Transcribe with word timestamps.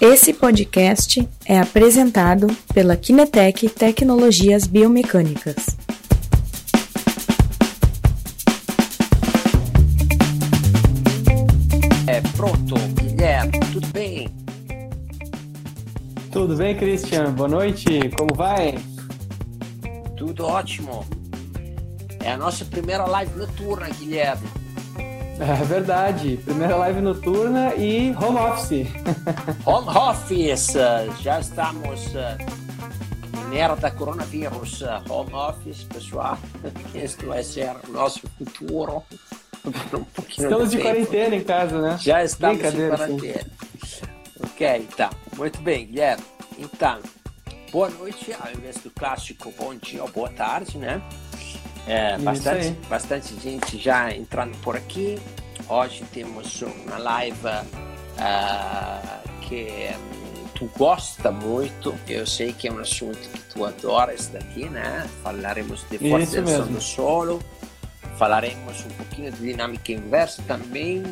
Esse 0.00 0.32
podcast 0.32 1.28
é 1.44 1.58
apresentado 1.58 2.46
pela 2.72 2.96
Kinetec 2.96 3.68
Tecnologias 3.68 4.64
Biomecânicas. 4.64 5.56
É, 12.06 12.20
pronto, 12.36 12.76
Guilherme, 12.94 13.58
tudo 13.72 13.88
bem? 13.88 14.28
Tudo 16.30 16.56
bem, 16.56 16.76
Christian? 16.76 17.32
Boa 17.32 17.48
noite, 17.48 18.08
como 18.16 18.36
vai? 18.36 18.78
Tudo 20.16 20.46
ótimo. 20.46 21.04
É 22.22 22.30
a 22.30 22.36
nossa 22.36 22.64
primeira 22.64 23.04
live 23.04 23.36
noturna, 23.36 23.88
Guilherme. 23.98 24.46
É 25.60 25.64
verdade. 25.64 26.38
Primeira 26.44 26.76
live 26.76 27.00
noturna 27.00 27.74
e 27.74 28.10
home 28.16 28.38
office. 28.38 28.88
home 29.64 29.88
office. 29.88 30.74
Já 31.20 31.40
estamos 31.40 32.06
uh, 32.08 33.54
era 33.54 33.76
da 33.76 33.90
coronavírus. 33.90 34.82
Home 35.08 35.32
office, 35.32 35.84
pessoal. 35.84 36.38
Este 36.94 37.24
vai 37.24 37.42
ser 37.42 37.70
o 37.88 37.92
nosso 37.92 38.22
futuro. 38.36 39.02
Um 39.64 40.04
estamos 40.28 40.70
de 40.70 40.78
quarentena 40.78 41.36
em 41.36 41.44
casa, 41.44 41.80
né? 41.80 41.98
Já 42.00 42.24
estamos 42.24 42.58
de 42.58 42.88
quarentena. 42.88 43.46
Sim. 43.84 44.06
Ok, 44.42 44.88
então. 44.92 45.10
Muito 45.36 45.60
bem, 45.60 45.86
Guilherme. 45.86 46.24
Então, 46.58 46.98
boa 47.70 47.88
noite, 47.90 48.34
ao 48.40 48.50
invés 48.52 48.76
do 48.78 48.90
clássico 48.90 49.52
bom 49.56 49.74
dia 49.74 50.02
ou 50.02 50.10
boa 50.10 50.30
tarde, 50.30 50.78
né? 50.78 51.02
É, 51.88 52.18
bastante, 52.18 52.70
bastante 52.86 53.40
gente 53.40 53.78
já 53.78 54.14
entrando 54.14 54.54
por 54.58 54.76
aqui. 54.76 55.18
Hoje 55.66 56.04
temos 56.12 56.60
uma 56.60 56.98
live 56.98 57.46
uh, 57.46 59.28
que 59.40 59.88
tu 60.54 60.70
gosta 60.76 61.32
muito. 61.32 61.94
Eu 62.06 62.26
sei 62.26 62.52
que 62.52 62.68
é 62.68 62.72
um 62.72 62.78
assunto 62.78 63.18
que 63.18 63.40
tu 63.54 63.64
adora 63.64 64.12
isso 64.12 64.30
daqui, 64.32 64.68
né? 64.68 65.08
Falaremos 65.22 65.86
de 65.90 65.98
força 65.98 66.42
do 66.42 66.80
solo, 66.80 67.42
falaremos 68.18 68.84
um 68.84 68.90
pouquinho 68.90 69.32
de 69.32 69.38
dinâmica 69.38 69.90
inversa 69.90 70.42
também, 70.42 71.02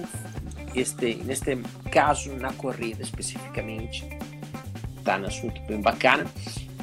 este, 0.74 1.14
neste 1.24 1.56
caso 1.90 2.34
na 2.34 2.52
corrida 2.52 3.02
especificamente. 3.02 4.06
Tá 5.02 5.16
um 5.16 5.24
assunto 5.24 5.58
bem 5.62 5.80
bacana. 5.80 6.27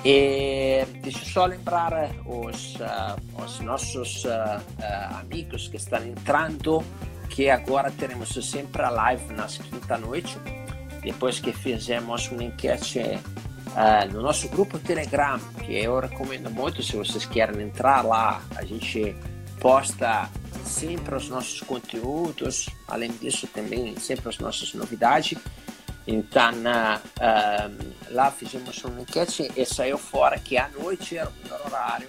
E 0.05 0.85
deixa 1.01 1.19
eu 1.19 1.25
só 1.25 1.45
lembrar 1.45 1.93
os, 2.25 2.75
uh, 2.75 3.41
os 3.41 3.59
nossos 3.61 4.25
uh, 4.25 4.27
uh, 4.27 5.17
amigos 5.21 5.69
que 5.69 5.77
estão 5.77 6.05
entrando 6.05 6.83
que 7.29 7.49
agora 7.49 7.89
teremos 7.89 8.29
sempre 8.29 8.81
a 8.81 8.89
live 8.89 9.33
nas 9.33 9.57
quinta-noite, 9.57 10.37
depois 11.01 11.39
que 11.39 11.51
fizemos 11.51 12.29
uma 12.29 12.43
enquete 12.43 12.99
no 14.11 14.21
nosso 14.21 14.47
grupo 14.49 14.77
Telegram, 14.77 15.39
que 15.65 15.73
eu 15.73 15.99
recomendo 15.99 16.51
muito 16.51 16.83
se 16.83 16.95
vocês 16.95 17.25
querem 17.25 17.59
entrar 17.59 18.05
lá. 18.05 18.39
A 18.55 18.63
gente 18.63 19.15
posta 19.59 20.29
sempre 20.63 21.15
os 21.15 21.27
nossos 21.27 21.61
conteúdos, 21.61 22.69
além 22.87 23.11
disso 23.13 23.47
também 23.47 23.97
sempre 23.97 24.29
as 24.29 24.37
nossas 24.37 24.71
novidades. 24.75 25.35
Então, 26.05 26.51
uh, 26.51 27.93
lá 28.11 28.29
fizemos 28.31 28.83
uma 28.83 29.01
enquete 29.01 29.51
e 29.55 29.65
saiu 29.65 29.97
fora 29.97 30.37
que 30.37 30.57
à 30.57 30.67
noite 30.67 31.17
era 31.17 31.29
o 31.29 31.33
melhor 31.43 31.61
horário. 31.65 32.07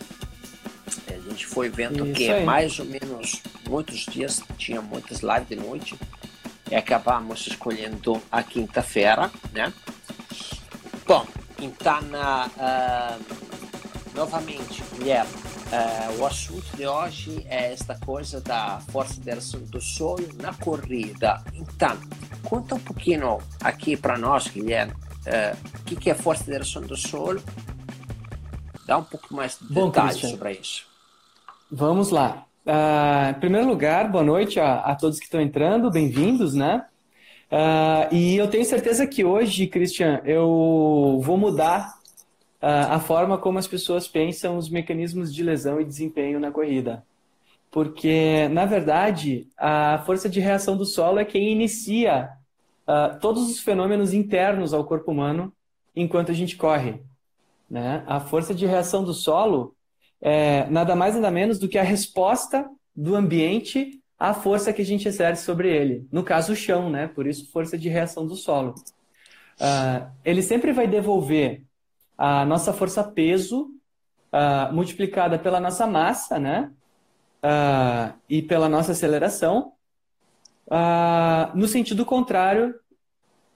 A 1.09 1.29
gente 1.31 1.47
foi 1.47 1.69
vendo 1.69 2.05
Isso 2.07 2.15
que 2.15 2.31
aí. 2.31 2.45
mais 2.45 2.79
ou 2.79 2.85
menos 2.85 3.41
muitos 3.69 4.01
dias 4.07 4.43
tinha 4.59 4.83
muitas 4.83 5.21
lives 5.21 5.49
de 5.49 5.57
noite 5.57 5.99
e 6.71 6.75
acabamos 6.75 7.47
escolhendo 7.47 8.21
a 8.31 8.43
quinta-feira, 8.43 9.31
né? 9.53 9.73
Bom, 11.07 11.27
então, 11.59 12.01
uh, 12.01 13.25
novamente, 14.15 14.83
Guilherme, 14.97 15.33
uh, 15.33 16.21
o 16.21 16.27
assunto 16.27 16.77
de 16.77 16.87
hoje 16.87 17.45
é 17.49 17.73
esta 17.73 17.95
coisa 17.99 18.41
da 18.41 18.81
força 18.91 19.21
do 19.71 19.81
solo 19.81 20.29
na 20.41 20.53
corrida. 20.55 21.43
Então, 21.55 21.99
Conta 22.45 22.75
um 22.75 22.81
pouquinho 22.81 23.39
aqui 23.63 23.97
para 23.97 24.19
nós, 24.19 24.49
Guilherme, 24.49 24.93
uh, 24.93 25.79
o 25.81 25.85
que, 25.85 25.97
que 25.97 26.11
é 26.11 26.15
força 26.15 26.45
de 26.45 26.57
ação 26.57 26.83
do 26.83 26.97
solo. 26.97 27.43
Dá 28.87 28.99
um 28.99 29.05
pouco 29.05 29.35
mais 29.35 29.59
de 29.59 29.73
Bom, 29.73 29.89
detalhes 29.89 30.19
sobre 30.19 30.53
isso. 30.53 30.87
Vamos 31.71 32.11
lá. 32.11 32.45
Uh, 32.67 33.31
em 33.31 33.41
primeiro 33.41 33.67
lugar, 33.67 34.11
boa 34.11 34.25
noite 34.25 34.61
a, 34.61 34.77
a 34.81 34.95
todos 34.95 35.19
que 35.19 35.25
estão 35.25 35.41
entrando, 35.41 35.91
bem-vindos, 35.91 36.55
né? 36.55 36.85
Uh, 37.51 38.15
e 38.15 38.37
eu 38.37 38.49
tenho 38.49 38.65
certeza 38.65 39.07
que 39.07 39.25
hoje, 39.25 39.67
Christian, 39.67 40.21
eu 40.25 41.21
vou 41.23 41.37
mudar 41.37 41.95
uh, 42.63 42.93
a 42.93 43.01
forma 43.01 43.39
como 43.39 43.59
as 43.59 43.67
pessoas 43.67 44.09
pensam 44.09 44.57
os 44.57 44.69
mecanismos 44.69 45.33
de 45.33 45.43
lesão 45.43 45.81
e 45.81 45.85
desempenho 45.85 46.41
na 46.41 46.51
corrida. 46.51 47.05
Porque, 47.75 48.47
na 48.51 48.67
verdade, 48.67 49.49
a 49.59 49.99
força 50.07 50.29
de 50.29 50.39
reação 50.39 50.77
do 50.77 50.85
solo 50.85 51.19
é 51.19 51.25
quem 51.25 51.51
inicia 51.51 52.31
uh, 52.87 53.19
todos 53.19 53.51
os 53.51 53.59
fenômenos 53.59 54.15
internos 54.15 54.73
ao 54.73 54.85
corpo 54.85 55.11
humano 55.11 55.53
enquanto 55.93 56.31
a 56.31 56.35
gente 56.35 56.57
corre. 56.57 57.03
Né? 57.69 58.05
A 58.07 58.21
força 58.21 58.55
de 58.55 58.65
reação 58.65 59.03
do 59.03 59.13
solo 59.13 59.75
é 60.23 60.67
nada 60.71 60.95
mais 60.95 61.17
nada 61.17 61.33
menos 61.33 61.59
do 61.59 61.69
que 61.69 61.77
a 61.77 61.83
resposta 61.83 62.65
do 62.95 63.17
ambiente 63.17 64.01
à 64.17 64.33
força 64.33 64.73
que 64.73 64.83
a 64.83 64.87
gente 64.87 65.09
exerce 65.09 65.45
sobre 65.45 65.69
ele. 65.69 66.07
No 66.13 66.23
caso, 66.23 66.53
o 66.53 66.57
chão, 66.57 66.89
né? 66.89 67.09
por 67.09 67.27
isso, 67.27 67.51
força 67.51 67.77
de 67.77 67.89
reação 67.89 68.25
do 68.25 68.37
solo. 68.37 68.77
Uh, 69.59 70.09
ele 70.25 70.43
sempre 70.43 70.73
vai 70.73 70.87
devolver 70.87 71.65
a 72.17 72.45
nossa 72.45 72.73
força 72.73 73.03
peso 73.03 73.63
uh, 74.33 74.73
multiplicada 74.73 75.41
pela 75.41 75.59
nossa 75.59 75.89
massa, 75.89 76.39
né? 76.39 76.71
Uh, 77.45 78.19
e 78.27 78.41
pela 78.41 78.71
nossa 78.71 78.93
aceleração, 78.93 79.75
no 81.55 81.69
sentido 81.69 82.07
contrário 82.07 82.75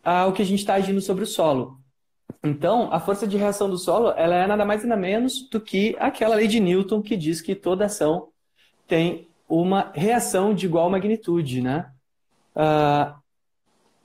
ao 0.05 0.33
que 0.33 0.43
a 0.43 0.45
gente 0.45 0.59
está 0.59 0.75
agindo 0.75 1.01
sobre 1.01 1.25
o 1.25 1.27
solo. 1.27 1.79
Então, 2.45 2.93
a 2.93 3.01
força 3.01 3.27
de 3.27 3.37
reação 3.37 3.69
do 3.69 3.79
solo 3.79 4.11
ela 4.11 4.35
é 4.35 4.47
nada 4.47 4.65
mais 4.65 4.85
nada 4.85 5.01
menos 5.01 5.49
do 5.49 5.61
que 5.61 5.97
aquela 5.99 6.37
lei 6.37 6.47
de 6.47 6.61
Newton 6.61 7.03
que 7.03 7.17
diz 7.17 7.41
que 7.41 7.55
toda 7.55 7.87
ação 7.87 8.29
tem 8.87 9.29
uma 9.49 9.91
reação 9.95 10.55
de 10.55 10.67
igual 10.67 10.91
magnitude, 10.91 11.63
né? 11.63 11.91
Uh, 12.55 13.19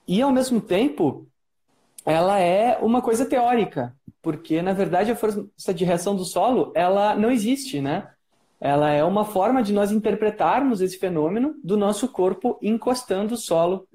e 0.07 0.21
ao 0.21 0.31
mesmo 0.31 0.61
tempo, 0.61 1.27
ela 2.05 2.39
é 2.39 2.77
uma 2.77 3.01
coisa 3.01 3.25
teórica, 3.25 3.95
porque 4.21 4.61
na 4.61 4.73
verdade 4.73 5.11
a 5.11 5.15
força 5.15 5.73
de 5.73 5.85
reação 5.85 6.15
do 6.15 6.25
solo 6.25 6.71
ela 6.75 7.15
não 7.15 7.29
existe, 7.29 7.81
né? 7.81 8.12
Ela 8.63 8.91
é 8.91 9.03
uma 9.03 9.25
forma 9.25 9.61
de 9.61 9.73
nós 9.73 9.91
interpretarmos 9.91 10.79
esse 10.79 10.97
fenômeno 10.97 11.53
do 11.61 11.75
nosso 11.75 12.07
corpo 12.07 12.57
encostando 12.61 13.33
o 13.33 13.37
solo 13.37 13.85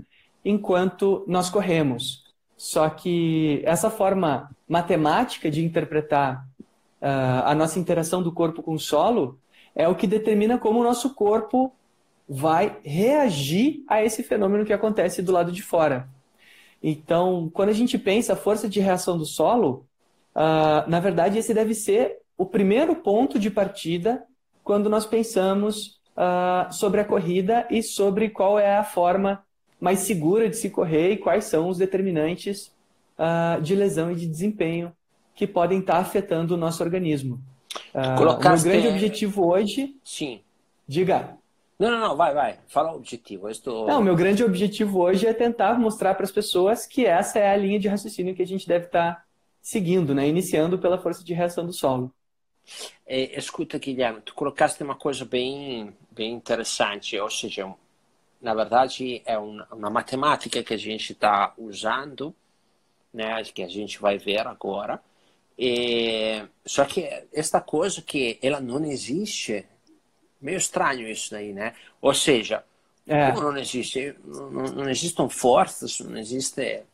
enquanto 0.44 1.24
nós 1.26 1.48
corremos. 1.48 2.26
Só 2.54 2.86
que 2.90 3.62
essa 3.64 3.88
forma 3.88 4.50
matemática 4.68 5.50
de 5.50 5.64
interpretar 5.64 6.46
uh, 7.00 7.46
a 7.46 7.54
nossa 7.54 7.78
interação 7.78 8.22
do 8.22 8.30
corpo 8.30 8.62
com 8.62 8.74
o 8.74 8.78
solo 8.78 9.38
é 9.74 9.88
o 9.88 9.94
que 9.94 10.06
determina 10.06 10.58
como 10.58 10.80
o 10.80 10.84
nosso 10.84 11.14
corpo 11.14 11.72
vai 12.28 12.76
reagir 12.84 13.82
a 13.88 14.04
esse 14.04 14.22
fenômeno 14.22 14.66
que 14.66 14.72
acontece 14.74 15.22
do 15.22 15.32
lado 15.32 15.50
de 15.50 15.62
fora. 15.62 16.10
Então, 16.82 17.50
quando 17.54 17.70
a 17.70 17.74
gente 17.74 17.96
pensa 17.96 18.34
a 18.34 18.36
força 18.36 18.68
de 18.68 18.80
reação 18.80 19.16
do 19.16 19.24
solo, 19.24 19.86
uh, 20.36 20.86
na 20.86 21.00
verdade, 21.00 21.38
esse 21.38 21.54
deve 21.54 21.72
ser 21.72 22.18
o 22.36 22.44
primeiro 22.44 22.96
ponto 22.96 23.38
de 23.38 23.50
partida 23.50 24.27
quando 24.68 24.90
nós 24.90 25.06
pensamos 25.06 25.98
uh, 26.14 26.70
sobre 26.70 27.00
a 27.00 27.04
corrida 27.04 27.66
e 27.70 27.82
sobre 27.82 28.28
qual 28.28 28.58
é 28.58 28.76
a 28.76 28.84
forma 28.84 29.42
mais 29.80 30.00
segura 30.00 30.46
de 30.46 30.56
se 30.56 30.68
correr 30.68 31.12
e 31.12 31.16
quais 31.16 31.46
são 31.46 31.70
os 31.70 31.78
determinantes 31.78 32.70
uh, 33.18 33.62
de 33.62 33.74
lesão 33.74 34.12
e 34.12 34.14
de 34.14 34.26
desempenho 34.26 34.92
que 35.34 35.46
podem 35.46 35.78
estar 35.78 35.96
afetando 35.96 36.52
o 36.52 36.58
nosso 36.58 36.82
organismo. 36.82 37.40
Uh, 37.94 38.20
o 38.20 38.24
meu 38.26 38.36
grande 38.36 38.88
objetivo 38.88 39.46
hoje. 39.46 39.96
Sim. 40.04 40.42
Diga. 40.86 41.38
Não, 41.78 41.90
não, 41.90 42.00
não, 42.00 42.14
vai, 42.14 42.34
vai. 42.34 42.58
Fala 42.66 42.92
o 42.92 42.96
objetivo. 42.96 43.48
Estou... 43.48 43.86
Não, 43.86 44.02
meu 44.02 44.14
grande 44.14 44.44
objetivo 44.44 45.00
hoje 45.00 45.26
é 45.26 45.32
tentar 45.32 45.78
mostrar 45.78 46.14
para 46.14 46.24
as 46.24 46.32
pessoas 46.32 46.86
que 46.86 47.06
essa 47.06 47.38
é 47.38 47.50
a 47.50 47.56
linha 47.56 47.80
de 47.80 47.88
raciocínio 47.88 48.34
que 48.34 48.42
a 48.42 48.46
gente 48.46 48.68
deve 48.68 48.84
estar 48.84 49.24
seguindo, 49.62 50.14
né? 50.14 50.28
Iniciando 50.28 50.78
pela 50.78 50.98
força 50.98 51.24
de 51.24 51.32
reação 51.32 51.64
do 51.64 51.72
solo. 51.72 52.12
É, 53.06 53.38
escuta, 53.38 53.78
Guilherme, 53.78 54.20
tu 54.20 54.34
colocaste 54.34 54.82
uma 54.82 54.94
coisa 54.94 55.24
bem, 55.24 55.94
bem 56.10 56.32
interessante, 56.32 57.18
ou 57.18 57.30
seja, 57.30 57.72
na 58.40 58.54
verdade, 58.54 59.22
é 59.24 59.38
uma, 59.38 59.66
uma 59.72 59.90
matemática 59.90 60.62
que 60.62 60.74
a 60.74 60.78
gente 60.78 61.12
está 61.12 61.52
usando, 61.56 62.34
né, 63.12 63.42
que 63.44 63.62
a 63.62 63.68
gente 63.68 64.00
vai 64.00 64.18
ver 64.18 64.46
agora. 64.46 65.00
E, 65.58 66.42
só 66.64 66.84
que 66.84 67.08
esta 67.32 67.60
coisa 67.60 68.00
que 68.00 68.38
ela 68.42 68.60
não 68.60 68.84
existe, 68.84 69.66
meio 70.40 70.58
estranho 70.58 71.08
isso 71.08 71.32
daí, 71.32 71.52
né? 71.52 71.74
Ou 72.00 72.14
seja, 72.14 72.64
é. 73.06 73.32
como 73.32 73.50
não 73.50 73.58
existe, 73.58 74.14
não, 74.24 74.50
não 74.50 74.88
existem 74.88 75.28
forças, 75.28 75.98
não 76.00 76.16
existe 76.16 76.84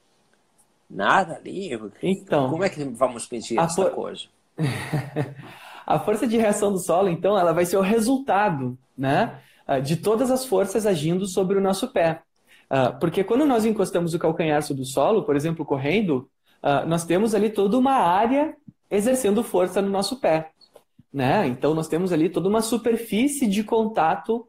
Nada 0.89 1.37
ali? 1.37 1.71
Então, 2.03 2.51
como 2.51 2.65
é 2.65 2.69
que 2.69 2.85
vamos 2.85 3.29
medir 3.29 3.59
essa 3.59 3.75
for... 3.75 3.91
coisa? 3.91 4.25
a 5.87 5.99
força 5.99 6.27
de 6.27 6.37
reação 6.37 6.73
do 6.73 6.79
solo, 6.79 7.09
então, 7.09 7.39
ela 7.39 7.53
vai 7.53 7.67
ser 7.67 7.77
o 7.77 7.83
resultado, 7.83 8.79
né, 8.97 9.41
ah, 9.67 9.81
de 9.81 9.97
todas 9.97 10.31
as 10.31 10.45
forças 10.45 10.87
agindo 10.87 11.27
sobre 11.27 11.59
o 11.59 11.61
nosso 11.61 11.89
pé. 11.89 12.23
Ah, 12.69 12.93
porque 12.93 13.25
quando 13.25 13.45
nós 13.45 13.65
encostamos 13.65 14.15
o 14.15 14.19
calcanhar 14.19 14.63
sobre 14.63 14.83
o 14.83 14.87
solo, 14.87 15.25
por 15.25 15.37
exemplo, 15.37 15.65
correndo, 15.65 16.29
ah, 16.63 16.85
nós 16.85 17.05
temos 17.05 17.35
ali 17.35 17.51
toda 17.51 17.79
uma 17.79 17.95
área 17.95 18.57
exercendo 18.91 19.43
força 19.43 19.83
no 19.83 19.91
nosso 19.91 20.21
pé. 20.21 20.51
Né? 21.13 21.47
Então, 21.47 21.75
nós 21.75 21.89
temos 21.89 22.13
ali 22.13 22.29
toda 22.29 22.49
uma 22.49 22.61
superfície 22.61 23.47
de 23.47 23.63
contato 23.63 24.47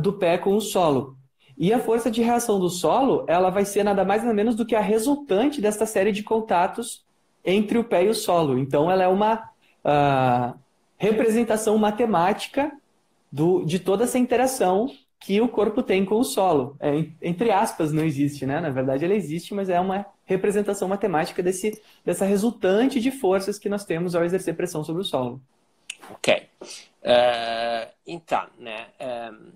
do 0.00 0.12
pé 0.12 0.38
com 0.38 0.54
o 0.54 0.60
solo. 0.60 1.16
E 1.58 1.72
a 1.72 1.80
força 1.80 2.08
de 2.08 2.22
reação 2.22 2.60
do 2.60 2.68
solo, 2.68 3.24
ela 3.26 3.50
vai 3.50 3.64
ser 3.64 3.82
nada 3.82 4.04
mais 4.04 4.22
nada 4.22 4.34
menos 4.34 4.54
do 4.54 4.64
que 4.64 4.76
a 4.76 4.80
resultante 4.80 5.60
desta 5.60 5.84
série 5.84 6.12
de 6.12 6.22
contatos 6.22 7.04
entre 7.44 7.78
o 7.78 7.84
pé 7.84 8.04
e 8.04 8.08
o 8.08 8.14
solo. 8.14 8.56
Então, 8.56 8.88
ela 8.88 9.02
é 9.02 9.08
uma 9.08 9.50
uh, 9.84 10.58
representação 10.96 11.76
matemática 11.78 12.72
do, 13.30 13.64
de 13.64 13.78
toda 13.78 14.04
essa 14.04 14.18
interação 14.18 14.88
que 15.20 15.40
o 15.40 15.48
corpo 15.48 15.82
tem 15.82 16.04
com 16.04 16.16
o 16.16 16.24
solo. 16.24 16.76
É, 16.78 17.06
entre 17.22 17.50
aspas, 17.50 17.92
não 17.92 18.04
existe, 18.04 18.44
né? 18.44 18.60
Na 18.60 18.70
verdade, 18.70 19.04
ela 19.04 19.14
existe, 19.14 19.54
mas 19.54 19.70
é 19.70 19.80
uma 19.80 20.04
representação 20.24 20.86
matemática 20.86 21.42
desse, 21.42 21.80
dessa 22.04 22.24
resultante 22.24 23.00
de 23.00 23.10
forças 23.10 23.58
que 23.58 23.68
nós 23.68 23.84
temos 23.84 24.14
ao 24.14 24.24
exercer 24.24 24.54
pressão 24.54 24.84
sobre 24.84 25.02
o 25.02 25.04
solo. 25.04 25.40
Ok. 26.10 26.46
Uh, 27.02 27.90
então, 28.06 28.46
né, 28.58 28.88
uh, 29.00 29.52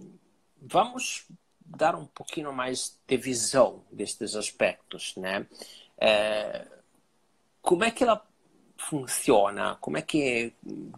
vamos 0.61 1.27
dar 1.65 1.95
um 1.95 2.07
pouquinho 2.07 2.53
mais 2.53 2.99
de 3.07 3.17
visão 3.17 3.83
destes 3.93 4.35
aspectos, 4.35 5.15
né? 5.17 5.47
É, 6.01 6.67
como 7.61 7.85
é 7.85 7.91
que 7.91 8.03
ela 8.03 8.23
funciona? 8.79 9.77
Como 9.81 9.99
é 9.99 10.03
que, 10.03 10.53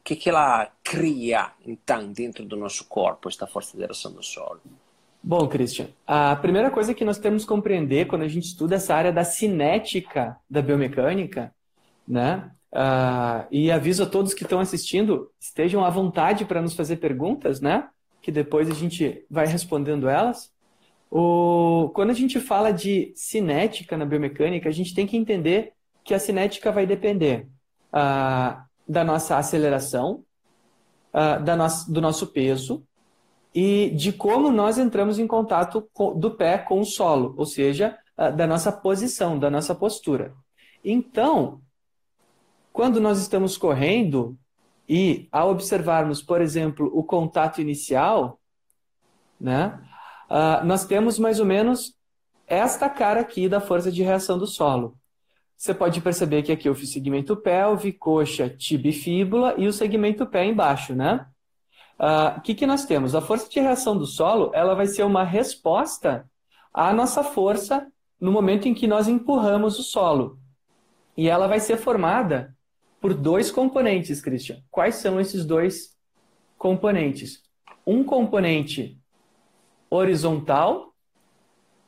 que, 0.04 0.14
que 0.14 0.28
ela 0.28 0.70
cria, 0.84 1.50
então, 1.66 2.12
dentro 2.12 2.44
do 2.44 2.56
nosso 2.56 2.84
corpo, 2.84 3.28
esta 3.28 3.46
força 3.46 3.76
de 3.76 3.84
ação 3.84 4.12
do 4.12 4.22
solo? 4.22 4.60
Bom, 5.22 5.48
Christian, 5.48 5.88
a 6.06 6.36
primeira 6.36 6.70
coisa 6.70 6.94
que 6.94 7.04
nós 7.04 7.18
temos 7.18 7.42
que 7.42 7.48
compreender 7.48 8.06
quando 8.06 8.22
a 8.22 8.28
gente 8.28 8.44
estuda 8.44 8.76
essa 8.76 8.94
área 8.94 9.12
da 9.12 9.24
cinética 9.24 10.36
da 10.48 10.62
biomecânica, 10.62 11.54
né? 12.06 12.50
Uh, 12.72 13.46
e 13.50 13.70
aviso 13.72 14.04
a 14.04 14.06
todos 14.06 14.32
que 14.32 14.44
estão 14.44 14.60
assistindo, 14.60 15.30
estejam 15.40 15.84
à 15.84 15.90
vontade 15.90 16.44
para 16.44 16.62
nos 16.62 16.74
fazer 16.74 16.96
perguntas, 16.96 17.60
né? 17.60 17.88
Que 18.22 18.30
depois 18.30 18.70
a 18.70 18.74
gente 18.74 19.24
vai 19.28 19.46
respondendo 19.46 20.08
elas. 20.08 20.52
O... 21.10 21.90
Quando 21.94 22.10
a 22.10 22.14
gente 22.14 22.38
fala 22.40 22.70
de 22.70 23.12
cinética 23.14 23.96
na 23.96 24.06
biomecânica, 24.06 24.68
a 24.68 24.72
gente 24.72 24.94
tem 24.94 25.06
que 25.06 25.16
entender 25.16 25.72
que 26.04 26.14
a 26.14 26.18
cinética 26.18 26.72
vai 26.72 26.86
depender 26.86 27.46
uh, 27.92 28.62
da 28.88 29.04
nossa 29.04 29.36
aceleração, 29.36 30.24
uh, 31.14 31.42
da 31.42 31.56
no... 31.56 31.66
do 31.88 32.00
nosso 32.00 32.26
peso 32.28 32.84
e 33.54 33.90
de 33.90 34.12
como 34.12 34.50
nós 34.50 34.78
entramos 34.78 35.18
em 35.18 35.26
contato 35.26 35.88
com... 35.92 36.18
do 36.18 36.32
pé 36.32 36.58
com 36.58 36.80
o 36.80 36.84
solo, 36.84 37.34
ou 37.36 37.46
seja, 37.46 37.98
uh, 38.18 38.34
da 38.34 38.46
nossa 38.46 38.72
posição, 38.72 39.38
da 39.38 39.50
nossa 39.50 39.74
postura. 39.74 40.34
Então, 40.84 41.60
quando 42.72 43.00
nós 43.00 43.18
estamos 43.18 43.56
correndo 43.56 44.36
e 44.88 45.28
ao 45.30 45.50
observarmos, 45.50 46.22
por 46.22 46.40
exemplo, 46.40 46.90
o 46.92 47.04
contato 47.04 47.60
inicial, 47.60 48.40
né, 49.40 49.80
nós 50.64 50.84
temos 50.84 51.18
mais 51.18 51.40
ou 51.40 51.46
menos 51.46 51.94
esta 52.46 52.88
cara 52.88 53.20
aqui 53.20 53.48
da 53.48 53.60
força 53.60 53.90
de 53.90 54.02
reação 54.02 54.36
do 54.36 54.46
solo. 54.46 54.96
Você 55.60 55.74
pode 55.74 56.00
perceber 56.00 56.42
que 56.42 56.52
aqui 56.52 56.66
eu 56.66 56.74
fiz 56.74 56.90
segmento 56.90 57.36
pelve, 57.36 57.92
coxa, 57.92 58.48
tibia 58.48 58.92
e 58.92 58.94
fíbula 58.94 59.54
e 59.58 59.66
o 59.66 59.72
segmento 59.74 60.24
pé 60.24 60.46
embaixo, 60.46 60.94
né? 60.94 61.26
O 61.98 62.02
uh, 62.02 62.06
ah, 62.06 62.40
que, 62.42 62.54
que 62.54 62.66
nós 62.66 62.86
temos? 62.86 63.14
A 63.14 63.20
força 63.20 63.46
de 63.46 63.60
reação 63.60 63.94
do 63.94 64.06
solo 64.06 64.50
ela 64.54 64.74
vai 64.74 64.86
ser 64.86 65.02
uma 65.02 65.22
resposta 65.22 66.26
à 66.72 66.94
nossa 66.94 67.22
força 67.22 67.86
no 68.18 68.32
momento 68.32 68.68
em 68.68 68.72
que 68.72 68.86
nós 68.86 69.06
empurramos 69.06 69.78
o 69.78 69.82
solo. 69.82 70.38
E 71.14 71.28
ela 71.28 71.46
vai 71.46 71.60
ser 71.60 71.76
formada 71.76 72.56
por 72.98 73.12
dois 73.12 73.50
componentes, 73.50 74.22
Christian. 74.22 74.62
Quais 74.70 74.94
são 74.94 75.20
esses 75.20 75.44
dois 75.44 75.94
componentes? 76.56 77.42
Um 77.86 78.02
componente 78.02 78.98
horizontal, 79.90 80.89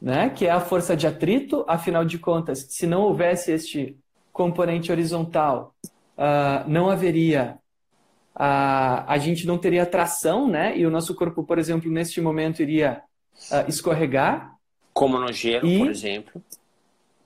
né, 0.03 0.29
que 0.31 0.47
é 0.47 0.51
a 0.51 0.61
força 0.61 0.97
de 0.97 1.07
atrito. 1.07 1.65
Afinal 1.69 2.05
de 2.05 2.19
contas, 2.19 2.67
se 2.69 2.87
não 2.87 3.03
houvesse 3.03 3.53
este 3.53 3.97
componente 4.33 4.91
horizontal, 4.91 5.75
uh, 6.19 6.69
não 6.69 6.91
haveria 6.91 7.57
a, 8.35 9.13
a 9.13 9.19
gente 9.19 9.47
não 9.47 9.59
teria 9.59 9.87
tração, 9.87 10.49
né? 10.49 10.77
E 10.77 10.87
o 10.87 10.91
nosso 10.91 11.15
corpo, 11.15 11.45
por 11.45 11.59
exemplo, 11.59 11.91
neste 11.91 12.21
momento 12.21 12.63
iria 12.63 13.03
uh, 13.51 13.69
escorregar. 13.69 14.57
Como 14.93 15.19
no 15.19 15.31
gelo, 15.33 15.67
e... 15.67 15.79
por 15.79 15.91
exemplo. 15.91 16.43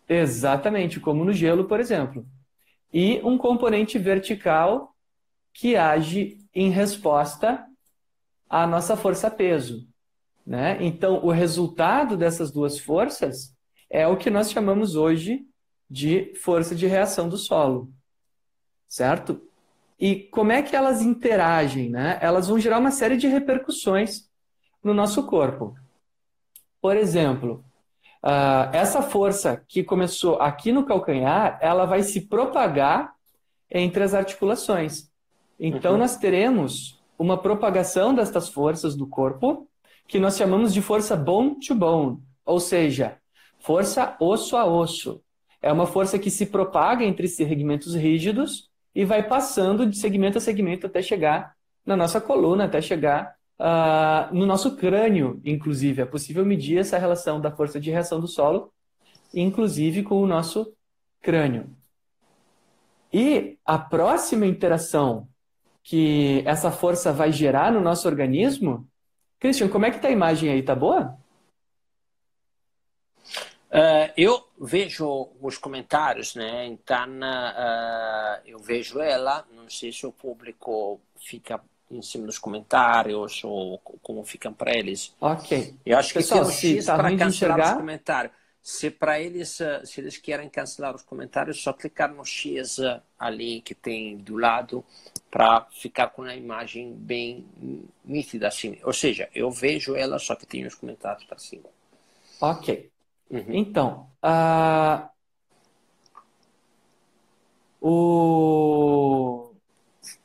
Exatamente, 0.08 1.00
como 1.00 1.24
no 1.24 1.32
gelo, 1.32 1.64
por 1.64 1.80
exemplo. 1.80 2.26
E 2.92 3.20
um 3.24 3.38
componente 3.38 3.98
vertical 3.98 4.94
que 5.52 5.76
age 5.76 6.38
em 6.54 6.70
resposta 6.70 7.64
à 8.48 8.66
nossa 8.66 8.96
força-peso. 8.96 9.86
Né? 10.46 10.78
Então, 10.80 11.24
o 11.24 11.30
resultado 11.30 12.16
dessas 12.16 12.52
duas 12.52 12.78
forças 12.78 13.52
é 13.90 14.06
o 14.06 14.16
que 14.16 14.30
nós 14.30 14.50
chamamos 14.50 14.94
hoje 14.94 15.44
de 15.90 16.32
força 16.36 16.74
de 16.74 16.86
reação 16.86 17.28
do 17.28 17.36
solo. 17.36 17.90
Certo? 18.88 19.42
E 19.98 20.14
como 20.14 20.52
é 20.52 20.62
que 20.62 20.76
elas 20.76 21.02
interagem? 21.02 21.90
Né? 21.90 22.18
Elas 22.22 22.46
vão 22.46 22.58
gerar 22.60 22.78
uma 22.78 22.92
série 22.92 23.16
de 23.16 23.26
repercussões 23.26 24.28
no 24.82 24.94
nosso 24.94 25.24
corpo. 25.26 25.74
Por 26.80 26.96
exemplo, 26.96 27.64
uh, 28.22 28.70
essa 28.72 29.02
força 29.02 29.64
que 29.66 29.82
começou 29.82 30.36
aqui 30.36 30.70
no 30.70 30.84
calcanhar, 30.84 31.58
ela 31.60 31.86
vai 31.86 32.02
se 32.02 32.28
propagar 32.28 33.14
entre 33.68 34.04
as 34.04 34.14
articulações. 34.14 35.10
Então, 35.58 35.92
uhum. 35.92 35.98
nós 35.98 36.16
teremos 36.16 37.02
uma 37.18 37.36
propagação 37.36 38.14
destas 38.14 38.48
forças 38.48 38.94
do 38.94 39.08
corpo 39.08 39.66
que 40.06 40.18
nós 40.18 40.36
chamamos 40.36 40.72
de 40.72 40.80
força 40.80 41.16
bone 41.16 41.58
to 41.60 41.74
bone, 41.74 42.18
ou 42.44 42.60
seja, 42.60 43.18
força 43.58 44.16
osso 44.20 44.56
a 44.56 44.64
osso. 44.64 45.22
É 45.60 45.72
uma 45.72 45.86
força 45.86 46.18
que 46.18 46.30
se 46.30 46.46
propaga 46.46 47.04
entre 47.04 47.26
segmentos 47.26 47.94
rígidos 47.94 48.70
e 48.94 49.04
vai 49.04 49.26
passando 49.26 49.86
de 49.86 49.96
segmento 49.96 50.38
a 50.38 50.40
segmento 50.40 50.86
até 50.86 51.02
chegar 51.02 51.54
na 51.84 51.96
nossa 51.96 52.20
coluna, 52.20 52.64
até 52.64 52.80
chegar 52.80 53.34
uh, 53.58 54.34
no 54.34 54.46
nosso 54.46 54.76
crânio, 54.76 55.40
inclusive. 55.44 56.02
É 56.02 56.06
possível 56.06 56.44
medir 56.44 56.78
essa 56.78 56.98
relação 56.98 57.40
da 57.40 57.50
força 57.50 57.80
de 57.80 57.90
reação 57.90 58.20
do 58.20 58.28
solo, 58.28 58.72
inclusive 59.34 60.02
com 60.02 60.22
o 60.22 60.26
nosso 60.26 60.72
crânio. 61.20 61.68
E 63.12 63.58
a 63.64 63.78
próxima 63.78 64.46
interação 64.46 65.28
que 65.82 66.42
essa 66.44 66.70
força 66.70 67.12
vai 67.12 67.30
gerar 67.30 67.72
no 67.72 67.80
nosso 67.80 68.08
organismo 68.08 68.86
Christian, 69.38 69.68
como 69.68 69.86
é 69.86 69.90
que 69.90 69.98
tá 69.98 70.08
a 70.08 70.12
imagem 70.12 70.50
aí? 70.50 70.62
Tá 70.62 70.74
boa? 70.74 71.16
Uh, 73.68 74.08
eu 74.16 74.46
vejo 74.58 75.28
os 75.40 75.58
comentários, 75.58 76.34
né? 76.34 76.66
Então, 76.66 77.08
uh, 77.18 78.40
eu 78.46 78.58
vejo 78.58 79.00
ela. 79.00 79.44
Não 79.54 79.68
sei 79.68 79.92
se 79.92 80.06
o 80.06 80.12
público 80.12 81.00
fica 81.18 81.60
em 81.90 82.02
cima 82.02 82.26
dos 82.26 82.38
comentários 82.38 83.42
ou 83.44 83.78
como 84.02 84.24
ficam 84.24 84.52
para 84.52 84.76
eles. 84.76 85.14
Ok. 85.20 85.74
Eu 85.84 85.98
acho 85.98 86.14
Pessoal, 86.14 86.46
que 86.46 86.60
tem 86.60 86.72
um 86.72 86.76
X 86.76 86.86
tá 86.86 86.96
para 86.96 87.16
cancelar 87.16 87.60
os 87.60 87.78
comentários. 87.78 88.32
Se 88.66 88.90
para 88.90 89.20
eles, 89.20 89.60
eh, 89.60 89.84
se 89.84 90.00
eles 90.00 90.18
querem 90.18 90.48
cancelar 90.48 90.92
os 90.92 91.02
comentários, 91.02 91.62
só 91.62 91.72
clicar 91.72 92.12
no 92.12 92.24
X 92.24 92.78
ali 93.16 93.60
que 93.60 93.76
tem 93.76 94.16
do 94.16 94.36
lado 94.36 94.84
para 95.30 95.68
ficar 95.70 96.08
com 96.08 96.22
a 96.22 96.34
imagem 96.34 96.92
bem 96.92 97.46
nítida 98.04 98.48
assim. 98.48 98.76
Ou 98.82 98.92
seja, 98.92 99.28
eu 99.32 99.52
vejo 99.52 99.94
ela, 99.94 100.18
só 100.18 100.34
que 100.34 100.44
tem 100.44 100.66
os 100.66 100.74
comentários 100.74 101.22
para 101.22 101.38
cima. 101.38 101.62
Ok. 102.40 102.90
Uhum. 103.30 103.44
Então, 103.50 104.10
uh, 104.24 105.08
o... 107.80 109.52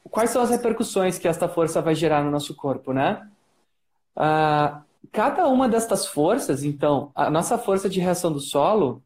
quais 0.10 0.32
são 0.32 0.42
as 0.42 0.50
repercussões 0.50 1.20
que 1.20 1.28
esta 1.28 1.48
força 1.48 1.80
vai 1.80 1.94
gerar 1.94 2.24
no 2.24 2.32
nosso 2.32 2.56
corpo, 2.56 2.92
né? 2.92 3.30
Uh, 4.18 4.91
cada 5.12 5.48
uma 5.48 5.70
destas 5.70 6.06
forças, 6.06 6.64
então, 6.64 7.12
a 7.16 7.30
nossa 7.30 7.58
força 7.58 7.90
de 7.90 8.00
reação 8.00 8.32
do 8.32 8.40
solo, 8.40 9.04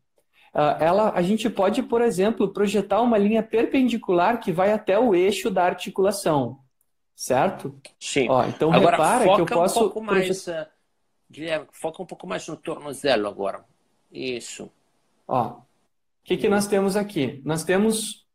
ah, 0.53 0.77
ela, 0.79 1.11
a 1.11 1.21
gente 1.21 1.49
pode, 1.49 1.83
por 1.83 2.01
exemplo, 2.01 2.51
projetar 2.51 3.01
uma 3.01 3.17
linha 3.17 3.43
perpendicular 3.43 4.39
que 4.39 4.51
vai 4.51 4.71
até 4.71 4.97
o 4.97 5.13
eixo 5.13 5.49
da 5.49 5.65
articulação, 5.65 6.59
certo? 7.15 7.79
Sim. 7.99 8.27
Ó, 8.29 8.45
então 8.45 8.71
agora, 8.71 8.97
repara 8.97 9.35
que 9.35 9.41
eu 9.41 9.45
posso... 9.45 9.79
Um 9.79 9.83
pouco 9.83 10.01
mais, 10.01 10.47
uh, 10.47 10.65
Guilherme, 11.29 11.67
foca 11.71 12.01
um 12.01 12.05
pouco 12.05 12.25
mais 12.25 12.47
no 12.47 12.55
tornozelo 12.55 13.27
agora. 13.27 13.63
Isso. 14.11 14.71
Ó, 15.27 15.57
que, 16.25 16.35
que 16.35 16.49
nós 16.49 16.67
temos 16.67 16.97
aqui? 16.97 17.39
Nós 17.45 17.63
temos 17.63 18.25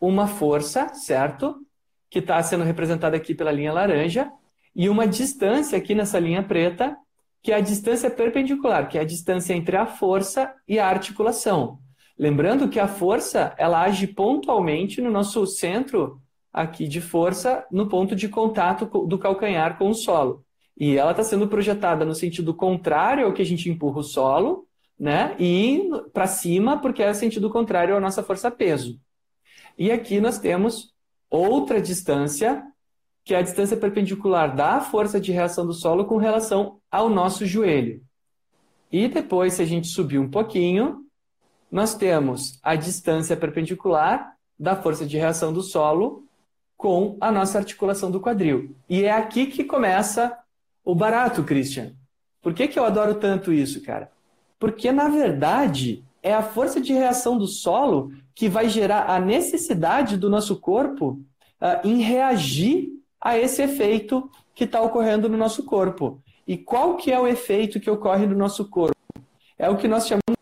uma 0.00 0.28
força, 0.28 0.94
certo? 0.94 1.66
Que 2.08 2.20
está 2.20 2.40
sendo 2.42 2.62
representada 2.62 3.16
aqui 3.16 3.34
pela 3.34 3.50
linha 3.50 3.72
laranja, 3.72 4.32
e 4.74 4.88
uma 4.88 5.06
distância 5.06 5.76
aqui 5.76 5.94
nessa 5.94 6.18
linha 6.20 6.44
preta, 6.44 6.96
que 7.42 7.52
é 7.52 7.56
a 7.56 7.60
distância 7.60 8.10
perpendicular, 8.10 8.88
que 8.88 8.98
é 8.98 9.00
a 9.00 9.04
distância 9.04 9.54
entre 9.54 9.76
a 9.76 9.86
força 9.86 10.54
e 10.68 10.78
a 10.78 10.86
articulação. 10.86 11.78
Lembrando 12.18 12.68
que 12.68 12.78
a 12.78 12.86
força 12.86 13.54
ela 13.56 13.82
age 13.82 14.06
pontualmente 14.06 15.00
no 15.00 15.10
nosso 15.10 15.46
centro 15.46 16.20
aqui 16.52 16.86
de 16.86 17.00
força, 17.00 17.66
no 17.70 17.88
ponto 17.88 18.14
de 18.14 18.28
contato 18.28 19.06
do 19.06 19.18
calcanhar 19.18 19.78
com 19.78 19.88
o 19.88 19.94
solo. 19.94 20.44
E 20.76 20.96
ela 20.96 21.12
está 21.12 21.22
sendo 21.22 21.48
projetada 21.48 22.04
no 22.04 22.14
sentido 22.14 22.54
contrário 22.54 23.26
ao 23.26 23.32
que 23.32 23.42
a 23.42 23.46
gente 23.46 23.70
empurra 23.70 24.00
o 24.00 24.02
solo, 24.02 24.66
né? 24.98 25.34
E 25.38 25.88
para 26.12 26.26
cima, 26.26 26.78
porque 26.78 27.02
é 27.02 27.14
sentido 27.14 27.48
contrário 27.48 27.96
à 27.96 28.00
nossa 28.00 28.22
força-peso. 28.22 29.00
E 29.78 29.90
aqui 29.90 30.20
nós 30.20 30.38
temos 30.38 30.92
outra 31.30 31.80
distância, 31.80 32.62
que 33.24 33.34
é 33.34 33.38
a 33.38 33.42
distância 33.42 33.76
perpendicular 33.76 34.54
da 34.54 34.80
força 34.80 35.20
de 35.20 35.32
reação 35.32 35.66
do 35.66 35.72
solo 35.72 36.04
com 36.04 36.16
relação 36.16 36.80
ao 36.90 37.08
nosso 37.08 37.46
joelho. 37.46 38.02
E 38.90 39.06
depois, 39.08 39.54
se 39.54 39.62
a 39.62 39.66
gente 39.66 39.86
subir 39.86 40.18
um 40.18 40.28
pouquinho, 40.28 41.04
nós 41.70 41.94
temos 41.94 42.58
a 42.62 42.74
distância 42.74 43.36
perpendicular 43.36 44.36
da 44.58 44.74
força 44.74 45.06
de 45.06 45.16
reação 45.16 45.52
do 45.52 45.62
solo 45.62 46.24
com 46.76 47.16
a 47.20 47.30
nossa 47.30 47.58
articulação 47.58 48.10
do 48.10 48.20
quadril. 48.20 48.74
E 48.88 49.04
é 49.04 49.12
aqui 49.12 49.46
que 49.46 49.62
começa 49.62 50.36
o 50.84 50.94
barato, 50.94 51.44
Christian. 51.44 51.92
Por 52.42 52.54
que, 52.54 52.66
que 52.66 52.78
eu 52.78 52.84
adoro 52.84 53.14
tanto 53.14 53.52
isso, 53.52 53.82
cara? 53.82 54.10
Porque, 54.58 54.90
na 54.90 55.08
verdade, 55.08 56.02
é 56.22 56.34
a 56.34 56.42
força 56.42 56.80
de 56.80 56.92
reação 56.92 57.38
do 57.38 57.46
solo 57.46 58.12
que 58.34 58.48
vai 58.48 58.68
gerar 58.68 59.10
a 59.10 59.20
necessidade 59.20 60.16
do 60.16 60.28
nosso 60.28 60.56
corpo 60.56 61.20
uh, 61.60 61.86
em 61.86 62.00
reagir 62.00 62.88
a 63.20 63.36
esse 63.36 63.62
efeito 63.62 64.30
que 64.54 64.64
está 64.64 64.80
ocorrendo 64.80 65.28
no 65.28 65.36
nosso 65.36 65.64
corpo. 65.64 66.22
E 66.46 66.56
qual 66.56 66.96
que 66.96 67.12
é 67.12 67.20
o 67.20 67.28
efeito 67.28 67.78
que 67.78 67.90
ocorre 67.90 68.26
no 68.26 68.36
nosso 68.36 68.68
corpo? 68.68 68.96
É 69.58 69.68
o 69.68 69.76
que 69.76 69.86
nós 69.86 70.06
chamamos 70.06 70.39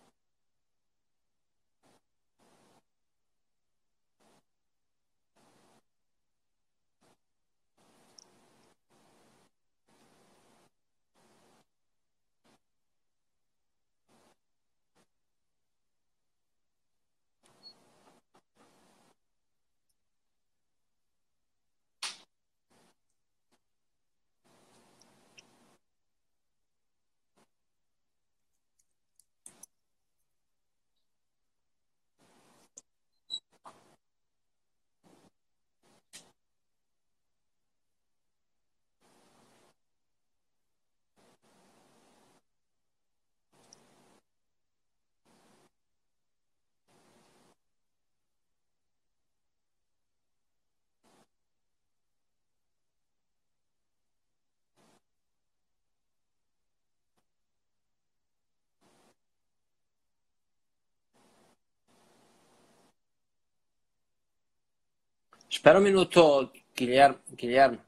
Espera 65.50 65.78
um 65.78 65.82
minuto, 65.82 66.52
Guilherme. 66.76 67.18
Guilherme. 67.32 67.80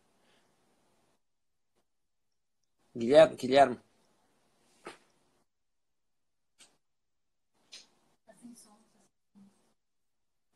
Guilherme, 2.97 3.37
Guilherme. 3.37 3.79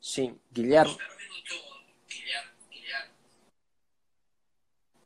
Sim, 0.01 0.39
Guilherme. 0.53 0.97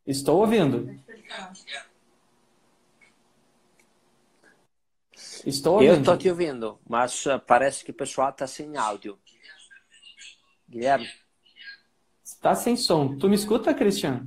Estou 0.07 0.41
ouvindo. 0.41 0.99
Estou 5.45 5.75
ouvindo. 5.75 5.93
Eu 5.93 5.99
estou 5.99 6.17
te 6.17 6.31
ouvindo, 6.31 6.81
mas 6.89 7.27
uh, 7.27 7.39
parece 7.41 7.85
que 7.85 7.91
o 7.91 7.95
pessoal 7.95 8.31
está 8.31 8.47
sem 8.47 8.77
áudio. 8.77 9.19
Guilherme. 10.69 11.09
Tá 12.41 12.55
sem 12.55 12.77
som. 12.77 13.17
Tu 13.17 13.29
me 13.29 13.35
escuta, 13.35 13.75
Cristian? 13.75 14.27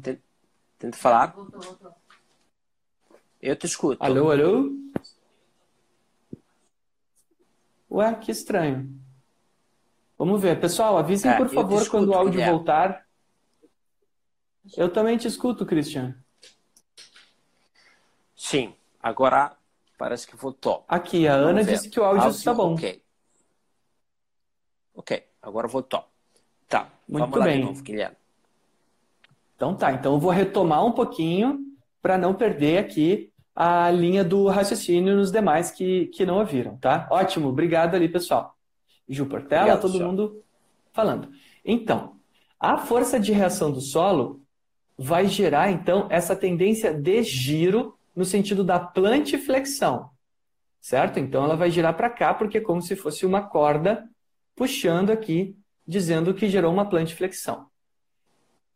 Tenta 0.78 0.98
falar. 0.98 1.36
Eu 3.42 3.56
te 3.56 3.66
escuto. 3.66 4.04
Alô, 4.04 4.32
alô? 4.32 4.72
Ué, 7.90 8.16
que 8.16 8.32
estranho. 8.32 8.90
Vamos 10.18 10.42
ver. 10.42 10.60
Pessoal, 10.60 10.98
avisem, 10.98 11.32
é, 11.32 11.38
por 11.38 11.50
favor, 11.50 11.82
escuto, 11.82 11.92
quando 11.92 12.10
o 12.10 12.14
áudio 12.14 12.32
Guilherme. 12.34 12.54
voltar. 12.58 13.08
Eu 14.78 14.92
também 14.92 15.18
te 15.18 15.28
escuto, 15.28 15.66
Cristian. 15.66 16.16
Sim, 18.36 18.76
agora 19.02 19.56
parece 19.98 20.28
que 20.28 20.36
voltou. 20.36 20.84
Aqui, 20.88 21.28
a 21.28 21.38
Vamos 21.38 21.50
Ana 21.52 21.64
ver. 21.64 21.74
disse 21.74 21.90
que 21.90 22.00
o 22.00 22.04
áudio, 22.04 22.24
áudio 22.24 22.38
está 22.38 22.54
bom. 22.54 22.74
Ok. 22.74 23.04
Ok, 24.94 25.28
agora 25.42 25.68
voltou. 25.68 26.11
Muito 27.12 27.30
vamos 27.30 27.46
bem. 27.46 27.66
Novo. 27.66 27.84
Então 29.56 29.76
tá, 29.76 29.92
então 29.92 30.14
eu 30.14 30.20
vou 30.20 30.32
retomar 30.32 30.84
um 30.86 30.94
pouquinho 30.94 31.60
para 32.02 32.18
não 32.18 32.34
perder 32.34 32.78
aqui 32.80 33.32
a 33.54 33.92
linha 33.92 34.24
do 34.24 34.48
raciocínio 34.48 35.16
nos 35.16 35.32
demais 35.32 35.70
que, 35.70 36.08
que 36.08 36.26
não 36.26 36.40
ouviram, 36.40 36.78
tá? 36.78 37.08
Ótimo, 37.12 37.50
obrigado 37.50 37.96
ali, 37.96 38.08
pessoal. 38.08 38.56
Ju 39.08 39.26
Portela, 39.26 39.64
obrigado, 39.64 39.82
todo 39.82 39.92
senhor. 39.92 40.08
mundo 40.08 40.44
falando. 40.94 41.30
Então, 41.64 42.16
a 42.58 42.78
força 42.78 43.20
de 43.20 43.34
reação 43.34 43.72
do 43.72 43.82
solo 43.82 44.42
vai 44.98 45.28
gerar, 45.28 45.70
então, 45.70 46.08
essa 46.10 46.36
tendência 46.36 46.94
de 46.94 47.22
giro 47.24 47.96
no 48.16 48.24
sentido 48.24 48.64
da 48.64 48.80
plantiflexão, 48.80 50.10
certo? 50.80 51.20
Então, 51.20 51.44
ela 51.44 51.56
vai 51.58 51.70
girar 51.70 51.96
para 51.96 52.10
cá, 52.10 52.34
porque 52.34 52.60
é 52.60 52.62
como 52.62 52.82
se 52.82 52.96
fosse 52.96 53.26
uma 53.26 53.42
corda 53.42 54.08
puxando 54.56 55.12
aqui 55.12 55.58
dizendo 55.92 56.34
que 56.34 56.48
gerou 56.48 56.72
uma 56.72 56.86
plantiflexão. 56.86 57.66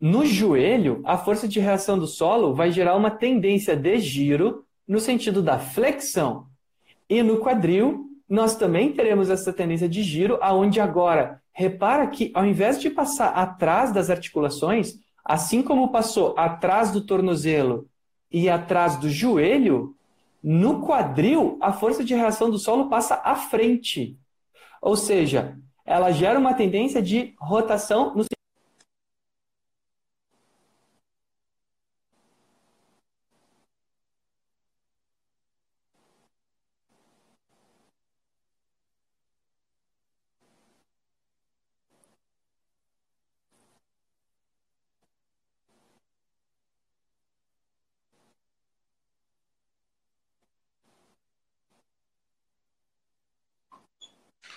No 0.02 0.26
joelho, 0.26 1.02
a 1.06 1.18
força 1.18 1.48
de 1.48 1.62
reação 1.62 1.98
do 1.98 2.06
solo 2.06 2.54
vai 2.54 2.74
gerar 2.74 2.94
uma 2.98 3.10
tendência 3.10 3.74
de 3.74 3.98
giro 4.00 4.66
no 4.86 5.00
sentido 5.00 5.42
da 5.42 5.58
flexão. 5.58 6.48
E 7.10 7.24
no 7.24 7.40
quadril, 7.40 8.06
nós 8.28 8.58
também 8.58 8.92
teremos 8.92 9.30
essa 9.30 9.54
tendência 9.54 9.88
de 9.88 10.04
giro, 10.04 10.38
aonde 10.42 10.82
agora, 10.82 11.42
repara 11.54 12.06
que 12.08 12.32
ao 12.34 12.46
invés 12.46 12.82
de 12.82 12.90
passar 12.90 13.30
atrás 13.30 13.94
das 13.94 14.10
articulações, 14.10 14.96
assim 15.24 15.62
como 15.62 15.94
passou 15.94 16.36
atrás 16.38 16.92
do 16.92 17.00
tornozelo 17.00 17.88
e 18.30 18.50
atrás 18.50 18.98
do 18.98 19.10
joelho, 19.10 19.96
no 20.44 20.86
quadril, 20.86 21.58
a 21.62 21.72
força 21.72 22.04
de 22.04 22.14
reação 22.14 22.52
do 22.52 22.60
solo 22.60 22.90
passa 22.90 23.22
à 23.24 23.36
frente. 23.36 24.18
Ou 24.82 24.98
seja, 24.98 25.58
ela 25.86 26.12
gera 26.12 26.40
uma 26.40 26.54
tendência 26.54 27.02
de 27.02 27.34
rotação 27.40 28.16
no 28.16 28.26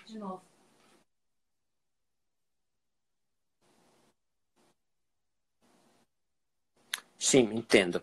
De 0.06 0.18
novo. 0.18 0.57
Sim, 7.28 7.44
entendo. 7.60 7.98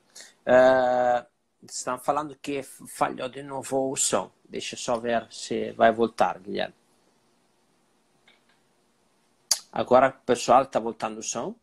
Uh, 0.46 1.26
estão 1.64 1.98
falando 1.98 2.36
que 2.46 2.62
falhou 2.64 3.30
de 3.30 3.42
novo 3.44 3.92
o 3.92 3.96
som. 3.96 4.32
Deixa 4.48 4.76
eu 4.76 4.80
só 4.80 4.98
ver 5.00 5.28
se 5.32 5.72
vai 5.72 5.92
voltar, 5.92 6.40
Guilherme. 6.40 6.76
Agora 9.82 10.12
pessoal 10.30 10.64
está 10.64 10.80
voltando 10.80 11.20
o 11.20 11.28
som. 11.32 11.54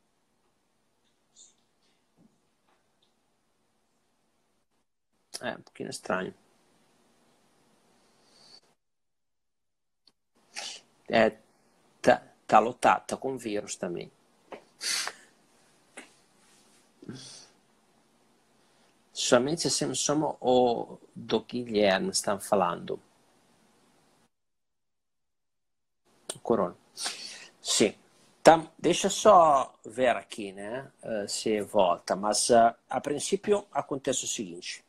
É 5.42 5.50
um 5.58 5.60
pouquinho 5.60 5.90
estranho. 5.90 6.34
É, 11.08 11.36
tá, 12.02 12.22
tá 12.46 12.58
lotado, 12.60 13.06
tá 13.06 13.16
com 13.16 13.36
vírus 13.38 13.76
também. 13.76 14.10
Somente 19.22 19.70
se 19.70 19.84
insomma 19.84 20.36
o 20.40 20.98
do 21.14 21.40
Guilherme 21.42 22.10
estão 22.10 22.40
falando. 22.40 22.98
Corona. 26.42 26.76
Sim. 27.62 27.94
Tá, 28.42 28.66
deixa 28.76 29.08
só 29.08 29.72
ver 29.84 30.16
aqui, 30.16 30.50
né? 30.52 30.90
Uh, 31.04 31.28
se 31.28 31.60
volta. 31.60 32.16
Mas 32.16 32.50
uh, 32.50 32.74
a 32.90 33.00
princípio 33.00 33.64
acontece 33.72 34.24
o 34.24 34.28
seguinte. 34.28 34.84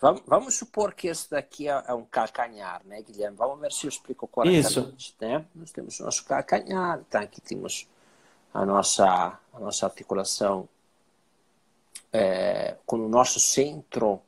Vamos, 0.00 0.22
vamos, 0.24 0.54
supor 0.54 0.94
que 0.94 1.08
esse 1.08 1.28
daqui 1.28 1.68
é, 1.68 1.84
é, 1.88 1.92
um 1.92 2.04
calcanhar, 2.04 2.80
né, 2.84 3.02
Guilherme? 3.02 3.36
Vamos 3.36 3.60
ver 3.60 3.72
se 3.72 3.86
eu 3.86 3.88
explico 3.88 4.28
corretamente. 4.28 4.96
Isso. 4.96 5.16
Né? 5.20 5.44
Nós 5.52 5.72
temos 5.72 5.98
o 5.98 6.04
nosso 6.04 6.24
calcanhar, 6.24 7.02
tá? 7.10 7.22
aqui 7.22 7.40
temos 7.40 7.88
a 8.54 8.64
nossa, 8.64 9.36
a 9.52 9.58
nossa 9.58 9.86
articulação 9.86 10.68
é, 12.12 12.76
com 12.84 12.96
o 12.96 13.08
nosso 13.08 13.40
centro 13.40 14.20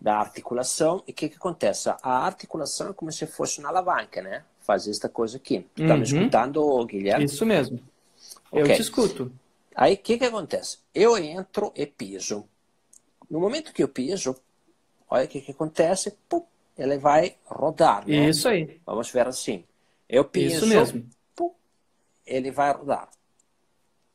da 0.00 0.18
articulação. 0.18 1.02
E 1.06 1.10
o 1.10 1.14
que, 1.14 1.28
que 1.28 1.36
acontece? 1.36 1.88
A 1.88 2.24
articulação 2.24 2.90
é 2.90 2.92
como 2.92 3.12
se 3.12 3.26
fosse 3.26 3.60
uma 3.60 3.68
alavanca, 3.68 4.22
né? 4.22 4.44
Faz 4.60 4.88
esta 4.88 5.08
coisa 5.08 5.36
aqui. 5.36 5.66
Tu 5.74 5.82
uhum. 5.82 5.88
tá 5.88 5.96
me 5.96 6.02
escutando, 6.02 6.86
Guilherme? 6.86 7.24
Isso 7.24 7.44
mesmo. 7.44 7.80
Okay. 8.50 8.62
Eu 8.62 8.76
te 8.76 8.82
escuto. 8.82 9.32
Aí 9.74 9.94
o 9.94 9.98
que, 9.98 10.18
que 10.18 10.24
acontece? 10.24 10.78
Eu 10.94 11.18
entro 11.18 11.72
e 11.74 11.86
piso. 11.86 12.44
No 13.28 13.40
momento 13.40 13.72
que 13.72 13.82
eu 13.82 13.88
piso, 13.88 14.34
olha 15.10 15.24
o 15.24 15.28
que, 15.28 15.40
que 15.40 15.50
acontece. 15.50 16.16
Pum, 16.28 16.42
ele 16.78 16.96
vai 16.98 17.36
rodar. 17.44 18.06
Né? 18.06 18.28
Isso 18.28 18.48
aí. 18.48 18.80
Vamos 18.86 19.10
ver 19.10 19.26
assim. 19.26 19.64
Eu 20.08 20.24
piso. 20.24 20.56
Isso 20.56 20.66
mesmo. 20.66 21.06
Pum, 21.34 21.52
ele 22.24 22.50
vai 22.50 22.72
rodar. 22.72 23.08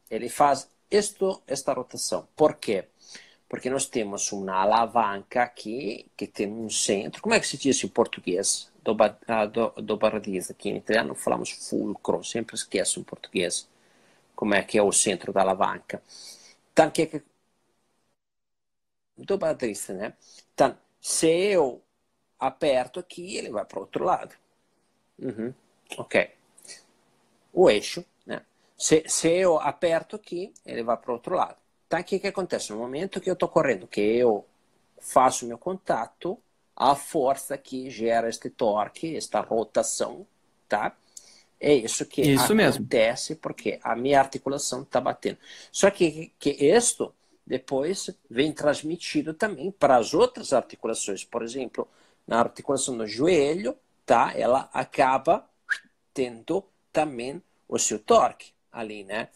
Ele 0.09 0.27
faz 0.27 0.69
isto, 0.89 1.41
esta 1.47 1.73
rotação. 1.73 2.27
Por 2.35 2.55
quê? 2.55 2.85
Porque 3.51 3.69
nós 3.69 3.85
temos 3.85 4.31
uma 4.31 4.53
alavanca 4.53 5.43
aqui 5.43 6.05
que 6.15 6.25
tem 6.25 6.49
um 6.49 6.69
centro. 6.69 7.21
Como 7.21 7.35
é 7.35 7.39
que 7.39 7.45
se 7.45 7.57
diz 7.57 7.83
em 7.83 7.87
português? 7.89 8.71
Do, 8.81 8.93
uh, 8.93 9.47
do, 9.51 9.81
do 9.81 9.97
paradiso. 9.97 10.53
Aqui 10.53 10.69
em 10.69 10.77
italiano 10.77 11.13
falamos 11.13 11.51
fulcro. 11.51 12.23
Sempre 12.23 12.55
esqueço 12.55 13.01
em 13.01 13.03
português 13.03 13.67
como 14.33 14.53
é 14.53 14.63
que 14.63 14.77
é 14.77 14.81
o 14.81 14.93
centro 14.93 15.33
da 15.33 15.41
alavanca. 15.41 16.01
Então, 16.71 16.89
que, 16.89 17.05
que 17.05 17.21
do 19.17 19.37
paradiso, 19.37 19.91
né? 19.93 20.13
Então, 20.53 20.77
se 21.01 21.27
eu 21.27 21.83
aperto 22.39 23.01
aqui, 23.01 23.35
ele 23.35 23.49
vai 23.49 23.65
para 23.65 23.79
o 23.79 23.81
outro 23.81 24.05
lado. 24.05 24.33
Uhum. 25.19 25.53
Ok. 25.97 26.31
O 27.51 27.69
eixo 27.69 28.05
se, 28.81 29.03
se 29.07 29.27
eu 29.27 29.59
aperto 29.59 30.15
aqui, 30.15 30.51
ele 30.65 30.81
vai 30.81 30.97
para 30.97 31.11
o 31.11 31.13
outro 31.13 31.35
lado. 31.35 31.55
Então, 31.91 31.99
o 31.99 32.03
que, 32.05 32.19
que 32.19 32.27
acontece? 32.27 32.71
No 32.71 32.77
momento 32.79 33.19
que 33.19 33.29
eu 33.29 33.33
estou 33.33 33.49
correndo, 33.49 33.85
que 33.85 33.99
eu 33.99 34.45
faço 34.97 35.45
meu 35.45 35.57
contato, 35.57 36.39
a 36.73 36.95
força 36.95 37.57
que 37.57 37.89
gera 37.89 38.29
este 38.29 38.49
torque, 38.49 39.13
esta 39.17 39.41
rotação, 39.41 40.25
tá? 40.69 40.95
É 41.59 41.73
isso 41.73 42.05
que 42.05 42.21
isso 42.21 42.53
acontece 42.53 43.31
mesmo. 43.33 43.41
porque 43.41 43.77
a 43.83 43.93
minha 43.93 44.19
articulação 44.19 44.83
está 44.83 45.01
batendo. 45.01 45.37
Só 45.69 45.91
que, 45.91 46.31
que 46.39 46.51
isto 46.51 47.13
depois 47.45 48.09
vem 48.29 48.53
transmitido 48.53 49.33
também 49.33 49.69
para 49.69 49.97
as 49.97 50.13
outras 50.13 50.53
articulações. 50.53 51.25
Por 51.25 51.43
exemplo, 51.43 51.85
na 52.25 52.39
articulação 52.39 52.97
do 52.97 53.05
joelho, 53.05 53.77
tá? 54.05 54.31
Ela 54.33 54.69
acaba 54.71 55.45
tendo 56.13 56.63
também 56.93 57.43
o 57.67 57.77
seu 57.77 57.99
torque 57.99 58.53
ali, 58.71 59.03
né? 59.03 59.27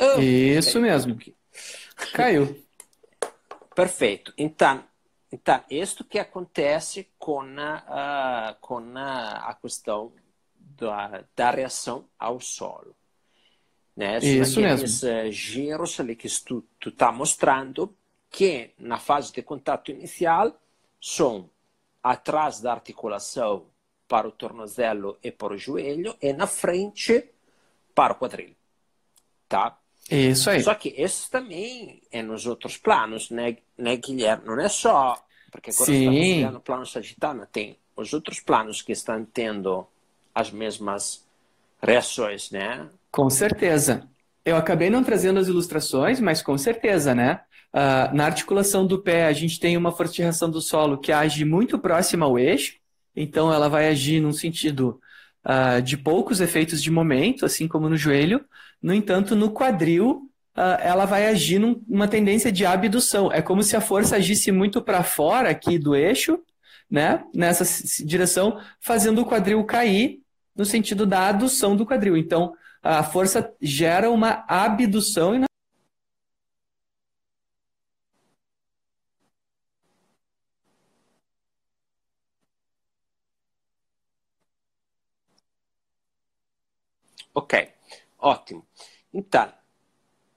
Oh, 0.00 0.20
Isso 0.20 0.80
mesmo. 0.80 1.14
Aqui. 1.14 1.37
Caiu. 2.12 2.64
Perfeito. 3.74 4.32
Então, 4.36 4.84
então, 5.30 5.62
isto 5.70 6.04
que 6.04 6.18
acontece 6.18 7.08
com 7.18 7.42
a, 7.42 8.54
uh, 8.54 8.60
com 8.60 8.96
a, 8.96 9.50
a 9.50 9.54
questão 9.54 10.12
da, 10.54 11.24
da 11.36 11.50
reação 11.50 12.08
ao 12.18 12.40
solo. 12.40 12.96
Né? 13.94 14.18
Isso 14.18 14.60
mesmo. 14.60 14.86
Uh, 14.86 15.30
giros 15.30 16.00
ali 16.00 16.16
que 16.16 16.28
tu 16.44 16.64
está 16.86 17.12
mostrando 17.12 17.94
que 18.30 18.72
na 18.78 18.98
fase 18.98 19.32
de 19.32 19.42
contato 19.42 19.90
inicial 19.90 20.58
são 21.00 21.50
atrás 22.02 22.60
da 22.60 22.72
articulação 22.72 23.66
para 24.06 24.26
o 24.26 24.32
tornozelo 24.32 25.18
e 25.22 25.30
para 25.30 25.52
o 25.52 25.58
joelho 25.58 26.16
e 26.22 26.32
na 26.32 26.46
frente 26.46 27.30
para 27.94 28.14
o 28.14 28.16
quadril. 28.16 28.56
Tá? 29.48 29.78
Isso 30.10 30.48
aí. 30.48 30.62
Só 30.62 30.74
que 30.74 30.94
isso 30.96 31.30
também 31.30 32.00
é 32.10 32.22
nos 32.22 32.46
outros 32.46 32.76
planos, 32.76 33.30
né, 33.30 33.56
né 33.76 33.96
Guilherme? 33.96 34.46
Não 34.46 34.60
é 34.60 34.68
só. 34.68 35.22
Porque 35.50 35.70
agora 35.70 35.86
Sim. 35.86 36.20
estamos 36.20 36.54
no 36.54 36.60
plano 36.60 36.86
sagitário, 36.86 37.46
tem 37.50 37.76
os 37.96 38.12
outros 38.12 38.40
planos 38.40 38.82
que 38.82 38.92
estão 38.92 39.24
tendo 39.24 39.86
as 40.34 40.50
mesmas 40.50 41.24
reações, 41.82 42.50
né? 42.50 42.86
Com 43.10 43.28
certeza. 43.28 44.08
Eu 44.44 44.56
acabei 44.56 44.88
não 44.88 45.02
trazendo 45.02 45.40
as 45.40 45.48
ilustrações, 45.48 46.20
mas 46.20 46.42
com 46.42 46.56
certeza, 46.56 47.14
né? 47.14 47.40
Uh, 47.72 48.14
na 48.14 48.24
articulação 48.24 48.86
do 48.86 48.98
pé, 48.98 49.26
a 49.26 49.32
gente 49.32 49.60
tem 49.60 49.76
uma 49.76 49.92
força 49.92 50.14
de 50.14 50.22
reação 50.22 50.50
do 50.50 50.60
solo 50.60 50.98
que 50.98 51.12
age 51.12 51.44
muito 51.44 51.78
próxima 51.78 52.24
ao 52.24 52.38
eixo, 52.38 52.76
então 53.14 53.52
ela 53.52 53.68
vai 53.68 53.88
agir 53.88 54.20
num 54.20 54.32
sentido 54.32 55.00
uh, 55.44 55.82
de 55.82 55.96
poucos 55.96 56.40
efeitos 56.40 56.82
de 56.82 56.90
momento, 56.90 57.44
assim 57.44 57.68
como 57.68 57.88
no 57.88 57.96
joelho. 57.96 58.44
No 58.82 58.94
entanto, 58.94 59.34
no 59.34 59.50
quadril, 59.50 60.30
uh, 60.56 60.80
ela 60.80 61.04
vai 61.04 61.26
agir 61.26 61.58
numa 61.58 62.08
tendência 62.08 62.52
de 62.52 62.64
abdução. 62.64 63.32
É 63.32 63.42
como 63.42 63.62
se 63.62 63.76
a 63.76 63.80
força 63.80 64.16
agisse 64.16 64.52
muito 64.52 64.82
para 64.82 65.02
fora 65.02 65.50
aqui 65.50 65.78
do 65.78 65.94
eixo, 65.96 66.38
né? 66.90 67.24
nessa 67.34 67.64
direção, 68.04 68.60
fazendo 68.80 69.22
o 69.22 69.26
quadril 69.26 69.62
cair 69.64 70.20
no 70.56 70.64
sentido 70.64 71.06
da 71.06 71.28
adução 71.28 71.76
do 71.76 71.86
quadril. 71.86 72.16
Então, 72.16 72.54
a 72.82 73.02
força 73.02 73.52
gera 73.60 74.10
uma 74.10 74.44
abdução 74.48 75.34
e 75.34 75.48
Ok, 87.34 87.54
ótimo. 88.18 88.66
Então, 89.12 89.52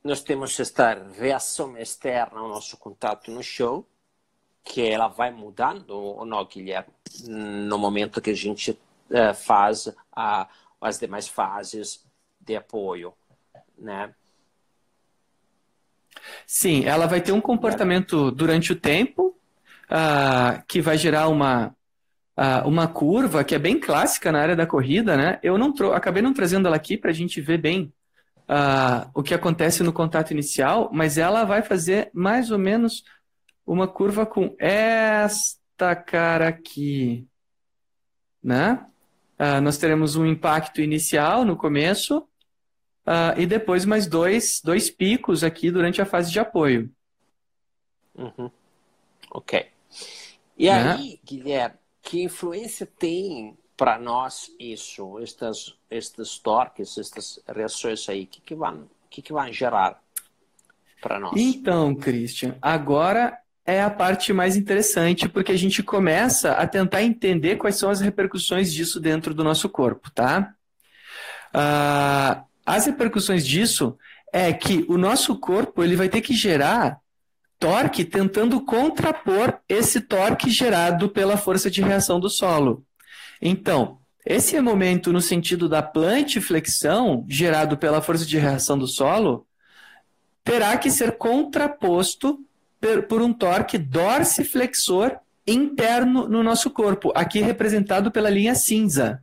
nós 0.04 0.22
temos 0.22 0.60
esta 0.60 0.94
reação 1.14 1.78
externa 1.78 2.40
ao 2.40 2.48
nosso 2.48 2.78
contato 2.78 3.30
no 3.32 3.44
show, 3.44 3.88
que 4.64 4.82
ela 4.82 5.08
vai 5.08 5.32
mudando 5.32 5.92
ou 5.92 6.26
não, 6.26 6.46
Guilherme, 6.46 6.94
no 7.28 7.78
momento 7.78 8.22
que 8.22 8.30
a 8.30 8.36
gente 8.36 8.72
uh, 8.72 9.34
faz 9.34 9.94
a, 10.12 10.48
as 10.80 11.00
demais 11.00 11.28
fases 11.28 12.06
de 12.40 12.56
apoio, 12.56 13.14
né? 13.78 14.14
Sim, 16.46 16.86
ela 16.86 17.08
vai 17.08 17.22
ter 17.22 17.32
um 17.32 17.42
comportamento 17.42 18.32
durante 18.32 18.72
o 18.72 18.80
tempo 18.80 19.36
uh, 19.90 20.64
que 20.68 20.82
vai 20.82 20.98
gerar 20.98 21.28
uma 21.28 21.76
uh, 22.38 22.68
uma 22.68 22.88
curva 22.88 23.44
que 23.44 23.56
é 23.56 23.60
bem 23.60 23.80
clássica 23.80 24.32
na 24.32 24.42
área 24.42 24.56
da 24.56 24.68
corrida, 24.68 25.16
né? 25.18 25.40
Eu 25.44 25.58
não 25.58 25.74
acabei 25.94 26.22
não 26.22 26.34
trazendo 26.34 26.68
ela 26.68 26.76
aqui 26.76 26.98
para 26.98 27.12
a 27.12 27.14
gente 27.14 27.40
ver 27.42 27.58
bem 27.58 27.94
uh, 28.50 29.10
o 29.14 29.24
que 29.24 29.34
acontece 29.34 29.84
no 29.84 29.94
contato 29.94 30.32
inicial, 30.32 30.90
mas 30.92 31.18
ela 31.18 31.44
vai 31.44 31.62
fazer 31.62 32.10
mais 32.14 32.52
ou 32.52 32.58
menos 32.58 33.04
uma 33.66 33.88
curva 33.88 34.26
com 34.26 34.56
esta 34.60 35.96
cara 35.96 36.48
aqui, 36.48 37.28
né? 38.44 38.86
Uh, 39.40 39.60
nós 39.62 39.78
teremos 39.78 40.16
um 40.16 40.26
impacto 40.26 40.82
inicial 40.82 41.44
no 41.44 41.56
começo 41.56 42.20
uh, 43.08 43.40
e 43.40 43.46
depois 43.46 43.86
mais 43.86 44.06
dois, 44.06 44.62
dois 44.64 44.90
picos 44.90 45.44
aqui 45.44 45.72
durante 45.72 46.02
a 46.02 46.06
fase 46.06 46.32
de 46.32 46.40
apoio. 46.40 46.92
Uhum. 48.14 48.52
Ok. 49.32 49.66
E 50.58 50.70
né? 50.70 50.94
aí, 50.94 51.20
Guilherme, 51.26 51.81
que 52.02 52.24
influência 52.24 52.86
tem 52.86 53.58
para 53.78 53.98
nós 53.98 54.52
isso, 54.60 55.20
estas, 55.20 55.76
estes 55.90 56.38
torques, 56.38 56.98
estas 56.98 57.40
reações 57.48 58.08
aí? 58.10 58.24
O 58.24 58.28
que, 58.28 58.42
que, 58.42 58.56
vão, 58.56 58.90
que, 59.10 59.22
que 59.22 59.34
vão 59.34 59.52
gerar 59.52 60.00
para 61.02 61.20
nós? 61.20 61.34
Então, 61.36 61.96
Christian, 61.96 62.56
agora 62.62 63.38
é 63.66 63.82
a 63.82 63.90
parte 63.90 64.34
mais 64.34 64.56
interessante, 64.56 65.30
porque 65.30 65.52
a 65.52 65.58
gente 65.58 65.82
começa 65.84 66.54
a 66.54 66.68
tentar 66.68 67.04
entender 67.04 67.56
quais 67.58 67.78
são 67.78 67.90
as 67.90 68.02
repercussões 68.02 68.74
disso 68.74 69.00
dentro 69.00 69.34
do 69.34 69.44
nosso 69.44 69.70
corpo, 69.70 70.10
tá? 70.12 70.54
Uh, 71.54 72.44
as 72.66 72.86
repercussões 72.86 73.46
disso 73.46 73.98
é 74.32 74.54
que 74.54 74.86
o 74.88 74.98
nosso 74.98 75.38
corpo 75.38 75.84
ele 75.84 75.96
vai 75.96 76.08
ter 76.08 76.22
que 76.22 76.34
gerar 76.34 77.00
torque 77.62 78.04
tentando 78.04 78.60
contrapor 78.60 79.60
esse 79.70 80.02
torque 80.02 80.50
gerado 80.50 81.08
pela 81.10 81.38
força 81.38 81.70
de 81.70 81.80
reação 81.80 82.20
do 82.20 82.28
solo. 82.28 82.84
Então, 83.40 84.00
esse 84.26 84.60
momento 84.60 85.14
no 85.14 85.22
sentido 85.22 85.70
da 85.70 85.84
plantiflexão, 85.84 87.24
gerado 87.30 87.78
pela 87.78 88.02
força 88.02 88.26
de 88.26 88.40
reação 88.40 88.80
do 88.80 88.88
solo, 88.88 89.46
terá 90.44 90.76
que 90.76 90.90
ser 90.90 91.18
contraposto 91.18 92.40
por 93.08 93.22
um 93.22 93.32
torque 93.32 93.78
dorsiflexor 93.78 95.20
interno 95.46 96.28
no 96.28 96.42
nosso 96.42 96.72
corpo, 96.72 97.12
aqui 97.14 97.42
representado 97.42 98.10
pela 98.10 98.30
linha 98.32 98.56
cinza. 98.56 99.22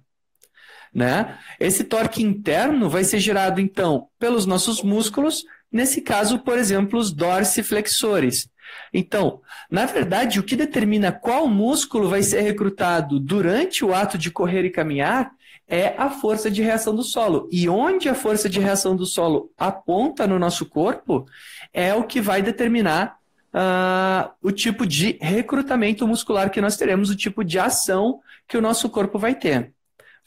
Né? 0.95 1.37
Esse 1.59 1.83
torque 1.83 2.23
interno 2.23 2.89
vai 2.89 3.03
ser 3.03 3.19
gerado, 3.19 3.61
então, 3.61 4.07
pelos 4.17 4.47
nossos 4.47 4.81
músculos, 4.81 5.45
nesse 5.71 6.01
caso, 6.01 6.39
por 6.39 6.59
exemplo, 6.59 6.99
os 6.99 7.13
dorsiflexores. 7.13 8.49
Então, 8.93 9.41
na 9.71 9.87
verdade, 9.87 10.39
o 10.39 10.43
que 10.43 10.57
determina 10.57 11.13
qual 11.13 11.49
músculo 11.49 12.09
vai 12.09 12.23
ser 12.23 12.41
recrutado 12.41 13.19
durante 13.19 13.85
o 13.85 13.95
ato 13.95 14.19
de 14.19 14.31
correr 14.31 14.65
e 14.65 14.71
caminhar 14.71 15.33
é 15.67 15.95
a 15.99 16.09
força 16.09 16.51
de 16.51 16.63
reação 16.63 16.95
do 16.95 17.03
solo. 17.03 17.49
E 17.53 17.69
onde 17.69 18.09
a 18.09 18.15
força 18.15 18.49
de 18.49 18.59
reação 18.59 18.97
do 18.97 19.05
solo 19.05 19.53
aponta 19.57 20.27
no 20.27 20.39
nosso 20.39 20.65
corpo 20.65 21.27
é 21.73 21.95
o 21.95 22.05
que 22.05 22.21
vai 22.21 22.41
determinar 22.41 23.19
uh, 23.53 24.31
o 24.43 24.51
tipo 24.51 24.87
de 24.87 25.19
recrutamento 25.21 26.07
muscular 26.09 26.51
que 26.51 26.61
nós 26.61 26.77
teremos, 26.77 27.11
o 27.11 27.17
tipo 27.17 27.45
de 27.45 27.59
ação 27.59 28.21
que 28.47 28.57
o 28.57 28.63
nosso 28.63 28.89
corpo 28.89 29.19
vai 29.19 29.35
ter. 29.35 29.73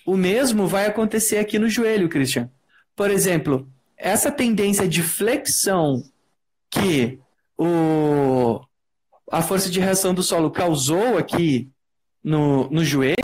O 0.05 0.15
mesmo 0.15 0.67
vai 0.67 0.85
acontecer 0.85 1.37
aqui 1.37 1.57
no 1.57 1.69
joelho, 1.69 2.09
Christian. 2.09 2.49
Por 2.95 3.09
exemplo, 3.09 3.70
essa 4.01 4.31
tendência 4.31 4.87
de 4.87 5.03
flexão 5.03 6.03
que 6.71 7.19
o, 7.55 8.59
a 9.31 9.43
força 9.43 9.69
de 9.69 9.79
reação 9.79 10.13
do 10.13 10.23
solo 10.23 10.49
causou 10.49 11.17
aqui 11.19 11.71
no, 12.23 12.67
no 12.71 12.83
joelho. 12.83 13.23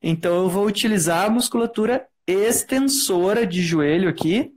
Então 0.00 0.44
eu 0.44 0.48
vou 0.48 0.66
utilizar 0.66 1.26
a 1.26 1.30
musculatura 1.30 2.08
extensora 2.26 3.44
de 3.44 3.60
joelho 3.60 4.08
aqui 4.08 4.54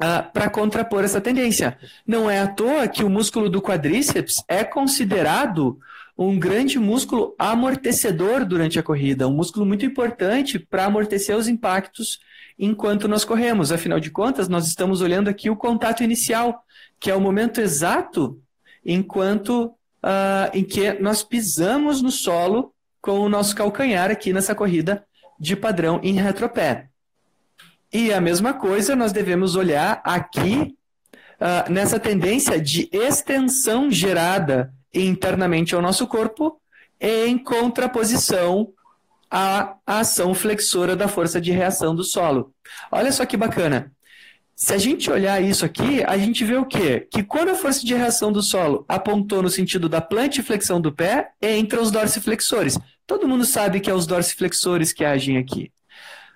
uh, 0.00 0.04
ah, 0.04 0.22
para 0.22 0.50
contrapor 0.50 1.04
essa 1.04 1.20
tendência. 1.20 1.78
Não 2.06 2.30
é 2.30 2.40
à 2.40 2.46
toa 2.46 2.88
que 2.88 3.04
o 3.04 3.10
músculo 3.10 3.48
do 3.48 3.62
quadríceps 3.62 4.42
é 4.48 4.64
considerado 4.64 5.78
um 6.16 6.38
grande 6.38 6.78
músculo 6.78 7.34
amortecedor 7.38 8.44
durante 8.44 8.78
a 8.78 8.82
corrida, 8.82 9.28
um 9.28 9.34
músculo 9.34 9.64
muito 9.64 9.86
importante 9.86 10.58
para 10.58 10.84
amortecer 10.84 11.36
os 11.36 11.46
impactos 11.46 12.18
enquanto 12.58 13.06
nós 13.06 13.24
corremos. 13.24 13.70
Afinal 13.70 14.00
de 14.00 14.10
contas, 14.10 14.48
nós 14.48 14.66
estamos 14.66 15.00
olhando 15.00 15.28
aqui 15.28 15.48
o 15.48 15.56
contato 15.56 16.02
inicial, 16.02 16.64
que 16.98 17.10
é 17.10 17.14
o 17.14 17.20
momento 17.20 17.60
exato 17.60 18.40
enquanto 18.84 19.66
uh, 19.66 20.50
em 20.52 20.64
que 20.64 20.94
nós 20.94 21.22
pisamos 21.22 22.02
no 22.02 22.10
solo 22.10 22.74
com 23.00 23.20
o 23.20 23.28
nosso 23.28 23.54
calcanhar 23.54 24.10
aqui 24.10 24.32
nessa 24.32 24.54
corrida 24.54 25.04
de 25.38 25.54
padrão 25.54 26.00
em 26.02 26.14
retropé. 26.14 26.87
E 27.92 28.12
a 28.12 28.20
mesma 28.20 28.52
coisa 28.52 28.94
nós 28.94 29.12
devemos 29.12 29.56
olhar 29.56 30.00
aqui 30.04 30.76
uh, 31.40 31.70
nessa 31.70 31.98
tendência 31.98 32.60
de 32.60 32.88
extensão 32.92 33.90
gerada 33.90 34.72
internamente 34.92 35.74
ao 35.74 35.82
nosso 35.82 36.06
corpo, 36.06 36.60
em 37.00 37.38
contraposição 37.38 38.72
à 39.30 39.76
ação 39.86 40.34
flexora 40.34 40.96
da 40.96 41.08
força 41.08 41.40
de 41.40 41.50
reação 41.50 41.94
do 41.94 42.04
solo. 42.04 42.52
Olha 42.90 43.12
só 43.12 43.24
que 43.24 43.36
bacana. 43.36 43.92
Se 44.56 44.74
a 44.74 44.78
gente 44.78 45.08
olhar 45.08 45.40
isso 45.40 45.64
aqui, 45.64 46.02
a 46.02 46.18
gente 46.18 46.44
vê 46.44 46.56
o 46.56 46.66
quê? 46.66 47.06
Que 47.10 47.22
quando 47.22 47.50
a 47.50 47.54
força 47.54 47.86
de 47.86 47.94
reação 47.94 48.32
do 48.32 48.42
solo 48.42 48.84
apontou 48.88 49.40
no 49.40 49.48
sentido 49.48 49.88
da 49.88 50.00
plantiflexão 50.00 50.80
do 50.80 50.92
pé, 50.92 51.30
entra 51.40 51.80
os 51.80 51.92
dorsiflexores. 51.92 52.76
Todo 53.06 53.28
mundo 53.28 53.44
sabe 53.44 53.78
que 53.78 53.88
é 53.88 53.94
os 53.94 54.04
dorsiflexores 54.04 54.92
que 54.92 55.04
agem 55.04 55.38
aqui. 55.38 55.70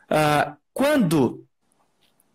Uh, 0.09 0.57
quando 0.73 1.45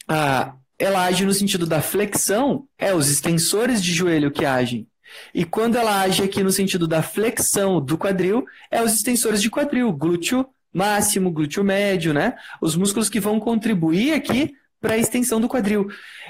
uh, 0.10 0.54
ela 0.78 1.06
age 1.06 1.26
no 1.26 1.34
sentido 1.34 1.66
da 1.66 1.82
flexão, 1.82 2.68
é 2.78 2.94
os 2.94 3.10
extensores 3.10 3.82
de 3.82 3.94
joelho 3.94 4.32
que 4.32 4.46
agem. 4.46 4.88
E 5.34 5.46
quando 5.46 5.78
ela 5.78 6.02
age 6.02 6.24
aqui 6.24 6.44
no 6.44 6.52
sentido 6.52 6.88
da 6.88 7.02
flexão 7.02 7.82
do 7.82 7.98
quadril, 7.98 8.46
é 8.70 8.82
os 8.82 8.94
extensores 8.94 9.42
de 9.42 9.50
quadril, 9.50 9.92
glúteo 9.92 10.46
máximo, 10.74 11.32
glúteo 11.32 11.64
médio, 11.64 12.14
né? 12.14 12.36
Os 12.62 12.76
músculos 12.76 13.10
que 13.10 13.20
vão 13.20 13.40
contribuir 13.40 14.14
aqui 14.14 14.54
para 14.80 14.94
a 14.94 14.98
extensão 14.98 15.42
do 15.42 15.48
quadril. 15.48 15.88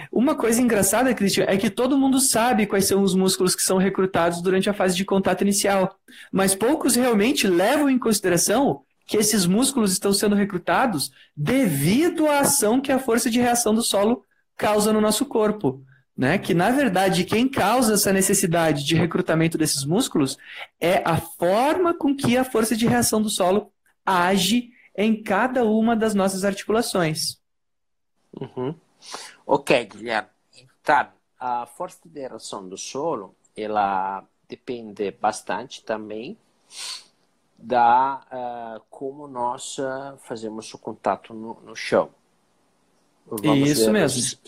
Uma 0.10 0.36
coisa 0.36 0.62
engraçada, 0.62 1.14
Cristian, 1.14 1.46
é 1.48 1.58
que 1.58 1.70
todo 1.70 1.98
mundo 1.98 2.20
sabe 2.22 2.66
quais 2.66 2.86
são 2.86 3.04
os 3.04 3.14
músculos 3.14 3.56
que 3.56 3.62
são 3.62 3.78
recrutados 3.78 4.42
durante 4.42 4.70
a 4.70 4.74
fase 4.74 4.96
de 4.96 5.04
contato 5.04 5.42
inicial, 5.42 6.00
mas 6.32 6.56
poucos 6.56 6.96
realmente 6.96 7.46
levam 7.46 7.90
em 7.90 8.00
consideração 8.00 8.84
que 9.08 9.18
esses 9.18 9.48
músculos 9.48 9.92
estão 9.92 10.14
sendo 10.14 10.36
recrutados 10.36 11.12
devido 11.36 12.28
à 12.28 12.42
ação 12.42 12.80
que 12.80 12.92
a 12.92 13.00
força 13.00 13.30
de 13.30 13.40
reação 13.40 13.74
do 13.74 13.82
solo 13.82 14.24
causa 14.56 14.94
no 14.94 15.02
nosso 15.02 15.26
corpo 15.26 15.84
né? 16.18 16.40
Que 16.40 16.54
na 16.54 16.72
verdade 16.72 17.24
quem 17.24 17.48
causa 17.48 17.94
essa 17.94 18.12
necessidade 18.12 18.84
de 18.84 18.96
recrutamento 18.96 19.58
desses 19.58 19.86
músculos 19.86 20.38
é 20.82 21.04
a 21.06 21.18
forma 21.18 21.94
com 21.94 22.16
que 22.16 22.36
a 22.36 22.44
força 22.44 22.76
de 22.76 22.88
reação 22.88 23.22
do 23.22 23.30
solo 23.30 23.72
age 24.04 24.72
em 24.96 25.22
cada 25.22 25.64
uma 25.64 25.96
das 25.96 26.16
nossas 26.16 26.44
articulações. 26.44 27.40
Uhum. 28.34 28.74
Ok, 29.46 29.86
Guilherme. 29.86 30.30
Então, 30.82 31.08
a 31.40 31.68
força 31.68 32.00
de 32.04 32.20
reação 32.20 32.68
do 32.68 32.78
solo, 32.78 33.36
ela 33.56 34.24
depende 34.50 35.12
bastante 35.12 35.84
também 35.84 36.36
da 37.58 38.22
uh, 38.32 38.84
como 38.90 39.28
nós 39.28 39.78
uh, 39.80 40.18
fazemos 40.20 40.74
o 40.74 40.78
contato 40.78 41.34
no, 41.34 41.60
no 41.62 41.76
chão. 41.76 42.10
Vamos 43.26 43.70
Isso 43.70 43.86
ver, 43.86 43.92
mesmo 43.92 44.40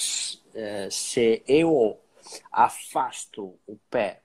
eh, 0.56 0.88
se 0.90 1.44
eu 1.46 2.00
afasto 2.50 3.54
o 3.68 3.78
pé 3.90 4.22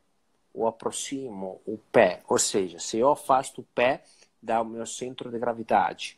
ou 0.52 0.68
aproximo 0.68 1.60
o 1.66 1.76
pé, 1.76 2.22
ou 2.28 2.38
seja, 2.38 2.78
se 2.78 2.98
eu 2.98 3.10
afasto 3.10 3.62
o 3.62 3.64
pé 3.74 4.04
do 4.40 4.64
meu 4.64 4.86
centro 4.86 5.28
de 5.30 5.38
gravidade, 5.40 6.16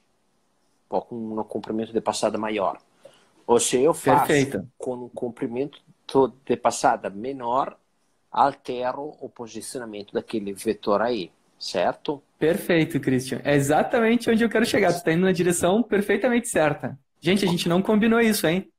com 0.86 1.06
um 1.10 1.42
comprimento 1.44 1.92
de 1.92 2.00
passada 2.00 2.36
maior, 2.36 2.78
ou 3.46 3.58
se 3.58 3.80
eu 3.80 3.94
faço 3.94 4.26
Perfeito. 4.26 4.68
com 4.76 4.94
um 5.04 5.08
comprimento 5.08 5.80
de 6.44 6.56
passada 6.56 7.08
menor, 7.08 7.78
altero 8.30 9.16
o 9.20 9.30
posicionamento 9.30 10.12
daquele 10.12 10.52
vetor 10.52 11.00
aí, 11.00 11.32
certo? 11.58 12.22
Perfeito, 12.38 13.00
Christian. 13.00 13.40
É 13.44 13.54
exatamente 13.54 14.30
onde 14.30 14.44
eu 14.44 14.48
quero 14.48 14.66
chegar. 14.66 14.90
Você 14.90 14.98
está 14.98 15.12
indo 15.12 15.24
na 15.24 15.32
direção 15.32 15.82
perfeitamente 15.82 16.48
certa. 16.48 16.98
Gente, 17.20 17.44
a 17.44 17.48
gente 17.48 17.68
não 17.68 17.80
combinou 17.80 18.20
isso, 18.20 18.46
hein? 18.46 18.70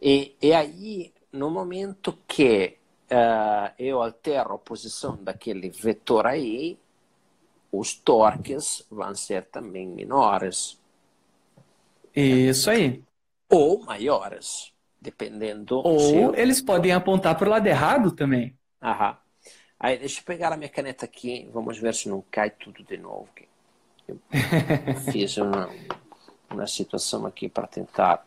E, 0.00 0.36
e 0.40 0.52
aí, 0.52 1.12
no 1.32 1.50
momento 1.50 2.16
que 2.26 2.76
uh, 3.10 3.72
eu 3.78 4.00
altero 4.00 4.54
a 4.54 4.58
posição 4.58 5.18
daquele 5.22 5.70
vetor 5.70 6.26
aí, 6.26 6.78
os 7.72 7.94
torques 7.94 8.86
vão 8.90 9.14
ser 9.14 9.44
também 9.46 9.86
menores. 9.86 10.80
Isso 12.14 12.70
aí. 12.70 13.02
Ou 13.48 13.84
maiores, 13.84 14.72
dependendo. 15.00 15.80
Ou 15.84 16.14
eu... 16.14 16.34
eles 16.34 16.60
podem 16.60 16.92
apontar 16.92 17.36
para 17.36 17.48
o 17.48 17.50
lado 17.50 17.66
errado 17.66 18.12
também. 18.12 18.56
Aham. 18.82 19.16
Aí, 19.80 19.98
deixa 19.98 20.20
eu 20.20 20.24
pegar 20.24 20.52
a 20.52 20.56
minha 20.56 20.68
caneta 20.68 21.06
aqui, 21.06 21.48
vamos 21.52 21.78
ver 21.78 21.94
se 21.94 22.08
não 22.08 22.22
cai 22.30 22.50
tudo 22.50 22.84
de 22.84 22.98
novo. 22.98 23.28
Eu 24.06 24.20
fiz 25.10 25.38
uma, 25.38 25.70
uma 26.50 26.66
situação 26.66 27.24
aqui 27.24 27.48
para 27.48 27.66
tentar 27.66 28.26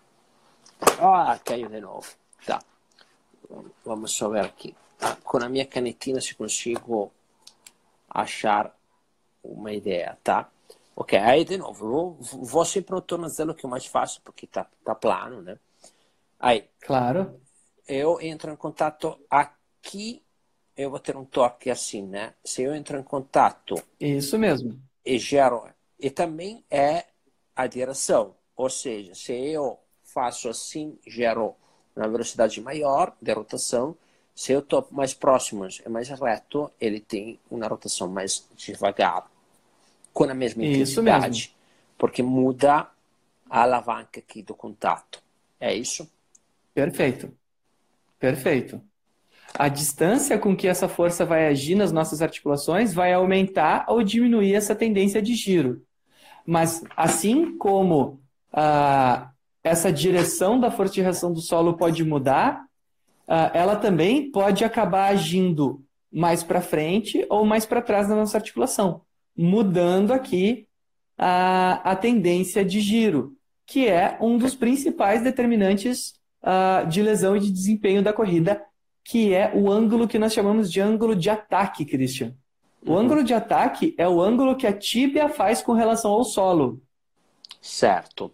ah, 0.99 1.39
caiu 1.43 1.69
de 1.69 1.79
novo. 1.79 2.07
Tá. 2.45 2.61
Vamos 3.85 4.11
só 4.13 4.29
ver 4.29 4.45
aqui. 4.45 4.75
Com 5.23 5.37
a 5.37 5.49
minha 5.49 5.65
canetinha 5.65 6.19
se 6.21 6.35
consigo 6.35 7.11
achar 8.09 8.75
uma 9.43 9.71
ideia, 9.73 10.17
tá? 10.23 10.49
Ok, 10.95 11.17
aí 11.17 11.43
de 11.43 11.57
novo, 11.57 11.87
vou, 11.87 12.17
vou 12.43 12.65
sempre 12.65 12.93
no 12.93 13.01
tornozelo 13.01 13.55
que 13.55 13.65
é 13.65 13.69
mais 13.69 13.85
fácil, 13.85 14.21
porque 14.23 14.45
tá, 14.45 14.67
tá 14.83 14.93
plano, 14.93 15.41
né? 15.41 15.57
Aí. 16.39 16.69
Claro. 16.81 17.39
Eu 17.87 18.21
entro 18.21 18.51
em 18.51 18.55
contato 18.55 19.19
aqui, 19.29 20.21
eu 20.75 20.89
vou 20.89 20.99
ter 20.99 21.15
um 21.15 21.25
toque 21.25 21.69
assim, 21.69 22.03
né? 22.03 22.33
Se 22.43 22.63
eu 22.63 22.73
entro 22.75 22.97
em 22.97 23.03
contato. 23.03 23.75
Isso 23.99 24.37
mesmo. 24.37 24.79
E 25.05 25.17
gero. 25.19 25.67
E 25.99 26.09
também 26.09 26.63
é 26.69 27.05
a 27.55 27.67
direção. 27.67 28.35
Ou 28.55 28.69
seja, 28.69 29.13
se 29.15 29.33
eu 29.33 29.79
faço 30.03 30.49
assim, 30.49 30.97
gero 31.07 31.55
uma 31.95 32.07
velocidade 32.07 32.59
maior 32.61 33.15
de 33.21 33.31
rotação. 33.31 33.95
Se 34.35 34.51
eu 34.51 34.59
estou 34.59 34.87
mais 34.89 35.13
próximo 35.13 35.67
e 35.67 35.89
mais 35.89 36.09
reto, 36.09 36.71
ele 36.81 36.99
tem 36.99 37.39
uma 37.51 37.67
rotação 37.67 38.07
mais 38.07 38.47
devagar, 38.55 39.29
com 40.11 40.23
a 40.23 40.33
mesma 40.33 40.65
intensidade, 40.65 41.55
porque 41.97 42.23
muda 42.23 42.89
a 43.47 43.61
alavanca 43.61 44.19
aqui 44.19 44.41
do 44.41 44.55
contato. 44.55 45.21
É 45.59 45.73
isso? 45.73 46.09
Perfeito. 46.73 47.31
Perfeito. 48.19 48.81
A 49.53 49.67
distância 49.67 50.37
com 50.37 50.55
que 50.55 50.67
essa 50.67 50.87
força 50.87 51.25
vai 51.25 51.47
agir 51.47 51.75
nas 51.75 51.91
nossas 51.91 52.21
articulações 52.21 52.93
vai 52.93 53.13
aumentar 53.13 53.85
ou 53.87 54.03
diminuir 54.03 54.55
essa 54.55 54.75
tendência 54.75 55.21
de 55.21 55.35
giro. 55.35 55.83
Mas 56.45 56.83
assim 56.97 57.57
como 57.57 58.19
ah, 58.51 59.29
essa 59.63 59.91
direção 59.91 60.59
da 60.59 60.71
força 60.71 60.93
de 60.93 61.01
reação 61.01 61.31
do 61.31 61.39
solo 61.39 61.77
pode 61.77 62.03
mudar, 62.03 62.65
ah, 63.27 63.51
ela 63.53 63.75
também 63.75 64.31
pode 64.31 64.63
acabar 64.63 65.09
agindo 65.09 65.83
mais 66.11 66.43
para 66.43 66.61
frente 66.61 67.25
ou 67.29 67.45
mais 67.45 67.65
para 67.65 67.81
trás 67.81 68.07
na 68.07 68.15
nossa 68.15 68.37
articulação, 68.37 69.01
mudando 69.35 70.11
aqui 70.11 70.67
a, 71.17 71.91
a 71.91 71.95
tendência 71.95 72.63
de 72.63 72.79
giro, 72.79 73.35
que 73.65 73.87
é 73.87 74.17
um 74.21 74.37
dos 74.37 74.55
principais 74.55 75.23
determinantes 75.23 76.13
uh, 76.43 76.87
de 76.87 77.01
lesão 77.01 77.35
e 77.35 77.39
de 77.39 77.51
desempenho 77.51 78.03
da 78.03 78.13
corrida, 78.13 78.61
que 79.03 79.33
é 79.33 79.51
o 79.53 79.69
ângulo 79.69 80.07
que 80.07 80.19
nós 80.19 80.33
chamamos 80.33 80.71
de 80.71 80.79
ângulo 80.79 81.15
de 81.15 81.29
ataque, 81.29 81.85
Christian. 81.85 82.33
O 82.85 82.91
uhum. 82.91 82.97
ângulo 82.97 83.23
de 83.23 83.33
ataque 83.33 83.93
é 83.97 84.07
o 84.07 84.21
ângulo 84.21 84.55
que 84.55 84.67
a 84.67 84.73
tíbia 84.73 85.29
faz 85.29 85.61
com 85.61 85.73
relação 85.73 86.11
ao 86.11 86.23
solo. 86.23 86.81
Certo. 87.61 88.31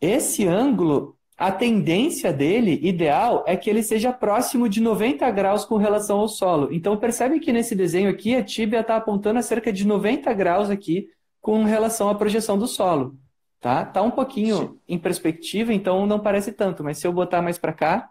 Esse 0.00 0.46
ângulo 0.46 1.16
a 1.36 1.50
tendência 1.50 2.32
dele, 2.32 2.78
ideal, 2.82 3.42
é 3.46 3.56
que 3.56 3.68
ele 3.68 3.82
seja 3.82 4.12
próximo 4.12 4.68
de 4.68 4.80
90 4.80 5.28
graus 5.32 5.64
com 5.64 5.76
relação 5.76 6.20
ao 6.20 6.28
solo. 6.28 6.72
Então 6.72 6.96
percebe 6.96 7.40
que 7.40 7.52
nesse 7.52 7.74
desenho 7.74 8.08
aqui 8.08 8.36
a 8.36 8.44
tíbia 8.44 8.80
está 8.80 8.96
apontando 8.96 9.40
a 9.40 9.42
cerca 9.42 9.72
de 9.72 9.84
90 9.84 10.32
graus 10.32 10.70
aqui 10.70 11.08
com 11.40 11.64
relação 11.64 12.08
à 12.08 12.14
projeção 12.14 12.56
do 12.56 12.68
solo. 12.68 13.16
Tá? 13.60 13.84
Tá 13.84 14.00
um 14.02 14.10
pouquinho 14.10 14.56
Sim. 14.56 14.78
em 14.88 14.98
perspectiva, 14.98 15.72
então 15.72 16.06
não 16.06 16.20
parece 16.20 16.52
tanto, 16.52 16.84
mas 16.84 16.98
se 16.98 17.06
eu 17.06 17.12
botar 17.12 17.42
mais 17.42 17.58
para 17.58 17.72
cá, 17.72 18.10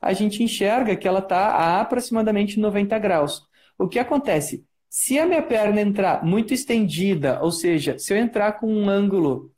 a 0.00 0.12
gente 0.12 0.42
enxerga 0.42 0.96
que 0.96 1.08
ela 1.08 1.18
está 1.20 1.48
a 1.48 1.80
aproximadamente 1.80 2.58
90 2.58 2.98
graus. 2.98 3.46
O 3.78 3.88
que 3.88 3.98
acontece? 3.98 4.64
Se 4.88 5.18
a 5.18 5.26
minha 5.26 5.42
perna 5.42 5.80
entrar 5.80 6.24
muito 6.24 6.54
estendida, 6.54 7.40
ou 7.42 7.50
seja, 7.50 7.98
se 7.98 8.12
eu 8.12 8.16
entrar 8.16 8.52
com 8.52 8.72
um 8.72 8.88
ângulo 8.88 9.52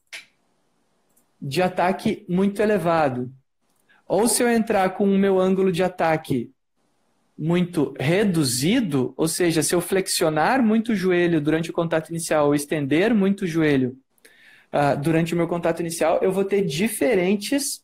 de 1.40 1.62
ataque 1.62 2.24
muito 2.29 2.61
elevado. 2.61 3.33
Ou 4.07 4.29
se 4.29 4.42
eu 4.42 4.48
entrar 4.48 4.90
com 4.90 5.05
o 5.05 5.18
meu 5.18 5.38
ângulo 5.38 5.72
de 5.72 5.83
ataque 5.83 6.50
muito 7.38 7.94
reduzido, 7.98 9.14
ou 9.16 9.26
seja, 9.26 9.62
se 9.62 9.74
eu 9.74 9.81
flexionar 9.81 10.62
muito 10.62 10.92
o 10.92 10.96
joelho 10.96 11.40
durante 11.40 11.70
o 11.70 11.72
contato 11.72 12.11
inicial 12.11 12.48
ou 12.48 12.55
estender 12.55 13.14
muito 13.14 13.42
o 13.42 13.46
joelho 13.46 13.96
uh, 14.72 15.00
durante 15.00 15.33
o 15.33 15.37
meu 15.37 15.48
contato 15.48 15.81
inicial, 15.81 16.18
eu 16.20 16.31
vou 16.31 16.44
ter 16.44 16.62
diferentes 16.62 17.83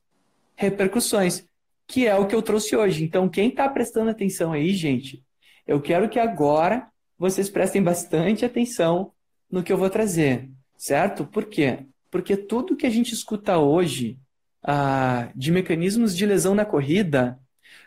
repercussões, 0.55 1.45
que 1.87 2.07
é 2.07 2.14
o 2.16 2.27
que 2.27 2.35
eu 2.35 2.42
trouxe 2.42 2.77
hoje. 2.77 3.05
Então, 3.05 3.29
quem 3.29 3.49
está 3.49 3.68
prestando 3.68 4.11
atenção 4.11 4.53
aí, 4.53 4.72
gente, 4.75 5.22
eu 5.66 5.81
quero 5.81 6.09
que 6.09 6.18
agora 6.18 6.88
vocês 7.18 7.49
prestem 7.49 7.83
bastante 7.83 8.44
atenção 8.44 9.12
no 9.51 9.62
que 9.62 9.72
eu 9.72 9.79
vou 9.79 9.88
trazer, 9.88 10.51
certo? 10.77 11.25
Por 11.25 11.46
quê? 11.46 11.87
Porque 12.11 12.37
tudo 12.37 12.77
que 12.77 12.87
a 12.87 12.90
gente 12.90 13.12
escuta 13.12 13.59
hoje 13.59 14.18
ah, 14.62 15.31
de 15.35 15.51
mecanismos 15.53 16.16
de 16.16 16.27
lesão 16.27 16.55
na 16.55 16.64
corrida, 16.64 17.38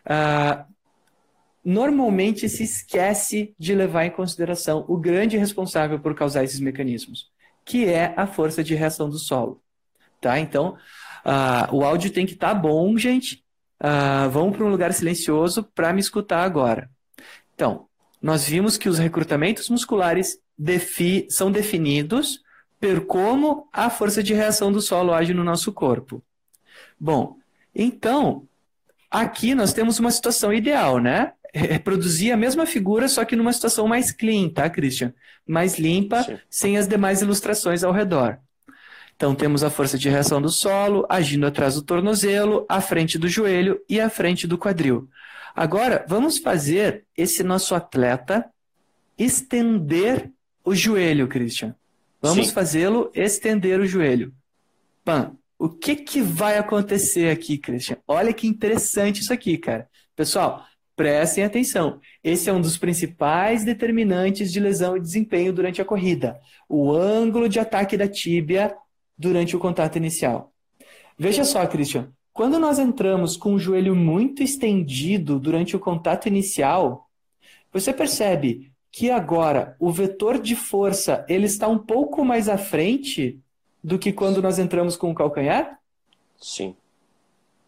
ah, 0.06 0.66
normalmente 1.64 2.48
se 2.48 2.64
esquece 2.64 3.54
de 3.60 3.76
levar 3.76 4.06
em 4.06 4.12
consideração 4.12 4.86
o 4.88 4.98
grande 4.98 5.38
responsável 5.38 6.00
por 6.00 6.16
causar 6.16 6.44
esses 6.44 6.60
mecanismos, 6.60 7.30
que 7.66 7.86
é 7.86 8.14
a 8.16 8.26
força 8.26 8.64
de 8.64 8.76
reação 8.76 9.10
do 9.10 9.20
solo. 9.20 9.62
Tá? 10.22 10.40
Então, 10.40 10.78
ah, 11.24 11.70
o 11.72 11.84
áudio 11.84 12.12
tem 12.12 12.26
que 12.26 12.34
estar 12.34 12.54
tá 12.54 12.56
bom, 12.56 12.98
gente. 12.98 13.44
Ah, 13.80 14.28
vamos 14.28 14.58
para 14.58 14.66
um 14.66 14.70
lugar 14.70 14.94
silencioso 14.94 15.64
para 15.74 15.94
me 15.94 16.00
escutar 16.00 16.44
agora. 16.44 16.90
Então, 17.56 17.88
nós 18.22 18.48
vimos 18.48 18.78
que 18.78 18.90
os 18.90 19.00
recrutamentos 19.00 19.70
musculares 19.70 20.38
defi 20.58 21.26
são 21.30 21.50
definidos 21.52 22.42
per 22.80 23.06
como 23.06 23.68
a 23.72 23.90
força 23.90 24.22
de 24.22 24.34
reação 24.34 24.72
do 24.72 24.82
solo 24.82 25.14
age 25.14 25.34
no 25.34 25.44
nosso 25.44 25.72
corpo. 25.72 26.24
Bom, 27.00 27.38
então, 27.74 28.48
aqui 29.10 29.56
nós 29.56 29.74
temos 29.74 30.00
uma 30.00 30.12
situação 30.12 30.54
ideal, 30.54 31.00
né? 31.00 31.34
Reproduzir 31.54 32.34
a 32.34 32.38
mesma 32.38 32.66
figura, 32.66 33.08
só 33.08 33.26
que 33.26 33.36
numa 33.36 33.54
situação 33.54 33.88
mais 33.88 34.12
clean, 34.12 34.50
tá, 34.50 34.70
Christian? 34.70 35.14
Mais 35.48 35.80
limpa, 35.80 36.24
Sim. 36.24 36.38
sem 36.50 36.78
as 36.78 36.88
demais 36.88 37.22
ilustrações 37.22 37.84
ao 37.84 37.92
redor. 37.92 38.40
Então, 39.20 39.36
temos 39.36 39.66
a 39.66 39.70
força 39.70 39.98
de 39.98 40.08
reação 40.08 40.42
do 40.42 40.48
solo 40.48 41.06
agindo 41.10 41.46
atrás 41.46 41.76
do 41.76 41.82
tornozelo, 41.82 42.66
à 42.70 42.80
frente 42.80 43.18
do 43.18 43.28
joelho 43.28 43.78
e 43.90 44.00
à 44.00 44.10
frente 44.10 44.48
do 44.48 44.58
quadril. 44.58 45.10
Agora, 45.54 46.06
vamos 46.08 46.38
fazer 46.38 47.04
esse 47.18 47.44
nosso 47.44 47.76
atleta 47.76 48.46
estender 49.18 50.32
o 50.64 50.74
joelho, 50.74 51.28
Christian. 51.28 51.76
Vamos 52.22 52.52
fazê-lo 52.52 53.12
estender 53.14 53.82
o 53.82 53.86
joelho. 53.86 54.34
Pan, 55.04 55.34
o 55.58 55.68
que, 55.68 55.98
que 55.98 56.22
vai 56.22 56.58
acontecer 56.58 57.30
aqui, 57.30 57.58
Christian? 57.58 57.98
Olha 58.08 58.32
que 58.32 58.48
interessante 58.48 59.20
isso 59.20 59.34
aqui, 59.34 59.58
cara. 59.58 59.90
Pessoal, 60.16 60.64
prestem 60.96 61.44
atenção. 61.44 62.00
Esse 62.24 62.50
é 62.50 62.54
um 62.54 62.62
dos 62.62 62.78
principais 62.78 63.66
determinantes 63.66 64.50
de 64.50 64.62
lesão 64.62 64.96
e 64.96 65.02
desempenho 65.02 65.52
durante 65.52 65.82
a 65.82 65.86
corrida. 65.86 66.40
O 66.70 66.94
ângulo 66.94 67.50
de 67.50 67.60
ataque 67.60 67.98
da 67.98 68.08
tíbia 68.08 68.74
durante 69.20 69.54
o 69.54 69.60
contato 69.60 69.98
inicial. 69.98 70.54
Veja 71.18 71.44
só, 71.44 71.68
Christian. 71.68 72.10
Quando 72.32 72.58
nós 72.58 72.80
entramos 72.80 73.36
com 73.36 73.54
o 73.54 73.60
joelho 73.60 73.94
muito 73.94 74.42
estendido 74.42 75.38
durante 75.38 75.76
o 75.76 75.80
contato 75.80 76.28
inicial, 76.28 77.10
você 77.74 77.92
percebe 77.92 78.72
que 78.90 79.12
agora 79.12 79.76
o 79.78 79.92
vetor 79.92 80.40
de 80.40 80.56
força 80.56 81.26
ele 81.28 81.46
está 81.46 81.68
um 81.68 81.78
pouco 81.78 82.24
mais 82.24 82.48
à 82.48 82.58
frente 82.58 83.38
do 83.84 84.00
que 84.00 84.14
quando 84.14 84.42
nós 84.42 84.58
entramos 84.58 84.96
com 84.96 85.12
o 85.12 85.16
calcanhar? 85.16 85.78
Sim. 86.38 86.74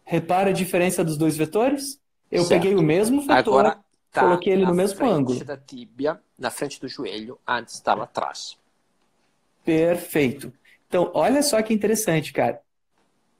Repara 0.04 0.50
a 0.50 0.54
diferença 0.54 1.04
dos 1.04 1.18
dois 1.18 1.36
vetores? 1.36 2.00
Eu 2.30 2.44
certo. 2.44 2.62
peguei 2.62 2.74
o 2.74 2.82
mesmo 2.82 3.20
vetor, 3.20 3.34
agora 3.36 3.78
tá 4.10 4.22
coloquei 4.22 4.54
ele 4.54 4.64
no 4.64 4.74
mesmo 4.74 5.04
ângulo. 5.04 5.44
da 5.44 5.56
tíbia, 5.56 6.18
na 6.38 6.50
frente 6.50 6.80
do 6.80 6.88
joelho, 6.88 7.38
antes 7.46 7.74
estava 7.74 8.04
atrás. 8.04 8.56
Perfeito. 9.62 10.52
Então, 10.92 11.10
olha 11.14 11.42
só 11.42 11.62
que 11.62 11.72
interessante, 11.72 12.34
cara. 12.34 12.60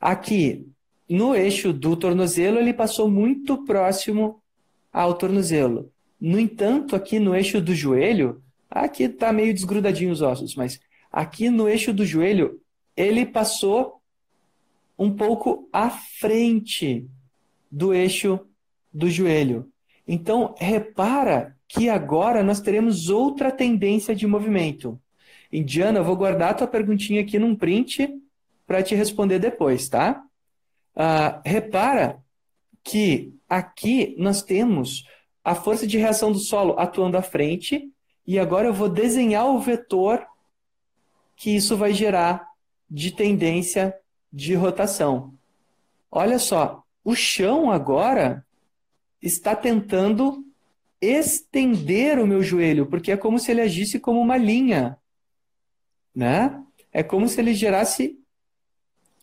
Aqui, 0.00 0.66
no 1.06 1.36
eixo 1.36 1.70
do 1.70 1.94
tornozelo, 1.94 2.58
ele 2.58 2.72
passou 2.72 3.10
muito 3.10 3.62
próximo 3.66 4.42
ao 4.90 5.12
tornozelo. 5.12 5.92
No 6.18 6.40
entanto, 6.40 6.96
aqui 6.96 7.18
no 7.18 7.34
eixo 7.34 7.60
do 7.60 7.74
joelho, 7.74 8.42
aqui 8.70 9.02
está 9.02 9.34
meio 9.34 9.52
desgrudadinho 9.52 10.12
os 10.12 10.22
ossos, 10.22 10.54
mas 10.54 10.80
aqui 11.12 11.50
no 11.50 11.68
eixo 11.68 11.92
do 11.92 12.06
joelho, 12.06 12.58
ele 12.96 13.26
passou 13.26 14.00
um 14.98 15.14
pouco 15.14 15.68
à 15.70 15.90
frente 15.90 17.06
do 17.70 17.92
eixo 17.92 18.40
do 18.90 19.10
joelho. 19.10 19.70
Então, 20.08 20.54
repara 20.56 21.54
que 21.68 21.90
agora 21.90 22.42
nós 22.42 22.62
teremos 22.62 23.10
outra 23.10 23.52
tendência 23.52 24.14
de 24.14 24.26
movimento. 24.26 24.98
Indiana, 25.52 25.98
eu 25.98 26.04
vou 26.04 26.16
guardar 26.16 26.50
a 26.50 26.54
tua 26.54 26.66
perguntinha 26.66 27.20
aqui 27.20 27.38
num 27.38 27.54
print 27.54 28.08
para 28.66 28.82
te 28.82 28.94
responder 28.94 29.38
depois, 29.38 29.88
tá? 29.88 30.24
Ah, 30.96 31.42
repara 31.44 32.22
que 32.82 33.34
aqui 33.48 34.14
nós 34.18 34.42
temos 34.42 35.04
a 35.44 35.54
força 35.54 35.86
de 35.86 35.98
reação 35.98 36.32
do 36.32 36.38
solo 36.38 36.78
atuando 36.78 37.16
à 37.16 37.22
frente, 37.22 37.90
e 38.26 38.38
agora 38.38 38.68
eu 38.68 38.74
vou 38.74 38.88
desenhar 38.88 39.46
o 39.46 39.58
vetor 39.58 40.24
que 41.36 41.50
isso 41.50 41.76
vai 41.76 41.92
gerar 41.92 42.48
de 42.88 43.10
tendência 43.10 43.94
de 44.32 44.54
rotação. 44.54 45.34
Olha 46.10 46.38
só, 46.38 46.82
o 47.04 47.14
chão 47.14 47.70
agora 47.70 48.46
está 49.20 49.56
tentando 49.56 50.44
estender 51.00 52.18
o 52.20 52.26
meu 52.26 52.42
joelho, 52.42 52.86
porque 52.86 53.10
é 53.10 53.16
como 53.16 53.38
se 53.38 53.50
ele 53.50 53.60
agisse 53.60 53.98
como 53.98 54.20
uma 54.20 54.36
linha, 54.36 54.96
né? 56.14 56.62
É 56.92 57.02
como 57.02 57.28
se 57.28 57.40
ele 57.40 57.54
gerasse 57.54 58.18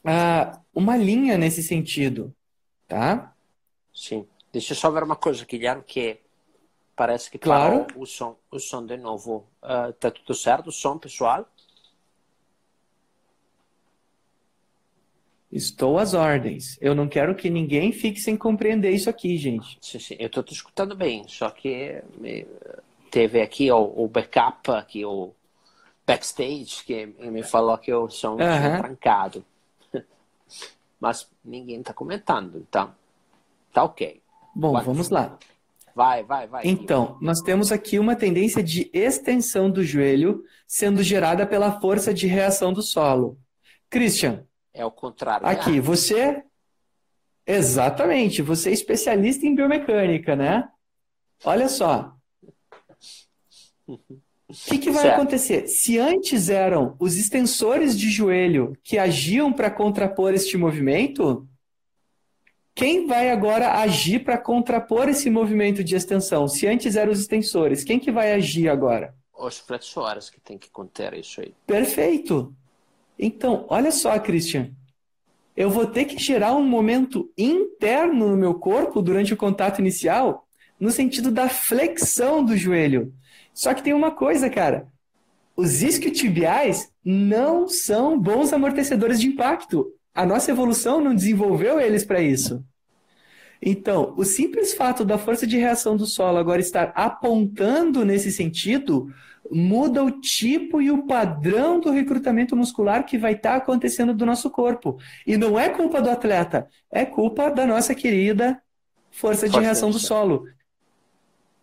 uh, 0.03 0.59
uma 0.73 0.97
linha 0.97 1.37
nesse 1.37 1.61
sentido, 1.61 2.35
tá? 2.87 3.33
Sim. 3.93 4.25
Deixa 4.51 4.73
eu 4.73 4.77
só 4.77 4.89
ver 4.89 5.03
uma 5.03 5.15
coisa, 5.15 5.45
Guilherme, 5.45 5.83
que 5.83 6.19
parece 6.95 7.29
que 7.29 7.37
claro. 7.37 7.85
parou 7.85 8.03
o 8.03 8.05
som, 8.05 8.35
o 8.51 8.59
som 8.59 8.85
de 8.85 8.97
novo. 8.97 9.47
Uh, 9.61 9.93
tá 9.93 10.09
tudo 10.09 10.33
certo 10.33 10.67
o 10.67 10.71
som, 10.71 10.97
pessoal? 10.97 11.47
Estou 15.51 15.97
às 15.97 16.13
ordens. 16.13 16.77
Eu 16.79 16.93
não 16.93 17.07
quero 17.07 17.35
que 17.35 17.49
ninguém 17.49 17.91
fique 17.91 18.19
sem 18.19 18.37
compreender 18.37 18.91
isso 18.91 19.09
aqui, 19.09 19.35
gente. 19.37 19.77
Sim, 19.81 19.99
sim. 19.99 20.15
Eu 20.19 20.27
estou 20.27 20.43
te 20.43 20.53
escutando 20.53 20.95
bem, 20.95 21.27
só 21.27 21.49
que 21.49 22.03
teve 23.09 23.41
aqui 23.41 23.71
o, 23.71 24.03
o 24.03 24.07
backup, 24.07 24.69
aqui 24.71 25.03
o 25.03 25.33
backstage, 26.09 26.83
que 26.83 27.05
me 27.05 27.43
falou 27.43 27.77
que 27.77 27.91
eu 27.91 28.09
sou 28.09 28.31
um 28.31 28.41
uhum. 28.41 28.77
trancado. 28.79 29.45
Mas 30.99 31.29
ninguém 31.45 31.79
está 31.79 31.93
comentando, 31.93 32.57
então 32.57 32.93
tá 33.71 33.83
ok. 33.83 34.19
Bom, 34.55 34.73
vai. 34.73 34.83
vamos 34.83 35.09
lá. 35.09 35.37
Vai, 35.95 36.23
vai, 36.23 36.47
vai. 36.47 36.61
Então, 36.65 37.17
nós 37.21 37.41
temos 37.41 37.71
aqui 37.71 37.99
uma 37.99 38.15
tendência 38.15 38.63
de 38.63 38.89
extensão 38.93 39.69
do 39.69 39.83
joelho 39.83 40.43
sendo 40.67 41.03
gerada 41.03 41.45
pela 41.45 41.79
força 41.79 42.13
de 42.13 42.25
reação 42.25 42.73
do 42.73 42.81
solo. 42.81 43.37
Christian, 43.89 44.45
é 44.73 44.83
o 44.83 44.91
contrário. 44.91 45.45
Aqui, 45.45 45.73
né? 45.73 45.81
você. 45.81 46.43
Exatamente, 47.45 48.43
você 48.43 48.69
é 48.69 48.73
especialista 48.73 49.45
em 49.45 49.55
biomecânica, 49.55 50.35
né? 50.35 50.69
Olha 51.43 51.67
só. 51.67 52.15
O 54.49 54.69
que, 54.69 54.79
que 54.79 54.89
vai 54.89 55.03
certo. 55.03 55.15
acontecer? 55.15 55.67
Se 55.67 55.99
antes 55.99 56.49
eram 56.49 56.95
os 56.99 57.17
extensores 57.17 57.97
de 57.97 58.09
joelho 58.09 58.75
que 58.83 58.97
agiam 58.97 59.53
para 59.53 59.69
contrapor 59.69 60.33
este 60.33 60.57
movimento, 60.57 61.47
quem 62.73 63.05
vai 63.05 63.29
agora 63.29 63.79
agir 63.79 64.23
para 64.23 64.39
contrapor 64.39 65.07
esse 65.07 65.29
movimento 65.29 65.83
de 65.83 65.95
extensão? 65.95 66.47
Se 66.47 66.65
antes 66.65 66.95
eram 66.95 67.11
os 67.11 67.19
extensores, 67.19 67.83
quem 67.83 67.99
que 67.99 68.11
vai 68.11 68.33
agir 68.33 68.69
agora? 68.69 69.13
Os 69.37 69.59
flexores 69.59 70.31
que 70.31 70.41
tem 70.41 70.57
que 70.57 70.71
conter 70.71 71.13
isso 71.13 71.41
aí. 71.41 71.53
Perfeito. 71.67 72.51
Então, 73.19 73.65
olha 73.69 73.91
só, 73.91 74.17
Christian. 74.17 74.71
Eu 75.55 75.69
vou 75.69 75.85
ter 75.85 76.05
que 76.05 76.17
gerar 76.17 76.55
um 76.55 76.63
momento 76.63 77.31
interno 77.37 78.29
no 78.29 78.37
meu 78.37 78.55
corpo 78.55 79.01
durante 79.01 79.33
o 79.33 79.37
contato 79.37 79.79
inicial, 79.79 80.47
no 80.79 80.91
sentido 80.91 81.29
da 81.29 81.49
flexão 81.49 82.43
do 82.43 82.55
joelho. 82.55 83.13
Só 83.53 83.73
que 83.73 83.83
tem 83.83 83.93
uma 83.93 84.11
coisa, 84.11 84.49
cara. 84.49 84.87
Os 85.55 85.83
isquiotibiais 85.83 86.89
não 87.03 87.67
são 87.67 88.17
bons 88.17 88.53
amortecedores 88.53 89.19
de 89.19 89.27
impacto. 89.27 89.91
A 90.15 90.25
nossa 90.25 90.51
evolução 90.51 91.01
não 91.01 91.13
desenvolveu 91.13 91.79
eles 91.79 92.05
para 92.05 92.21
isso. 92.21 92.63
Então, 93.61 94.13
o 94.17 94.23
simples 94.23 94.73
fato 94.73 95.03
da 95.03 95.17
força 95.17 95.45
de 95.45 95.57
reação 95.57 95.97
do 95.97 96.05
solo 96.05 96.37
agora 96.37 96.61
estar 96.61 96.93
apontando 96.95 98.05
nesse 98.05 98.31
sentido 98.31 99.13
muda 99.51 100.03
o 100.03 100.11
tipo 100.11 100.81
e 100.81 100.91
o 100.91 101.05
padrão 101.05 101.79
do 101.79 101.89
recrutamento 101.89 102.55
muscular 102.55 103.03
que 103.05 103.17
vai 103.17 103.33
estar 103.33 103.51
tá 103.51 103.55
acontecendo 103.57 104.13
do 104.13 104.25
nosso 104.25 104.49
corpo. 104.49 104.97
E 105.27 105.35
não 105.35 105.59
é 105.59 105.67
culpa 105.67 106.01
do 106.01 106.09
atleta, 106.09 106.67
é 106.89 107.03
culpa 107.05 107.49
da 107.49 107.65
nossa 107.65 107.93
querida 107.93 108.61
força 109.11 109.49
de 109.49 109.59
reação 109.59 109.89
do 109.89 109.99
solo, 109.99 110.45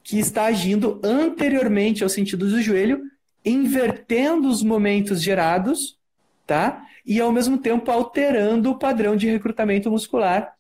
que 0.06 0.20
está 0.20 0.44
agindo 0.44 1.00
anteriormente 1.02 2.04
ao 2.04 2.08
sentido 2.08 2.48
do 2.48 2.62
joelho, 2.62 3.02
invertendo 3.44 4.48
os 4.48 4.62
momentos 4.62 5.20
gerados, 5.20 5.98
tá? 6.46 6.80
E 7.04 7.20
ao 7.20 7.32
mesmo 7.32 7.58
tempo 7.58 7.90
alterando 7.90 8.70
o 8.70 8.78
padrão 8.78 9.16
de 9.16 9.28
recrutamento 9.28 9.90
muscular, 9.90 10.54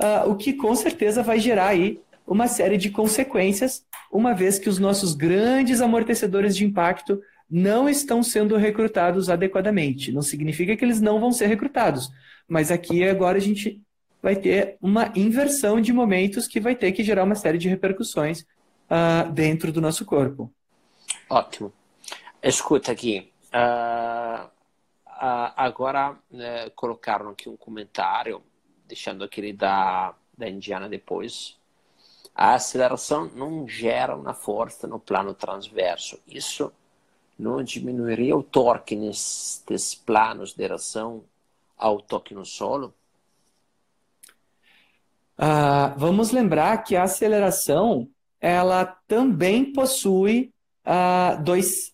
uh, 0.00 0.28
o 0.28 0.34
que 0.34 0.52
com 0.52 0.74
certeza 0.74 1.22
vai 1.22 1.38
gerar 1.38 1.68
aí 1.68 2.00
uma 2.26 2.48
série 2.48 2.76
de 2.76 2.90
consequências, 2.90 3.86
uma 4.10 4.34
vez 4.34 4.58
que 4.58 4.68
os 4.68 4.80
nossos 4.80 5.14
grandes 5.14 5.80
amortecedores 5.80 6.56
de 6.56 6.64
impacto 6.64 7.22
não 7.48 7.88
estão 7.88 8.20
sendo 8.20 8.56
recrutados 8.56 9.30
adequadamente. 9.30 10.10
Não 10.10 10.22
significa 10.22 10.76
que 10.76 10.84
eles 10.84 11.00
não 11.00 11.20
vão 11.20 11.30
ser 11.30 11.46
recrutados, 11.46 12.10
mas 12.48 12.72
aqui 12.72 13.04
agora 13.04 13.38
a 13.38 13.40
gente 13.40 13.80
vai 14.20 14.34
ter 14.34 14.76
uma 14.82 15.12
inversão 15.14 15.80
de 15.80 15.92
momentos 15.92 16.48
que 16.48 16.58
vai 16.58 16.74
ter 16.74 16.90
que 16.90 17.04
gerar 17.04 17.22
uma 17.22 17.36
série 17.36 17.58
de 17.58 17.68
repercussões 17.68 18.44
uh, 18.90 19.30
dentro 19.32 19.72
do 19.72 19.80
nosso 19.80 20.04
corpo. 20.04 20.52
Ótimo. 21.28 21.72
Escuta 22.42 22.92
aqui. 22.92 23.32
Uh, 23.48 24.46
uh, 24.46 25.52
agora 25.56 26.16
né, 26.30 26.70
colocaram 26.70 27.30
aqui 27.30 27.48
um 27.48 27.56
comentário, 27.56 28.42
deixando 28.86 29.24
aquele 29.24 29.52
da, 29.52 30.14
da 30.36 30.48
Indiana 30.48 30.88
depois 30.88 31.58
a 32.38 32.54
aceleração 32.54 33.28
não 33.34 33.66
gera 33.66 34.14
uma 34.14 34.32
força 34.32 34.86
no 34.86 35.00
plano 35.00 35.34
transverso. 35.34 36.20
Isso 36.24 36.72
não 37.36 37.64
diminuiria 37.64 38.36
o 38.36 38.44
torque 38.44 38.94
nestes 38.94 39.96
planos 39.96 40.54
de 40.54 40.64
ação 40.66 41.24
ao 41.76 42.00
toque 42.00 42.34
no 42.34 42.44
solo? 42.44 42.94
Ah, 45.36 45.94
vamos 45.96 46.30
lembrar 46.30 46.84
que 46.84 46.94
a 46.94 47.02
aceleração 47.02 48.08
ela 48.40 48.84
também 49.06 49.72
possui 49.72 50.52
ah, 50.84 51.34
dois, 51.42 51.92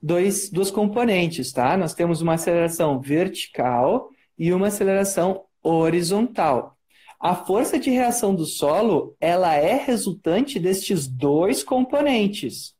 dois, 0.00 0.50
duas 0.50 0.70
componentes, 0.70 1.52
tá? 1.52 1.76
Nós 1.76 1.94
temos 1.94 2.20
uma 2.20 2.34
aceleração 2.34 3.00
vertical 3.00 4.10
e 4.38 4.52
uma 4.52 4.68
aceleração 4.68 5.44
horizontal. 5.62 6.76
A 7.18 7.34
força 7.34 7.78
de 7.78 7.90
reação 7.90 8.34
do 8.34 8.44
solo, 8.44 9.16
ela 9.20 9.54
é 9.54 9.74
resultante 9.74 10.58
destes 10.58 11.06
dois 11.06 11.62
componentes, 11.62 12.74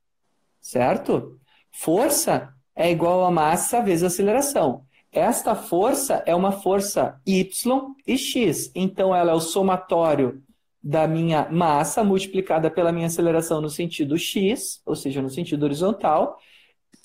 certo? 0.61 1.39
Força 1.71 2.53
é 2.75 2.91
igual 2.91 3.25
a 3.25 3.31
massa 3.31 3.81
vezes 3.81 4.03
aceleração. 4.05 4.85
Esta 5.13 5.55
força 5.55 6.23
é 6.27 6.35
uma 6.35 6.53
força 6.53 7.21
y 7.25 7.95
e 8.07 8.19
x, 8.19 8.71
então 8.75 9.15
ela 9.15 9.33
é 9.33 9.35
o 9.35 9.41
somatório 9.41 10.43
da 10.83 11.07
minha 11.07 11.49
massa 11.51 12.03
multiplicada 12.03 12.71
pela 12.71 12.91
minha 12.91 13.07
aceleração 13.07 13.61
no 13.61 13.71
sentido 13.71 14.19
x, 14.19 14.83
ou 14.85 14.97
seja, 14.97 15.23
no 15.23 15.31
sentido 15.31 15.63
horizontal, 15.63 16.37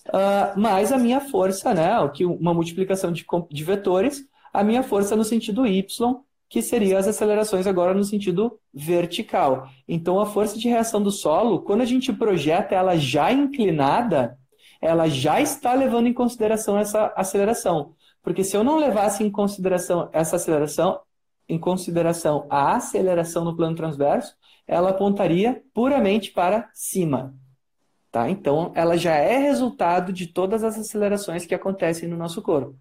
uh, 0.08 0.60
mais 0.60 0.92
a 0.92 0.98
minha 0.98 1.22
força, 1.22 1.74
né, 1.74 1.92
uma 2.22 2.54
multiplicação 2.54 3.12
de, 3.12 3.26
de 3.52 3.63
vetores, 3.63 4.24
a 4.52 4.63
minha 4.63 4.82
força 4.82 5.16
no 5.16 5.24
sentido 5.24 5.68
y, 5.68 5.86
que 6.50 6.62
seriam 6.62 6.98
as 6.98 7.08
acelerações 7.08 7.68
agora 7.68 7.94
no 7.94 8.04
sentido 8.04 8.58
vertical. 8.74 9.68
Então, 9.88 10.20
a 10.20 10.26
força 10.26 10.58
de 10.58 10.70
reação 10.70 11.02
do 11.02 11.12
solo, 11.12 11.62
quando 11.62 11.82
a 11.82 11.86
gente 11.86 12.12
projeta 12.13 12.74
ela 12.74 12.96
já 12.96 13.32
inclinada, 13.32 14.38
ela 14.82 15.08
já 15.08 15.42
está 15.42 15.74
levando 15.74 16.08
em 16.08 16.13
consideração 16.13 16.78
essa 16.78 17.13
aceleração. 17.16 17.94
Porque 18.24 18.44
se 18.44 18.56
eu 18.56 18.63
não 18.63 18.78
levasse 18.78 19.24
em 19.24 19.30
consideração 19.30 20.10
essa 20.13 20.38
aceleração, 20.38 21.00
em 21.48 21.58
consideração 21.58 22.46
a 22.50 22.76
aceleração 22.76 23.46
no 23.46 23.56
plano 23.56 23.76
transverso, 23.76 24.36
ela 24.68 24.90
apontaria 24.90 25.64
puramente 25.74 26.32
para 26.32 26.70
cima. 26.74 27.34
Tá? 28.12 28.30
Então, 28.30 28.72
ela 28.76 28.98
já 28.98 29.16
é 29.16 29.38
resultado 29.38 30.12
de 30.12 30.28
todas 30.28 30.64
as 30.64 30.78
acelerações 30.78 31.46
que 31.46 31.56
acontecem 31.56 32.08
no 32.10 32.18
nosso 32.18 32.42
corpo. 32.42 32.76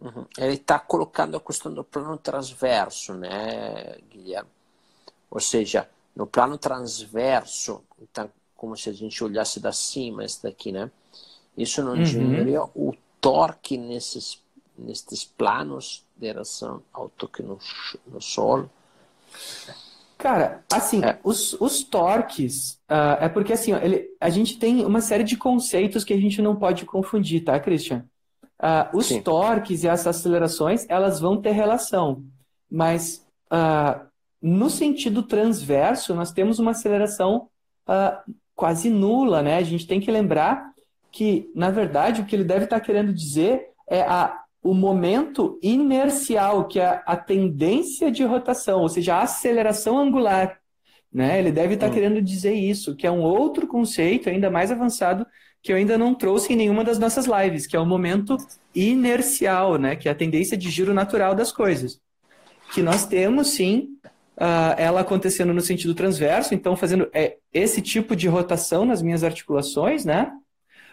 Uhum. 0.00 0.24
Ele 0.38 0.54
está 0.54 0.78
colocando 0.78 1.36
a 1.36 1.40
questão 1.40 1.72
do 1.72 1.82
plano 1.82 2.16
transverso, 2.16 3.14
né, 3.14 3.96
Guilherme? 4.08 4.50
Ou 5.30 5.40
seja, 5.40 5.88
no 6.14 6.26
plano 6.26 6.56
transverso, 6.56 7.82
então, 8.00 8.30
como 8.56 8.76
se 8.76 8.88
a 8.88 8.92
gente 8.92 9.22
olhasse 9.22 9.60
da 9.60 9.72
cima, 9.72 10.24
esse 10.24 10.42
daqui, 10.42 10.72
né? 10.72 10.90
Isso 11.56 11.82
não 11.82 11.92
uhum. 11.92 12.02
diminuiria 12.02 12.62
o 12.62 12.94
torque 13.20 13.76
nesses, 13.76 14.40
nesses 14.78 15.24
planos 15.24 16.04
de 16.16 16.26
relação 16.26 16.82
ao 16.92 17.08
toque 17.08 17.42
no, 17.42 17.58
no 18.06 18.20
solo? 18.20 18.70
Cara, 20.16 20.64
assim, 20.72 21.04
é. 21.04 21.18
os, 21.22 21.52
os 21.60 21.84
torques, 21.84 22.72
uh, 22.90 23.20
é 23.20 23.28
porque 23.28 23.52
assim, 23.52 23.72
ó, 23.72 23.78
ele, 23.78 24.08
a 24.20 24.28
gente 24.28 24.58
tem 24.58 24.84
uma 24.84 25.00
série 25.00 25.22
de 25.22 25.36
conceitos 25.36 26.02
que 26.02 26.12
a 26.12 26.20
gente 26.20 26.42
não 26.42 26.56
pode 26.56 26.84
confundir, 26.84 27.44
tá, 27.44 27.58
Christian? 27.60 28.04
Uh, 28.60 28.96
os 28.96 29.06
Sim. 29.06 29.22
torques 29.22 29.84
e 29.84 29.88
as 29.88 30.04
acelerações, 30.06 30.84
elas 30.88 31.20
vão 31.20 31.40
ter 31.40 31.52
relação, 31.52 32.24
mas 32.68 33.24
uh, 33.52 34.04
no 34.42 34.68
sentido 34.68 35.22
transverso, 35.22 36.14
nós 36.14 36.32
temos 36.32 36.58
uma 36.58 36.72
aceleração 36.72 37.48
quase 38.54 38.90
nula, 38.90 39.40
né? 39.40 39.56
A 39.56 39.62
gente 39.62 39.86
tem 39.86 39.98
que 39.98 40.10
lembrar 40.10 40.72
que, 41.10 41.50
na 41.54 41.70
verdade, 41.70 42.20
o 42.20 42.26
que 42.26 42.36
ele 42.36 42.44
deve 42.44 42.64
estar 42.64 42.80
querendo 42.80 43.14
dizer 43.14 43.70
é 43.88 44.02
a, 44.02 44.44
o 44.68 44.74
momento 44.74 45.58
inercial, 45.62 46.68
que 46.68 46.78
é 46.78 47.02
a 47.06 47.16
tendência 47.16 48.12
de 48.12 48.22
rotação, 48.22 48.82
ou 48.82 48.88
seja, 48.90 49.14
a 49.14 49.22
aceleração 49.22 49.98
angular. 49.98 50.58
Né? 51.10 51.38
Ele 51.38 51.50
deve 51.50 51.72
estar 51.72 51.88
hum. 51.88 51.92
querendo 51.92 52.20
dizer 52.20 52.52
isso, 52.52 52.94
que 52.94 53.06
é 53.06 53.10
um 53.10 53.22
outro 53.22 53.66
conceito 53.66 54.28
ainda 54.28 54.50
mais 54.50 54.70
avançado 54.70 55.26
que 55.62 55.72
eu 55.72 55.76
ainda 55.76 55.96
não 55.96 56.14
trouxe 56.14 56.52
em 56.52 56.56
nenhuma 56.56 56.84
das 56.84 56.98
nossas 56.98 57.24
lives, 57.24 57.66
que 57.66 57.76
é 57.76 57.80
o 57.80 57.86
momento 57.86 58.36
inercial, 58.74 59.76
né? 59.78 59.96
Que 59.96 60.06
é 60.06 60.12
a 60.12 60.14
tendência 60.14 60.56
de 60.56 60.68
giro 60.68 60.92
natural 60.92 61.34
das 61.34 61.50
coisas. 61.50 61.98
Que 62.74 62.82
nós 62.82 63.06
temos, 63.06 63.48
sim, 63.48 63.88
uh, 64.36 64.76
ela 64.76 65.00
acontecendo 65.00 65.54
no 65.54 65.62
sentido 65.62 65.94
transverso, 65.94 66.54
então 66.54 66.76
fazendo 66.76 67.08
é, 67.12 67.38
esse 67.52 67.80
tipo 67.80 68.14
de 68.14 68.28
rotação 68.28 68.84
nas 68.84 69.00
minhas 69.00 69.24
articulações, 69.24 70.04
né? 70.04 70.30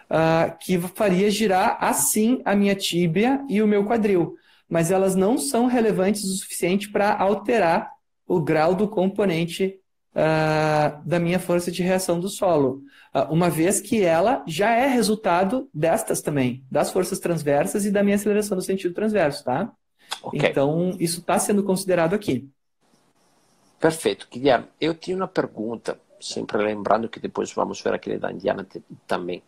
Uh, 0.06 0.56
que 0.60 0.78
faria 0.80 1.32
girar 1.32 1.78
assim 1.82 2.40
a 2.46 2.56
minha 2.56 2.76
tíbia 2.76 3.44
e 3.50 3.60
o 3.60 3.68
meu 3.68 3.84
quadril. 3.86 4.36
mas 4.70 4.92
elas 4.92 5.16
não 5.16 5.38
são 5.38 5.66
relevantes 5.66 6.24
o 6.24 6.36
suficiente 6.38 6.92
para 6.92 7.16
alterar 7.16 7.92
o 8.28 8.40
grau 8.40 8.76
do 8.76 8.88
componente 8.88 9.80
uh, 10.16 11.08
da 11.08 11.20
minha 11.20 11.40
força 11.40 11.72
de 11.72 11.84
reação 11.84 12.20
do 12.20 12.30
solo, 12.30 12.82
uh, 13.14 13.32
uma 13.32 13.50
vez 13.50 13.82
que 13.82 14.04
ela 14.04 14.44
já 14.48 14.72
é 14.72 14.88
resultado 14.88 15.70
destas 15.74 16.22
também, 16.22 16.64
das 16.72 16.92
forças 16.92 17.20
transversas 17.20 17.86
e 17.86 17.92
da 17.92 18.04
minha 18.04 18.16
aceleração 18.16 18.56
no 18.56 18.62
sentido 18.62 18.94
transverso, 18.94 19.44
tá? 19.44 19.72
Okay. 20.24 20.50
Então, 20.50 20.96
isso 21.00 21.20
está 21.20 21.38
sendo 21.38 21.64
considerado 21.64 22.14
aqui. 22.14 22.50
Perfeito. 23.80 24.28
Guilherme, 24.32 24.68
eu 24.80 24.94
tinha 24.96 25.18
uma 25.18 25.28
pergunta, 25.28 26.00
sempre 26.20 26.58
lembrando 26.58 27.10
que 27.10 27.20
depois 27.20 27.52
vamos 27.52 27.82
ver 27.82 27.94
aquele 27.94 28.18
da 28.18 28.32
Indiana 28.32 28.66
também. 29.06 29.44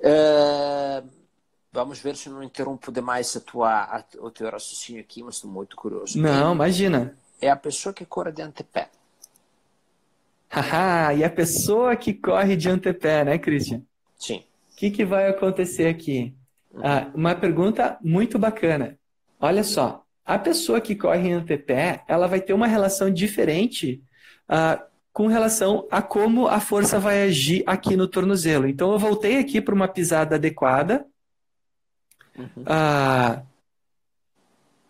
É, 0.00 1.02
vamos 1.72 1.98
ver 1.98 2.16
se 2.16 2.28
não 2.28 2.42
interrompo 2.42 2.92
demais 2.92 3.34
a 3.36 3.40
tua, 3.40 3.84
a, 3.84 4.04
o 4.18 4.30
teu 4.30 4.50
raciocínio 4.50 5.00
aqui, 5.00 5.22
mas 5.22 5.36
estou 5.36 5.50
muito 5.50 5.76
curioso. 5.76 6.18
Não, 6.18 6.54
imagina. 6.54 7.16
É 7.40 7.50
a 7.50 7.56
pessoa 7.56 7.92
que 7.92 8.04
corre 8.04 8.32
de 8.32 8.42
antepé. 8.42 8.88
Haha, 10.48 11.14
e 11.14 11.24
a 11.24 11.30
pessoa 11.30 11.96
que 11.96 12.14
corre 12.14 12.56
de 12.56 12.68
antepé, 12.68 13.24
né, 13.24 13.38
Christian? 13.38 13.82
Sim. 14.16 14.44
O 14.72 14.76
que, 14.76 14.90
que 14.90 15.04
vai 15.04 15.28
acontecer 15.28 15.88
aqui? 15.88 16.34
Ah, 16.76 17.10
uma 17.14 17.34
pergunta 17.34 17.98
muito 18.02 18.38
bacana. 18.38 18.98
Olha 19.40 19.64
só, 19.64 20.04
a 20.24 20.38
pessoa 20.38 20.80
que 20.80 20.94
corre 20.94 21.28
em 21.28 21.32
antepé, 21.32 22.04
ela 22.08 22.26
vai 22.26 22.40
ter 22.40 22.52
uma 22.52 22.66
relação 22.66 23.10
diferente 23.10 24.02
ah, 24.48 24.84
com 25.14 25.28
relação 25.28 25.86
a 25.92 26.02
como 26.02 26.48
a 26.48 26.58
força 26.58 26.98
vai 26.98 27.22
agir 27.22 27.62
aqui 27.68 27.96
no 27.96 28.08
tornozelo. 28.08 28.66
Então, 28.66 28.90
eu 28.90 28.98
voltei 28.98 29.38
aqui 29.38 29.60
para 29.60 29.72
uma 29.72 29.86
pisada 29.86 30.34
adequada. 30.34 31.06
Uhum. 32.36 32.64
Ah, 32.66 33.42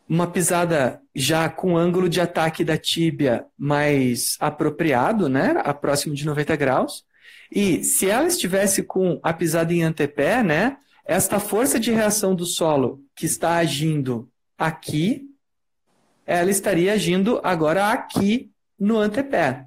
uma 0.09 0.27
pisada 0.27 0.99
já 1.15 1.51
com 1.51 1.77
ângulo 1.77 2.09
de 2.09 2.23
ataque 2.23 2.65
da 2.65 2.79
tíbia 2.79 3.45
mais 3.57 4.39
apropriado, 4.41 5.29
né, 5.29 5.61
a 5.63 5.75
próximo 5.75 6.15
de 6.15 6.25
90 6.25 6.57
graus. 6.57 7.05
E 7.53 7.85
se 7.85 8.09
ela 8.09 8.27
estivesse 8.27 8.83
com 8.83 9.21
a 9.23 9.31
pisada 9.31 9.75
em 9.75 9.83
antepé, 9.83 10.43
né, 10.43 10.79
esta 11.05 11.39
força 11.39 11.79
de 11.79 11.93
reação 11.93 12.35
do 12.35 12.47
solo 12.47 13.03
que 13.15 13.27
está 13.27 13.57
agindo 13.57 14.27
aqui, 14.57 15.27
ela 16.25 16.51
estaria 16.51 16.95
agindo 16.95 17.43
agora 17.45 17.93
aqui 17.93 18.51
no 18.81 18.97
antepé. 18.97 19.67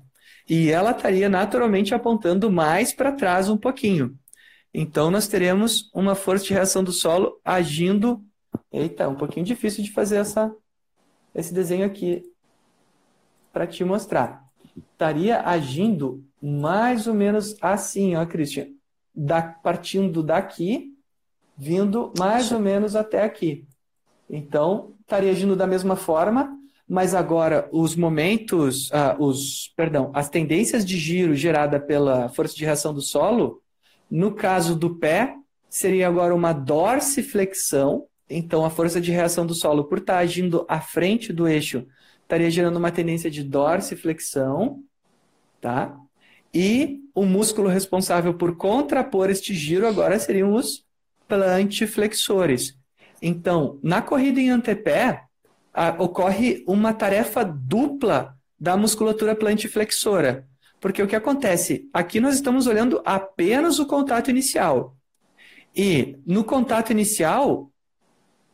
E 0.50 0.70
ela 0.70 0.92
estaria 0.92 1.28
naturalmente 1.28 1.94
apontando 1.94 2.50
mais 2.52 2.94
para 2.94 3.12
trás 3.12 3.50
um 3.50 3.58
pouquinho. 3.58 4.18
Então, 4.74 5.10
nós 5.10 5.28
teremos 5.28 5.90
uma 5.94 6.16
força 6.16 6.46
de 6.46 6.54
reação 6.54 6.84
do 6.84 6.92
solo 6.92 7.40
agindo 7.44 8.24
Eita, 8.72 9.08
um 9.08 9.16
pouquinho 9.16 9.46
difícil 9.46 9.84
de 9.84 9.92
fazer 9.92 10.18
essa, 10.18 10.54
esse 11.34 11.54
desenho 11.54 11.86
aqui 11.86 12.24
para 13.54 13.66
te 13.66 13.84
mostrar. 13.84 14.46
Estaria 14.76 15.42
agindo 15.42 16.24
mais 16.42 17.08
ou 17.08 17.14
menos 17.14 17.56
assim, 17.62 18.16
ó, 18.16 18.26
Christian. 18.26 18.68
Da, 19.16 19.42
partindo 19.42 20.22
daqui, 20.22 20.94
vindo 21.58 22.14
mais 22.20 22.52
ou 22.52 22.60
menos 22.60 22.96
até 22.96 23.24
aqui. 23.24 23.66
Então, 24.30 24.94
estaria 25.02 25.32
agindo 25.32 25.56
da 25.56 25.66
mesma 25.66 25.96
forma, 25.96 26.57
mas 26.88 27.14
agora 27.14 27.68
os 27.72 27.96
momentos, 27.96 28.90
uh, 28.92 29.22
os, 29.22 29.74
perdão, 29.76 30.10
as 30.14 30.30
tendências 30.30 30.86
de 30.86 30.98
giro 30.98 31.36
gerada 31.36 31.80
pela 31.80 32.30
força 32.30 32.56
de 32.56 32.64
reação 32.64 32.94
do 32.94 33.02
solo, 33.02 33.62
no 34.10 34.34
caso 34.34 34.76
do 34.76 34.96
pé, 34.96 35.36
seria 35.70 36.08
agora 36.08 36.34
uma 36.34 36.54
dorsiflexão, 36.54 38.06
então, 38.30 38.66
a 38.66 38.70
força 38.70 39.00
de 39.00 39.12
reação 39.12 39.46
do 39.46 39.54
solo, 39.54 39.86
por 39.86 40.00
estar 40.00 40.18
agindo 40.18 40.66
à 40.68 40.82
frente 40.82 41.32
do 41.32 41.48
eixo, 41.48 41.86
estaria 42.22 42.52
gerando 42.52 42.78
uma 42.78 42.92
tendência 42.92 43.32
de 43.32 43.42
dorsiflexão, 43.42 44.84
tá? 45.62 45.98
E 46.54 47.02
o 47.16 47.26
músculo 47.26 47.70
responsável 47.70 48.34
por 48.34 48.56
contrapor 48.58 49.30
este 49.30 49.54
giro 49.54 49.88
agora 49.88 50.20
seriam 50.20 50.54
os 50.54 50.86
plantiflexores. 51.28 52.78
Então, 53.22 53.80
na 53.82 54.02
corrida 54.02 54.40
em 54.40 54.50
antepé, 54.50 55.27
a, 55.78 55.90
ocorre 56.02 56.64
uma 56.68 56.92
tarefa 56.92 57.46
dupla 57.46 58.36
da 58.60 58.76
musculatura 58.76 59.36
plantiflexora. 59.36 60.48
Porque 60.80 61.04
o 61.04 61.08
que 61.08 61.16
acontece? 61.16 61.88
Aqui 61.94 62.20
nós 62.20 62.34
estamos 62.34 62.66
olhando 62.66 63.00
apenas 63.06 63.78
o 63.78 63.86
contato 63.86 64.32
inicial. 64.32 64.98
E 65.76 66.18
no 66.26 66.44
contato 66.44 66.90
inicial, 66.90 67.72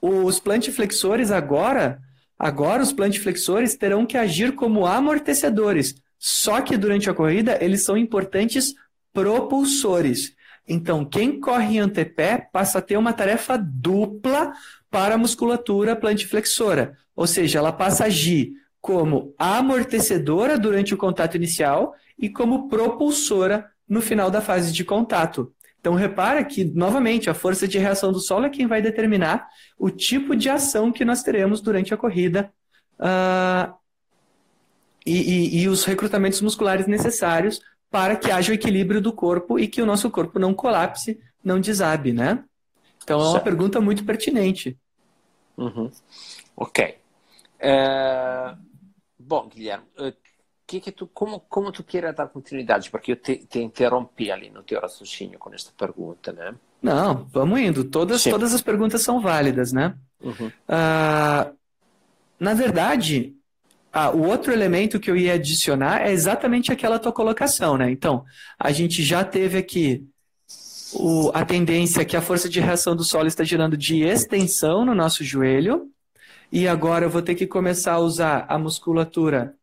os 0.01 0.38
plantiflexores 0.38 1.32
agora, 1.32 2.01
agora 2.38 2.84
os 2.84 2.91
plantiflexores 2.91 3.78
terão 3.78 4.05
que 4.05 4.17
agir 4.17 4.53
como 4.53 4.86
amortecedores. 4.86 5.95
Só 6.19 6.59
que 6.59 6.76
durante 6.76 7.09
a 7.09 7.13
corrida 7.13 7.57
eles 7.61 7.86
são 7.86 7.97
importantes 7.97 8.74
propulsores. 9.13 10.36
Então, 10.67 11.05
quem 11.05 11.39
corre 11.39 11.76
em 11.76 11.80
antepé 11.80 12.49
passa 12.51 12.80
a 12.80 12.82
ter 12.82 12.97
uma 12.97 13.13
tarefa 13.13 13.57
dupla 13.57 14.51
para 14.89 15.15
a 15.15 15.17
musculatura 15.17 15.95
plantiflexora. 15.95 16.97
Ou 17.16 17.28
seja, 17.28 17.59
ela 17.59 17.72
passa 17.72 18.03
a 18.03 18.07
agir 18.07 18.53
como 18.82 19.34
amortecedora 19.38 20.57
durante 20.57 20.93
o 20.93 20.97
contato 20.97 21.36
inicial 21.36 21.93
e 22.20 22.30
como 22.30 22.68
propulsora 22.68 23.70
no 23.88 24.01
final 24.01 24.30
da 24.30 24.41
fase 24.41 24.74
de 24.74 24.84
contato. 24.84 25.53
Então, 25.80 25.95
repara 25.95 26.43
que, 26.43 26.64
novamente, 26.64 27.30
a 27.30 27.34
força 27.34 27.68
de 27.68 27.78
reação 27.78 28.11
do 28.11 28.20
solo 28.20 28.45
é 28.45 28.49
quem 28.49 28.68
vai 28.68 28.82
determinar 28.82 29.47
o 29.78 29.89
tipo 29.89 30.36
de 30.36 30.49
ação 30.49 30.91
que 30.91 31.03
nós 31.03 31.22
teremos 31.22 31.59
durante 31.59 31.93
a 31.93 31.97
corrida 31.97 32.53
uh, 32.99 33.74
e, 35.05 35.57
e, 35.57 35.61
e, 35.61 35.68
os 35.68 35.84
recrutamentos 35.84 36.39
musculares 36.39 36.88
necessários 36.88 37.61
para 37.91 38.16
que 38.16 38.32
haja 38.32 38.51
o 38.51 38.55
equilíbrio 38.55 39.01
do 39.01 39.11
corpo 39.11 39.59
e 39.59 39.68
que 39.68 39.82
o 39.82 39.86
nosso 39.86 40.09
corpo 40.09 40.39
não 40.39 40.53
colapse, 40.53 41.20
não 41.43 41.59
desabe, 41.59 42.14
né? 42.14 42.43
Então, 43.03 43.20
é 43.20 43.24
uma 43.24 43.32
certo. 43.34 43.43
pergunta 43.43 43.82
muito 43.82 44.05
pertinente. 44.05 44.78
Uhum. 45.57 45.91
Ok. 46.55 47.03
É... 47.64 48.55
Bom, 49.18 49.47
Guilherme, 49.47 49.86
que 50.68 50.80
que 50.80 50.91
tu, 50.91 51.07
como, 51.07 51.39
como 51.41 51.72
tu 51.72 51.84
queira 51.84 52.11
dar 52.11 52.28
continuidade? 52.28 52.89
Porque 52.89 53.14
eu 53.14 53.16
te, 53.16 53.38
te 53.38 53.59
interrompi 53.59 54.32
ali 54.32 54.49
no 54.49 54.64
teu 54.64 54.82
raciocínio 54.82 55.39
com 55.39 55.53
esta 55.53 55.72
pergunta, 55.78 56.34
né? 56.34 56.53
Não, 56.82 57.26
vamos 57.32 57.59
indo. 57.59 57.86
Todas, 57.86 58.24
todas 58.24 58.53
as 58.53 58.61
perguntas 58.61 59.01
são 59.01 59.22
válidas, 59.22 59.72
né? 59.72 59.95
Uhum. 60.22 60.47
Uh, 60.47 61.55
na 62.38 62.53
verdade, 62.53 63.34
ah, 63.91 64.11
o 64.11 64.26
outro 64.26 64.51
elemento 64.51 64.99
que 64.99 65.09
eu 65.09 65.16
ia 65.16 65.34
adicionar 65.34 66.01
é 66.01 66.11
exatamente 66.11 66.72
aquela 66.72 66.99
tua 66.99 67.14
colocação, 67.14 67.78
né? 67.78 67.89
Então, 67.89 68.26
a 68.59 68.72
gente 68.72 69.03
já 69.03 69.24
teve 69.24 69.57
aqui 69.57 70.05
o, 70.93 71.32
a 71.34 71.45
tendência 71.45 72.03
que 72.03 72.18
a 72.18 72.22
força 72.22 72.49
de 72.49 72.59
reação 72.59 72.95
do 72.95 73.03
solo 73.03 73.28
está 73.28 73.43
gerando 73.43 73.78
de 73.78 74.01
extensão 74.01 74.84
no 74.84 74.93
nosso 74.95 75.24
joelho, 75.24 75.89
e 76.54 76.68
agora 76.68 77.06
eu 77.06 77.10
vou 77.10 77.24
ter 77.24 77.34
que 77.34 77.47
começar 77.47 77.93
a 77.93 77.99
usar 77.99 78.45
a 78.47 78.60
musculatura 78.60 79.56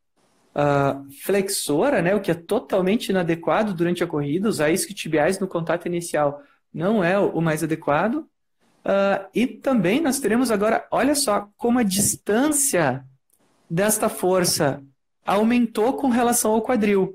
uh, 0.52 1.08
flexora, 1.22 2.02
né, 2.02 2.16
o 2.16 2.20
que 2.20 2.32
é 2.32 2.34
totalmente 2.34 3.10
inadequado 3.10 3.72
durante 3.72 4.02
a 4.02 4.08
corrida, 4.08 4.48
usar 4.48 4.70
isquiotibiais 4.70 5.38
no 5.38 5.46
contato 5.46 5.86
inicial 5.86 6.42
não 6.74 7.02
é 7.02 7.16
o 7.16 7.40
mais 7.40 7.62
adequado. 7.62 8.16
Uh, 8.84 9.22
e 9.32 9.46
também 9.46 10.00
nós 10.00 10.18
teremos 10.18 10.50
agora, 10.50 10.84
olha 10.90 11.14
só, 11.14 11.48
como 11.56 11.78
a 11.78 11.84
distância 11.84 13.04
desta 13.70 14.08
força 14.08 14.82
aumentou 15.24 15.92
com 15.92 16.08
relação 16.08 16.50
ao 16.50 16.62
quadril. 16.62 17.12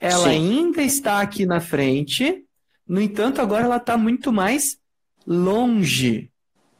Ela 0.00 0.30
Sim. 0.30 0.30
ainda 0.30 0.82
está 0.82 1.20
aqui 1.20 1.44
na 1.44 1.60
frente, 1.60 2.46
no 2.88 2.98
entanto, 2.98 3.42
agora 3.42 3.64
ela 3.64 3.76
está 3.76 3.98
muito 3.98 4.32
mais 4.32 4.78
longe, 5.26 6.30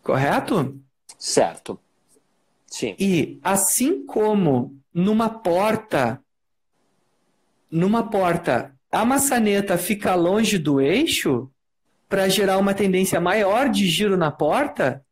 correto? 0.02 0.80
Certo. 1.18 1.78
Sim. 2.72 2.96
E 2.98 3.38
assim 3.42 4.06
como 4.06 4.74
numa 4.94 5.28
porta, 5.28 6.18
numa 7.70 8.08
porta, 8.08 8.74
a 8.90 9.04
maçaneta 9.04 9.76
fica 9.76 10.14
longe 10.14 10.56
do 10.58 10.80
eixo 10.80 11.50
para 12.08 12.30
gerar 12.30 12.56
uma 12.56 12.72
tendência 12.72 13.20
maior 13.20 13.68
de 13.68 13.86
giro 13.86 14.16
na 14.16 14.30
porta, 14.30 15.04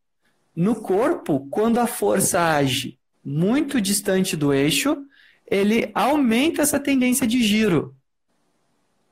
no 0.55 0.75
corpo, 0.75 1.47
quando 1.51 1.79
a 1.79 1.85
força 1.85 2.41
age 2.41 2.99
muito 3.23 3.79
distante 3.79 4.35
do 4.35 4.51
eixo, 4.51 4.97
ele 5.45 5.91
aumenta 5.93 6.63
essa 6.63 6.79
tendência 6.79 7.27
de 7.27 7.43
giro. 7.43 7.95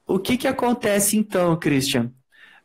O 0.08 0.18
que, 0.18 0.36
que 0.36 0.48
acontece 0.48 1.16
então, 1.16 1.56
Christian? 1.56 2.12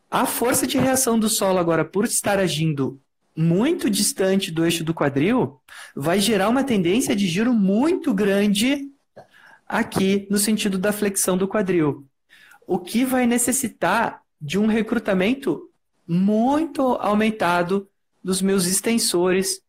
A 0.09 0.25
força 0.25 0.65
de 0.65 0.79
reação 0.79 1.19
do 1.19 1.29
solo 1.29 1.59
agora, 1.59 1.85
por 1.85 2.05
estar 2.05 2.39
agindo 2.39 2.99
muito 3.35 3.89
distante 3.89 4.51
do 4.51 4.63
eixo 4.63 4.83
do 4.83 4.93
quadril, 4.93 5.59
vai 5.95 6.19
gerar 6.19 6.49
uma 6.49 6.63
tendência 6.63 7.15
de 7.15 7.27
giro 7.27 7.53
muito 7.53 8.13
grande 8.13 8.89
aqui 9.67 10.27
no 10.29 10.37
sentido 10.37 10.77
da 10.77 10.93
flexão 10.93 11.37
do 11.37 11.47
quadril. 11.47 12.05
O 12.65 12.79
que 12.79 13.03
vai 13.03 13.27
necessitar 13.27 14.21
de 14.39 14.57
um 14.57 14.67
recrutamento 14.67 15.69
muito 16.07 16.81
aumentado 16.81 17.87
dos 18.23 18.41
meus 18.41 18.65
extensores 18.65 19.61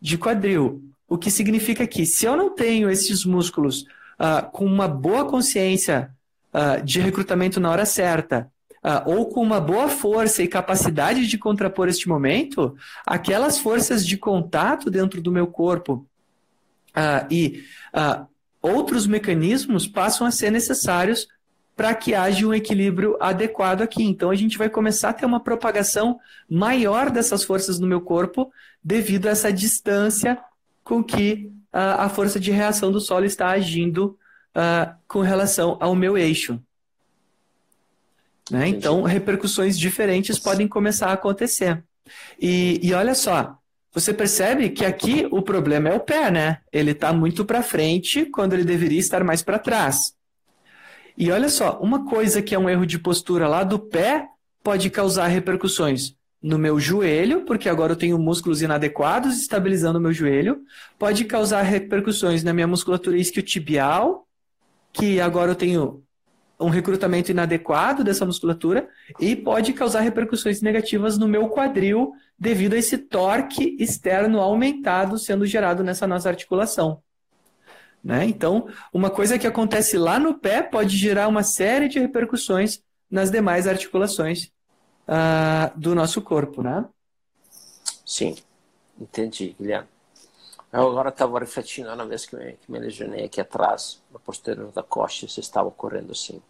de 0.00 0.18
quadril. 0.18 0.82
O 1.08 1.16
que 1.16 1.30
significa 1.30 1.86
que 1.86 2.04
se 2.04 2.26
eu 2.26 2.36
não 2.36 2.54
tenho 2.54 2.90
esses 2.90 3.24
músculos 3.24 3.82
uh, 4.18 4.50
com 4.52 4.64
uma 4.64 4.88
boa 4.88 5.24
consciência 5.24 6.10
uh, 6.52 6.82
de 6.84 7.00
recrutamento 7.00 7.60
na 7.60 7.70
hora 7.70 7.86
certa, 7.86 8.50
uh, 8.86 9.10
ou 9.10 9.26
com 9.26 9.42
uma 9.42 9.60
boa 9.60 9.88
força 9.88 10.42
e 10.42 10.48
capacidade 10.48 11.26
de 11.26 11.36
contrapor 11.36 11.88
este 11.88 12.08
momento, 12.08 12.76
aquelas 13.04 13.58
forças 13.58 14.06
de 14.06 14.16
contato 14.16 14.90
dentro 14.90 15.20
do 15.20 15.32
meu 15.32 15.46
corpo 15.46 16.06
e 17.30 17.62
outros 18.62 19.06
mecanismos 19.06 19.86
passam 19.86 20.26
a 20.26 20.30
ser 20.30 20.50
necessários 20.50 21.28
para 21.76 21.94
que 21.94 22.14
haja 22.14 22.46
um 22.46 22.54
equilíbrio 22.54 23.18
adequado 23.20 23.82
aqui. 23.82 24.02
Então 24.02 24.30
a 24.30 24.34
gente 24.34 24.56
vai 24.56 24.70
começar 24.70 25.10
a 25.10 25.12
ter 25.12 25.26
uma 25.26 25.38
propagação 25.38 26.18
maior 26.48 27.10
dessas 27.10 27.44
forças 27.44 27.78
no 27.78 27.86
meu 27.86 28.00
corpo 28.00 28.50
devido 28.82 29.26
a 29.26 29.30
essa 29.30 29.52
distância 29.52 30.38
com 30.82 31.04
que 31.04 31.52
uh, 31.74 32.00
a 32.00 32.08
força 32.08 32.40
de 32.40 32.50
reação 32.50 32.90
do 32.90 33.00
solo 33.00 33.26
está 33.26 33.50
agindo 33.50 34.18
uh, 34.56 34.94
com 35.06 35.20
relação 35.20 35.76
ao 35.78 35.94
meu 35.94 36.16
eixo. 36.16 36.58
Né? 38.50 38.68
Então, 38.68 39.02
repercussões 39.02 39.78
diferentes 39.78 40.38
podem 40.38 40.68
começar 40.68 41.08
a 41.08 41.14
acontecer. 41.14 41.82
E, 42.40 42.80
e 42.82 42.94
olha 42.94 43.14
só, 43.14 43.58
você 43.92 44.12
percebe 44.12 44.70
que 44.70 44.84
aqui 44.84 45.26
o 45.30 45.42
problema 45.42 45.88
é 45.88 45.94
o 45.94 46.00
pé, 46.00 46.30
né? 46.30 46.58
Ele 46.72 46.92
está 46.92 47.12
muito 47.12 47.44
para 47.44 47.62
frente 47.62 48.26
quando 48.26 48.52
ele 48.52 48.64
deveria 48.64 49.00
estar 49.00 49.24
mais 49.24 49.42
para 49.42 49.58
trás. 49.58 50.14
E 51.16 51.30
olha 51.30 51.48
só, 51.48 51.78
uma 51.80 52.04
coisa 52.04 52.42
que 52.42 52.54
é 52.54 52.58
um 52.58 52.68
erro 52.68 52.86
de 52.86 52.98
postura 52.98 53.48
lá 53.48 53.64
do 53.64 53.78
pé 53.78 54.28
pode 54.62 54.90
causar 54.90 55.28
repercussões 55.28 56.14
no 56.42 56.58
meu 56.58 56.78
joelho, 56.78 57.44
porque 57.44 57.68
agora 57.68 57.92
eu 57.92 57.96
tenho 57.96 58.18
músculos 58.18 58.60
inadequados 58.60 59.40
estabilizando 59.40 59.98
o 59.98 60.02
meu 60.02 60.12
joelho. 60.12 60.60
Pode 60.98 61.24
causar 61.24 61.62
repercussões 61.62 62.44
na 62.44 62.52
minha 62.52 62.66
musculatura 62.66 63.16
isquiotibial, 63.16 64.26
que 64.92 65.20
agora 65.20 65.52
eu 65.52 65.56
tenho 65.56 66.05
um 66.58 66.68
recrutamento 66.68 67.30
inadequado 67.30 68.02
dessa 68.02 68.24
musculatura 68.24 68.88
e 69.20 69.36
pode 69.36 69.72
causar 69.72 70.00
repercussões 70.00 70.62
negativas 70.62 71.18
no 71.18 71.28
meu 71.28 71.48
quadril 71.48 72.12
devido 72.38 72.74
a 72.74 72.78
esse 72.78 72.96
torque 72.98 73.76
externo 73.78 74.40
aumentado 74.40 75.18
sendo 75.18 75.46
gerado 75.46 75.84
nessa 75.84 76.06
nossa 76.06 76.28
articulação. 76.28 77.02
Né? 78.02 78.24
Então, 78.24 78.68
uma 78.92 79.10
coisa 79.10 79.38
que 79.38 79.46
acontece 79.46 79.98
lá 79.98 80.18
no 80.18 80.38
pé 80.38 80.62
pode 80.62 80.96
gerar 80.96 81.28
uma 81.28 81.42
série 81.42 81.88
de 81.88 81.98
repercussões 81.98 82.80
nas 83.10 83.30
demais 83.30 83.66
articulações 83.66 84.50
uh, 85.08 85.78
do 85.78 85.94
nosso 85.94 86.22
corpo, 86.22 86.62
né? 86.62 86.84
Sim, 88.04 88.36
entendi, 89.00 89.56
Guilherme. 89.58 89.88
Eu 90.76 90.88
agora 90.90 91.08
estava 91.08 91.38
refletindo 91.38 91.94
na 91.96 92.04
vez 92.04 92.26
que 92.26 92.36
me, 92.36 92.52
que 92.52 92.70
me 92.70 92.78
lesionei 92.78 93.24
aqui 93.24 93.40
atrás, 93.40 94.02
na 94.12 94.18
posterior 94.18 94.70
da 94.72 94.82
costa, 94.82 95.26
você 95.26 95.40
estava 95.40 95.70
correndo 95.70 96.12
assim. 96.12 96.42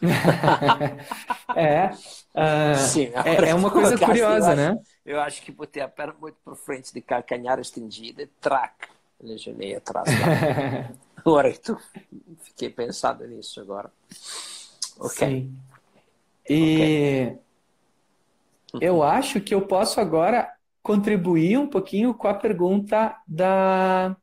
é, 1.56 1.90
uh, 1.90 2.76
Sim, 2.78 3.10
é, 3.24 3.50
é, 3.50 3.54
uma 3.54 3.70
coisa 3.70 3.98
curiosa, 3.98 4.52
eu 4.52 4.56
né? 4.56 4.68
Acho, 4.70 4.80
eu 5.04 5.20
acho 5.20 5.42
que 5.42 5.50
botei 5.50 5.82
a 5.82 5.88
perna 5.88 6.14
muito 6.20 6.36
para 6.44 6.54
frente 6.54 6.94
de 6.94 7.00
calcanhar 7.00 7.58
estendida 7.58 8.22
e 8.22 8.26
traca 8.26 8.88
lesionei 9.22 9.74
atrás. 9.74 10.08
agora 11.16 11.52
tu 11.58 11.76
fiquei 12.38 12.70
pensando 12.70 13.26
nisso 13.26 13.60
agora. 13.60 13.90
Ok. 14.98 15.28
Sim. 15.28 15.58
E 16.48 17.36
okay. 18.72 18.88
eu 18.88 19.02
acho 19.02 19.40
que 19.40 19.54
eu 19.54 19.62
posso 19.62 20.00
agora 20.00 20.52
contribuir 20.82 21.58
um 21.58 21.66
pouquinho 21.66 22.14
com 22.14 22.28
a 22.28 22.34
pergunta 22.34 23.16
da 23.26 24.16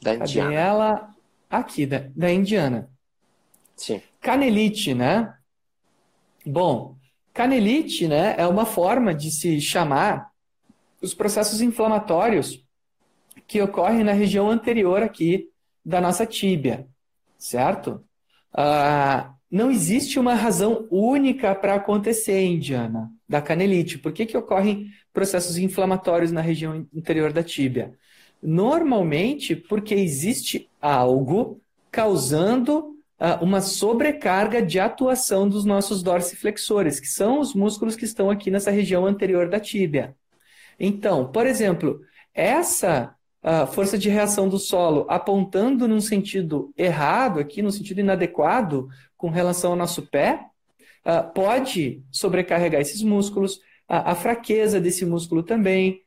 da 0.00 0.14
Indiana. 0.14 0.54
ela 0.54 1.14
aqui 1.48 1.84
da, 1.84 2.04
da 2.14 2.30
Indiana. 2.32 2.90
Sim. 3.76 4.00
Canelite, 4.20 4.94
né? 4.94 5.34
Bom, 6.46 6.96
canelite, 7.32 8.08
né, 8.08 8.34
é 8.38 8.46
uma 8.46 8.64
forma 8.64 9.14
de 9.14 9.30
se 9.30 9.60
chamar 9.60 10.30
os 11.02 11.14
processos 11.14 11.60
inflamatórios 11.60 12.64
que 13.46 13.60
ocorre 13.60 14.04
na 14.04 14.12
região 14.12 14.50
anterior 14.50 15.02
aqui 15.02 15.48
da 15.84 16.00
nossa 16.00 16.26
tíbia, 16.26 16.86
certo? 17.38 18.04
Ah, 18.52 19.34
não 19.50 19.70
existe 19.70 20.18
uma 20.18 20.34
razão 20.34 20.86
única 20.90 21.54
para 21.54 21.74
acontecer, 21.74 22.44
Indiana, 22.44 23.10
da 23.30 23.40
canelite. 23.40 23.96
Por 23.96 24.12
que, 24.12 24.26
que 24.26 24.36
ocorrem 24.36 24.90
processos 25.12 25.56
inflamatórios 25.56 26.32
na 26.32 26.40
região 26.40 26.84
interior 26.92 27.32
da 27.32 27.44
tíbia? 27.44 27.94
Normalmente 28.42 29.54
porque 29.54 29.94
existe 29.94 30.68
algo 30.82 31.60
causando 31.92 32.96
ah, 33.20 33.38
uma 33.40 33.60
sobrecarga 33.60 34.60
de 34.60 34.80
atuação 34.80 35.48
dos 35.48 35.64
nossos 35.64 36.02
dorsiflexores, 36.02 36.98
que 36.98 37.06
são 37.06 37.38
os 37.38 37.54
músculos 37.54 37.94
que 37.94 38.04
estão 38.04 38.30
aqui 38.30 38.50
nessa 38.50 38.72
região 38.72 39.06
anterior 39.06 39.48
da 39.48 39.60
tíbia. 39.60 40.16
Então, 40.78 41.30
por 41.30 41.46
exemplo, 41.46 42.00
essa 42.34 43.14
a 43.42 43.64
força 43.64 43.96
de 43.96 44.10
reação 44.10 44.48
do 44.48 44.58
solo 44.58 45.06
apontando 45.08 45.88
num 45.88 46.00
sentido 46.00 46.74
errado, 46.76 47.40
aqui 47.40 47.62
no 47.62 47.72
sentido 47.72 48.00
inadequado 48.00 48.88
com 49.16 49.30
relação 49.30 49.70
ao 49.70 49.76
nosso 49.78 50.02
pé, 50.02 50.49
uh, 51.04 51.32
pode 51.32 52.02
sobrecarregar 52.10 52.80
esses 52.80 53.02
músculos, 53.02 53.60
a 53.88 54.14
fraqueza 54.14 54.80
desse 54.80 55.04
músculo 55.04 55.42
também, 55.42 56.00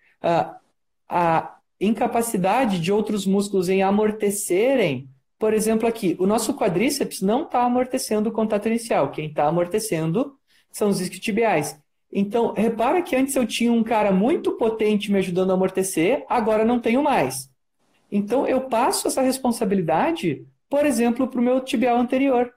a 1.09 1.57
incapacidade 1.81 2.79
de 2.79 2.93
outros 2.93 3.25
músculos 3.25 3.67
em 3.67 3.83
amortecerem. 3.83 5.09
Por 5.37 5.53
exemplo, 5.53 5.85
aqui, 5.85 6.15
o 6.17 6.25
nosso 6.25 6.53
quadríceps 6.53 7.21
não 7.21 7.43
está 7.43 7.61
amortecendo 7.63 8.29
o 8.29 8.31
contato 8.31 8.67
inicial. 8.67 9.11
Quem 9.11 9.27
está 9.27 9.45
amortecendo 9.47 10.37
são 10.71 10.87
os 10.87 11.01
isquiotibiais. 11.01 11.77
Então, 12.11 12.53
repara 12.53 13.01
que 13.01 13.15
antes 13.15 13.35
eu 13.35 13.45
tinha 13.45 13.71
um 13.71 13.83
cara 13.83 14.11
muito 14.11 14.53
potente 14.53 15.11
me 15.11 15.17
ajudando 15.17 15.51
a 15.51 15.55
amortecer, 15.55 16.23
agora 16.29 16.63
não 16.63 16.79
tenho 16.79 17.03
mais. 17.03 17.49
Então, 18.11 18.47
eu 18.47 18.61
passo 18.61 19.07
essa 19.07 19.21
responsabilidade, 19.21 20.45
por 20.69 20.85
exemplo, 20.85 21.27
para 21.27 21.39
o 21.39 21.43
meu 21.43 21.59
tibial 21.59 21.97
anterior. 21.97 22.53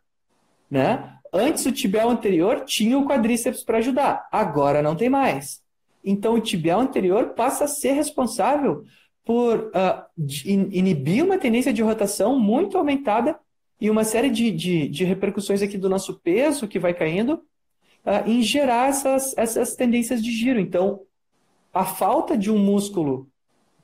Né? 0.71 1.16
Antes, 1.37 1.67
o 1.67 1.73
tibial 1.73 2.09
anterior 2.09 2.65
tinha 2.65 2.99
o 2.99 3.07
quadríceps 3.07 3.63
para 3.63 3.79
ajudar, 3.79 4.27
agora 4.33 4.81
não 4.81 4.97
tem 4.97 5.11
mais. 5.11 5.61
Então, 6.03 6.35
o 6.35 6.41
tibial 6.41 6.81
anterior 6.81 7.35
passa 7.35 7.65
a 7.65 7.69
ser 7.69 7.93
responsável 7.93 8.85
por 9.23 9.71
uh, 9.75 10.05
inibir 10.45 11.23
uma 11.23 11.37
tendência 11.37 11.73
de 11.73 11.83
rotação 11.83 12.39
muito 12.39 12.79
aumentada 12.79 13.39
e 13.79 13.91
uma 13.91 14.05
série 14.05 14.31
de, 14.31 14.51
de, 14.51 14.89
de 14.89 15.05
repercussões 15.05 15.61
aqui 15.61 15.77
do 15.77 15.89
nosso 15.91 16.15
peso 16.21 16.69
que 16.69 16.79
vai 16.79 16.95
caindo 16.95 17.43
uh, 18.05 18.27
em 18.27 18.41
gerar 18.41 18.89
essas, 18.89 19.37
essas 19.37 19.75
tendências 19.75 20.23
de 20.23 20.31
giro. 20.31 20.59
Então, 20.59 21.03
a 21.75 21.85
falta 21.85 22.39
de 22.39 22.51
um 22.51 22.59
músculo 22.59 23.29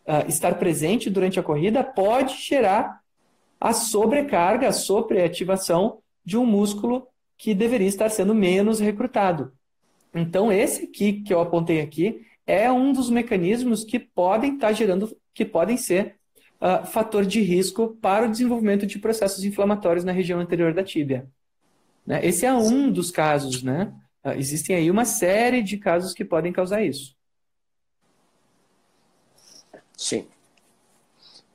uh, 0.06 0.26
estar 0.26 0.54
presente 0.58 1.10
durante 1.10 1.38
a 1.38 1.42
corrida 1.42 1.84
pode 1.84 2.40
gerar 2.40 3.00
a 3.60 3.74
sobrecarga, 3.74 4.68
a 4.68 4.72
sobreativação 4.72 5.98
de 6.24 6.38
um 6.38 6.46
músculo 6.46 7.08
que 7.42 7.56
deveria 7.56 7.88
estar 7.88 8.08
sendo 8.08 8.36
menos 8.36 8.78
recrutado. 8.78 9.52
Então, 10.14 10.52
esse 10.52 10.84
aqui 10.84 11.22
que 11.22 11.34
eu 11.34 11.40
apontei 11.40 11.80
aqui 11.80 12.24
é 12.46 12.70
um 12.70 12.92
dos 12.92 13.10
mecanismos 13.10 13.82
que 13.82 13.98
podem 13.98 14.54
estar 14.54 14.72
gerando, 14.72 15.18
que 15.34 15.44
podem 15.44 15.76
ser 15.76 16.20
uh, 16.60 16.86
fator 16.86 17.26
de 17.26 17.40
risco 17.40 17.98
para 18.00 18.26
o 18.26 18.30
desenvolvimento 18.30 18.86
de 18.86 18.96
processos 18.96 19.42
inflamatórios 19.42 20.04
na 20.04 20.12
região 20.12 20.38
anterior 20.38 20.72
da 20.72 20.84
tíbia. 20.84 21.28
Né? 22.06 22.24
Esse 22.24 22.46
é 22.46 22.54
um 22.54 22.88
dos 22.88 23.10
casos, 23.10 23.60
né? 23.60 23.92
Uh, 24.24 24.38
existem 24.38 24.76
aí 24.76 24.88
uma 24.88 25.04
série 25.04 25.64
de 25.64 25.78
casos 25.78 26.14
que 26.14 26.24
podem 26.24 26.52
causar 26.52 26.80
isso. 26.80 27.16
Sim. 29.96 30.28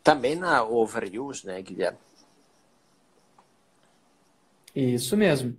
Também 0.03 0.35
na 0.35 0.65
overuse, 0.65 1.47
né, 1.47 1.61
Guilherme? 1.61 1.97
Isso 4.75 5.15
mesmo. 5.15 5.57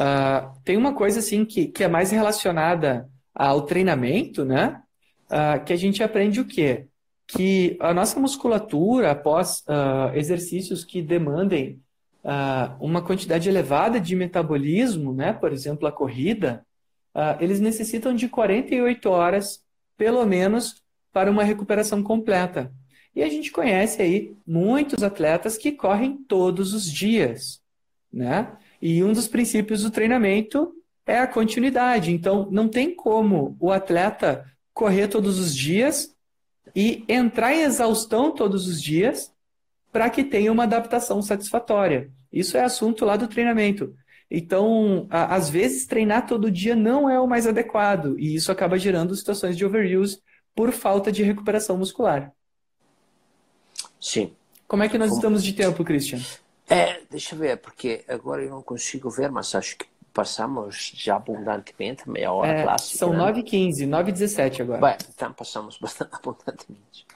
Uh, 0.00 0.58
tem 0.64 0.78
uma 0.78 0.94
coisa 0.94 1.18
assim 1.18 1.44
que, 1.44 1.66
que 1.66 1.84
é 1.84 1.88
mais 1.88 2.10
relacionada 2.10 3.06
ao 3.34 3.66
treinamento, 3.66 4.46
né? 4.46 4.82
Uh, 5.26 5.62
que 5.62 5.74
a 5.74 5.76
gente 5.76 6.02
aprende 6.02 6.40
o 6.40 6.46
quê? 6.46 6.86
Que 7.26 7.76
a 7.78 7.92
nossa 7.92 8.18
musculatura, 8.18 9.10
após 9.10 9.62
uh, 9.68 10.16
exercícios 10.16 10.84
que 10.84 11.02
demandem 11.02 11.80
uma 12.78 13.00
quantidade 13.00 13.48
elevada 13.48 13.98
de 13.98 14.14
metabolismo, 14.14 15.14
né, 15.14 15.32
por 15.32 15.54
exemplo, 15.54 15.88
a 15.88 15.92
corrida, 15.92 16.66
eles 17.40 17.60
necessitam 17.60 18.14
de 18.14 18.28
48 18.28 19.08
horas, 19.08 19.64
pelo 19.96 20.26
menos, 20.26 20.82
para 21.14 21.30
uma 21.30 21.42
recuperação 21.42 22.02
completa. 22.02 22.70
E 23.16 23.22
a 23.22 23.28
gente 23.30 23.50
conhece 23.50 24.02
aí 24.02 24.36
muitos 24.46 25.02
atletas 25.02 25.56
que 25.56 25.72
correm 25.72 26.18
todos 26.28 26.74
os 26.74 26.84
dias, 26.84 27.62
né? 28.12 28.54
E 28.80 29.02
um 29.02 29.12
dos 29.12 29.28
princípios 29.28 29.82
do 29.82 29.90
treinamento 29.90 30.72
é 31.06 31.18
a 31.18 31.26
continuidade. 31.26 32.12
Então, 32.12 32.48
não 32.50 32.68
tem 32.68 32.94
como 32.94 33.56
o 33.60 33.70
atleta 33.70 34.44
correr 34.72 35.08
todos 35.08 35.38
os 35.38 35.54
dias 35.54 36.14
e 36.74 37.04
entrar 37.08 37.52
em 37.52 37.62
exaustão 37.62 38.30
todos 38.32 38.66
os 38.66 38.80
dias 38.80 39.32
para 39.92 40.08
que 40.08 40.24
tenha 40.24 40.52
uma 40.52 40.62
adaptação 40.62 41.20
satisfatória. 41.20 42.10
Isso 42.32 42.56
é 42.56 42.62
assunto 42.62 43.04
lá 43.04 43.16
do 43.16 43.28
treinamento. 43.28 43.94
Então, 44.30 45.08
às 45.10 45.50
vezes, 45.50 45.86
treinar 45.86 46.26
todo 46.26 46.50
dia 46.50 46.76
não 46.76 47.10
é 47.10 47.18
o 47.18 47.26
mais 47.26 47.48
adequado, 47.48 48.16
e 48.16 48.36
isso 48.36 48.52
acaba 48.52 48.78
gerando 48.78 49.16
situações 49.16 49.56
de 49.56 49.66
overuse 49.66 50.20
por 50.54 50.70
falta 50.70 51.10
de 51.10 51.24
recuperação 51.24 51.76
muscular. 51.76 52.32
Sim. 54.00 54.32
Como 54.68 54.84
é 54.84 54.88
que 54.88 54.96
nós 54.96 55.08
Como... 55.08 55.18
estamos 55.18 55.42
de 55.42 55.52
tempo, 55.52 55.84
Christian? 55.84 56.20
É, 56.70 57.02
deixa 57.10 57.34
eu 57.34 57.38
ver, 57.40 57.56
porque 57.56 58.04
agora 58.08 58.44
eu 58.44 58.50
não 58.50 58.62
consigo 58.62 59.10
ver, 59.10 59.28
mas 59.28 59.52
acho 59.56 59.76
que 59.76 59.86
passamos 60.14 60.92
já 60.94 61.16
abundantemente 61.16 62.08
meia 62.08 62.32
hora 62.32 62.52
é, 62.52 62.62
clássica. 62.62 62.98
São 62.98 63.12
né? 63.12 63.32
9h15, 63.32 63.88
9h17 63.88 64.60
agora. 64.60 64.80
Bem, 64.80 64.96
então 65.12 65.32
passamos 65.32 65.76
bastante 65.82 66.14
abundantemente. 66.14 67.06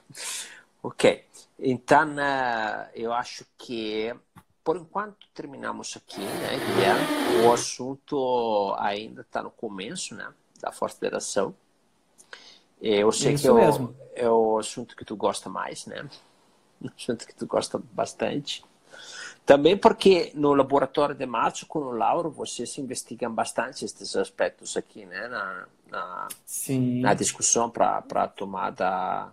Ok, 0.82 1.24
então 1.56 2.16
uh, 2.16 2.88
eu 2.94 3.12
acho 3.12 3.46
que 3.56 4.12
por 4.64 4.76
enquanto 4.76 5.28
terminamos 5.32 5.96
aqui, 5.96 6.20
né, 6.20 6.58
Guilherme? 6.58 7.46
O 7.46 7.52
assunto 7.52 8.74
ainda 8.78 9.20
está 9.20 9.42
no 9.42 9.50
começo, 9.50 10.14
né, 10.14 10.26
da 10.60 10.72
Força 10.72 10.96
Federação. 10.96 11.54
Eu 12.80 13.12
sei 13.12 13.34
Isso 13.34 13.46
que 13.46 13.52
mesmo. 13.52 13.94
é 14.14 14.28
o 14.28 14.58
assunto 14.58 14.96
que 14.96 15.04
tu 15.04 15.14
gosta 15.16 15.48
mais, 15.48 15.86
né? 15.86 16.08
O 16.82 16.90
assunto 16.94 17.26
que 17.26 17.34
tu 17.34 17.46
gosta 17.46 17.80
bastante. 17.92 18.62
Também 19.46 19.76
porque 19.76 20.32
no 20.34 20.54
laboratório 20.54 21.14
de 21.14 21.26
Márcio 21.26 21.66
com 21.66 21.80
o 21.80 21.92
Lauro 21.92 22.30
vocês 22.30 22.78
investigam 22.78 23.32
bastante 23.32 23.84
esses 23.84 24.16
aspectos 24.16 24.74
aqui, 24.74 25.04
né? 25.04 25.28
Na, 25.28 25.66
na, 25.90 26.28
Sim. 26.46 27.00
na 27.02 27.12
discussão 27.12 27.68
para 27.68 28.02
a 28.14 28.28
tomada, 28.28 29.28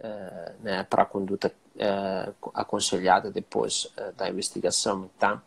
uh, 0.00 0.62
né? 0.62 0.84
para 0.84 1.02
a 1.02 1.06
conduta 1.06 1.50
uh, 1.76 2.50
aconselhada 2.52 3.30
depois 3.30 3.86
uh, 3.96 4.12
da 4.16 4.28
investigação. 4.28 5.10
Então, 5.16 5.40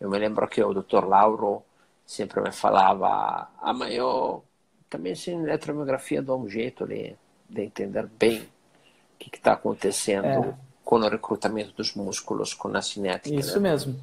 eu 0.00 0.08
me 0.08 0.18
lembro 0.18 0.48
que 0.48 0.62
o 0.62 0.72
Dr. 0.72 1.04
Lauro 1.04 1.62
sempre 2.06 2.40
me 2.40 2.52
falava, 2.52 3.50
ah, 3.60 3.72
mas 3.74 3.94
eu 3.94 4.42
também 4.88 5.14
sem 5.14 5.34
eletromiografia 5.34 6.22
dou 6.22 6.42
um 6.42 6.48
jeito 6.48 6.86
de, 6.86 7.14
de 7.50 7.62
entender 7.62 8.06
bem 8.18 8.40
o 8.40 9.18
que 9.18 9.36
está 9.36 9.52
acontecendo. 9.52 10.26
É 10.26 10.71
com 10.84 10.96
o 10.96 11.08
recrutamento 11.08 11.72
dos 11.76 11.94
músculos, 11.94 12.54
com 12.54 12.68
a 12.76 12.82
cinética. 12.82 13.34
Isso 13.34 13.60
né? 13.60 13.70
mesmo. 13.70 13.96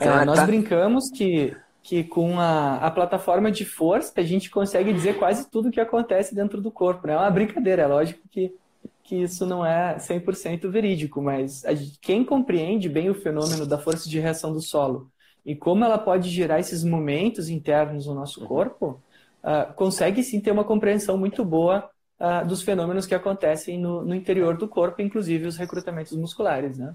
É, 0.00 0.24
nós 0.24 0.38
tá... 0.38 0.46
brincamos 0.46 1.10
que, 1.10 1.56
que 1.82 2.04
com 2.04 2.38
a, 2.38 2.76
a 2.76 2.90
plataforma 2.90 3.50
de 3.50 3.64
força 3.64 4.12
a 4.16 4.22
gente 4.22 4.50
consegue 4.50 4.92
dizer 4.92 5.18
quase 5.18 5.48
tudo 5.50 5.68
o 5.68 5.72
que 5.72 5.80
acontece 5.80 6.34
dentro 6.34 6.60
do 6.60 6.70
corpo. 6.70 7.06
Né? 7.06 7.14
É 7.14 7.16
uma 7.16 7.30
brincadeira, 7.30 7.82
é 7.82 7.86
lógico 7.86 8.20
que, 8.30 8.54
que 9.02 9.22
isso 9.22 9.46
não 9.46 9.64
é 9.64 9.96
100% 9.96 10.68
verídico, 10.68 11.22
mas 11.22 11.62
gente, 11.62 11.98
quem 12.00 12.24
compreende 12.24 12.88
bem 12.88 13.08
o 13.08 13.14
fenômeno 13.14 13.66
da 13.66 13.78
força 13.78 14.08
de 14.08 14.18
reação 14.18 14.52
do 14.52 14.60
solo 14.60 15.10
e 15.44 15.54
como 15.54 15.84
ela 15.84 15.98
pode 15.98 16.30
gerar 16.30 16.58
esses 16.58 16.82
momentos 16.82 17.48
internos 17.48 18.06
no 18.06 18.14
nosso 18.14 18.40
uhum. 18.40 18.46
corpo, 18.46 19.02
uh, 19.42 19.72
consegue 19.74 20.22
sim 20.22 20.40
ter 20.40 20.50
uma 20.50 20.64
compreensão 20.64 21.18
muito 21.18 21.44
boa 21.44 21.90
uh, 22.18 22.46
dos 22.46 22.62
fenômenos 22.62 23.06
que 23.06 23.14
acontecem 23.14 23.78
no, 23.78 24.04
no, 24.04 24.14
interior 24.14 24.56
do 24.56 24.68
corpo, 24.68 25.02
inclusive 25.02 25.46
os 25.46 25.56
recrutamentos 25.56 26.12
musculares, 26.16 26.78
né? 26.78 26.94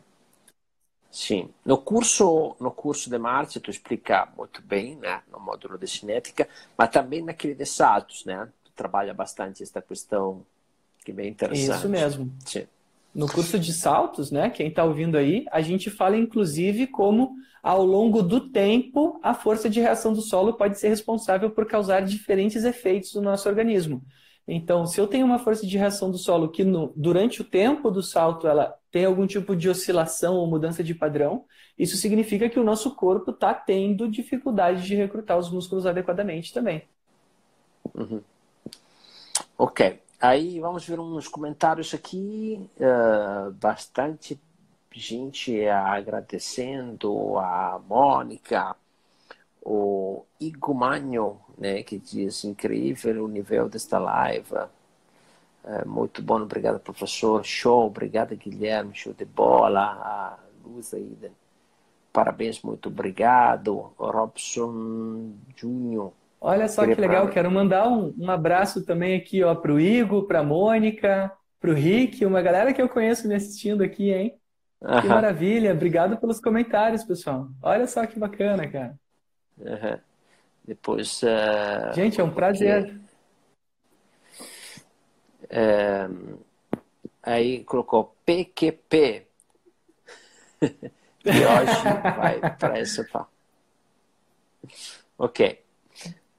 Sim, 1.12 1.50
no 1.66 1.78
curso 1.78 2.56
no 2.60 2.70
curso 2.70 3.10
de 3.10 3.18
Márcio 3.18 3.60
tu 3.60 3.72
explica 3.72 4.28
muito 4.38 4.62
bem, 4.62 4.96
né, 4.98 5.24
no 5.32 5.40
módulo 5.40 5.78
de 5.78 5.88
cinética, 5.88 6.48
mas 6.78 6.90
também 6.90 7.24
naquele 7.24 7.56
de 7.56 7.66
saltos, 7.66 8.26
né? 8.26 8.48
Tu 8.64 8.72
trabalha 8.76 9.14
bastante 9.14 9.64
esta 9.64 9.82
questão 9.82 10.46
que 11.04 11.12
é 11.12 11.14
bem 11.14 11.30
interessante. 11.30 11.78
Isso 11.78 11.90
mesmo. 11.90 12.32
Sim. 12.46 12.68
No 13.14 13.28
curso 13.28 13.58
de 13.58 13.74
saltos, 13.74 14.30
né, 14.30 14.52
quem 14.52 14.68
está 14.68 14.84
ouvindo 14.84 15.18
aí, 15.18 15.46
a 15.52 15.62
gente 15.62 15.90
fala 15.90 16.16
inclusive 16.16 16.86
como 16.86 17.36
ao 17.62 17.84
longo 17.84 18.22
do 18.22 18.52
tempo 18.52 19.20
a 19.24 19.34
força 19.34 19.68
de 19.68 19.80
reação 19.80 20.14
do 20.14 20.22
solo 20.22 20.54
pode 20.54 20.78
ser 20.80 20.90
responsável 20.90 21.50
por 21.50 21.66
causar 21.66 22.02
diferentes 22.02 22.64
efeitos 22.64 23.16
no 23.16 23.22
nosso 23.22 23.50
organismo. 23.50 24.04
Então, 24.52 24.84
se 24.88 25.00
eu 25.00 25.06
tenho 25.06 25.28
uma 25.28 25.38
força 25.38 25.66
de 25.68 25.78
reação 25.78 26.10
do 26.10 26.18
solo 26.18 26.50
que 26.50 26.64
no, 26.64 26.92
durante 26.96 27.40
o 27.40 27.46
tempo 27.46 27.92
do 27.92 28.02
salto 28.02 28.48
ela 28.48 28.76
tem 28.92 29.06
algum 29.06 29.28
tipo 29.28 29.56
de 29.56 29.70
oscilação 29.70 30.38
ou 30.38 30.48
mudança 30.48 30.84
de 30.84 30.96
padrão, 30.96 31.46
isso 31.78 31.96
significa 31.96 32.50
que 32.50 32.60
o 32.60 32.64
nosso 32.64 32.96
corpo 32.96 33.30
está 33.30 33.54
tendo 33.54 34.10
dificuldade 34.10 34.88
de 34.88 34.96
recrutar 34.96 35.38
os 35.38 35.52
músculos 35.52 35.86
adequadamente 35.86 36.52
também. 36.52 36.82
Uhum. 37.94 38.22
Ok. 39.56 40.02
Aí 40.20 40.60
vamos 40.60 40.84
ver 40.84 41.00
uns 41.00 41.28
comentários 41.28 41.94
aqui. 41.94 42.60
Uh, 42.78 43.52
bastante 43.52 44.40
gente 44.92 45.64
agradecendo 45.68 47.38
a 47.38 47.80
Mônica, 47.88 48.76
o 49.62 50.26
Igumanho, 50.40 51.40
né, 51.58 51.84
que 51.84 51.98
diz 51.98 52.44
incrível 52.44 53.26
o 53.26 53.28
nível 53.28 53.70
desta 53.70 54.00
live. 54.00 54.56
É, 55.64 55.86
muito 55.86 56.22
bom, 56.22 56.42
obrigado 56.42 56.80
professor, 56.80 57.44
show, 57.44 57.86
obrigado 57.86 58.36
Guilherme, 58.36 58.96
show 58.96 59.14
de 59.14 59.26
bola, 59.26 59.82
a 59.82 60.38
luz 60.66 60.94
aí, 60.94 61.18
parabéns, 62.14 62.62
muito 62.62 62.90
obrigado, 62.90 63.92
Robson 63.98 65.34
Júnior. 65.56 66.14
Olha 66.42 66.70
só 66.70 66.86
que 66.86 66.96
legal, 66.96 67.28
quero 67.30 67.52
mandar 67.52 67.90
um, 67.90 68.14
um 68.18 68.32
abraço 68.32 68.86
também 68.86 69.16
aqui 69.18 69.44
ó, 69.44 69.54
para 69.54 69.74
o 69.74 69.80
Igor, 69.80 70.26
para 70.26 70.40
a 70.40 70.44
Mônica, 70.44 71.32
para 71.60 71.72
o 71.72 71.74
Rick, 71.74 72.26
uma 72.26 72.42
galera 72.42 72.74
que 72.74 72.82
eu 72.82 72.88
conheço 72.88 73.28
me 73.28 73.36
assistindo 73.36 73.84
aqui, 73.84 74.12
hein? 74.12 74.40
Que 75.02 75.08
maravilha, 75.08 75.74
obrigado 75.74 76.18
pelos 76.18 76.40
comentários, 76.40 77.04
pessoal. 77.04 77.50
Olha 77.62 77.86
só 77.86 78.06
que 78.08 78.18
bacana, 78.18 78.66
cara. 78.66 78.98
Uhum. 79.60 80.00
Depois. 80.66 81.22
Uh, 81.24 81.94
Gente, 81.94 82.22
é 82.22 82.24
um 82.24 82.32
prazer. 82.32 83.00
Uh, 85.46 86.40
aí 87.24 87.64
colocou 87.64 88.16
PQP. 88.26 89.28
e 90.62 91.30
hoje 91.30 91.84
vai 92.18 92.40
para 92.58 92.78
essa 92.78 93.04
pá. 93.06 93.28
Ok. 95.18 95.64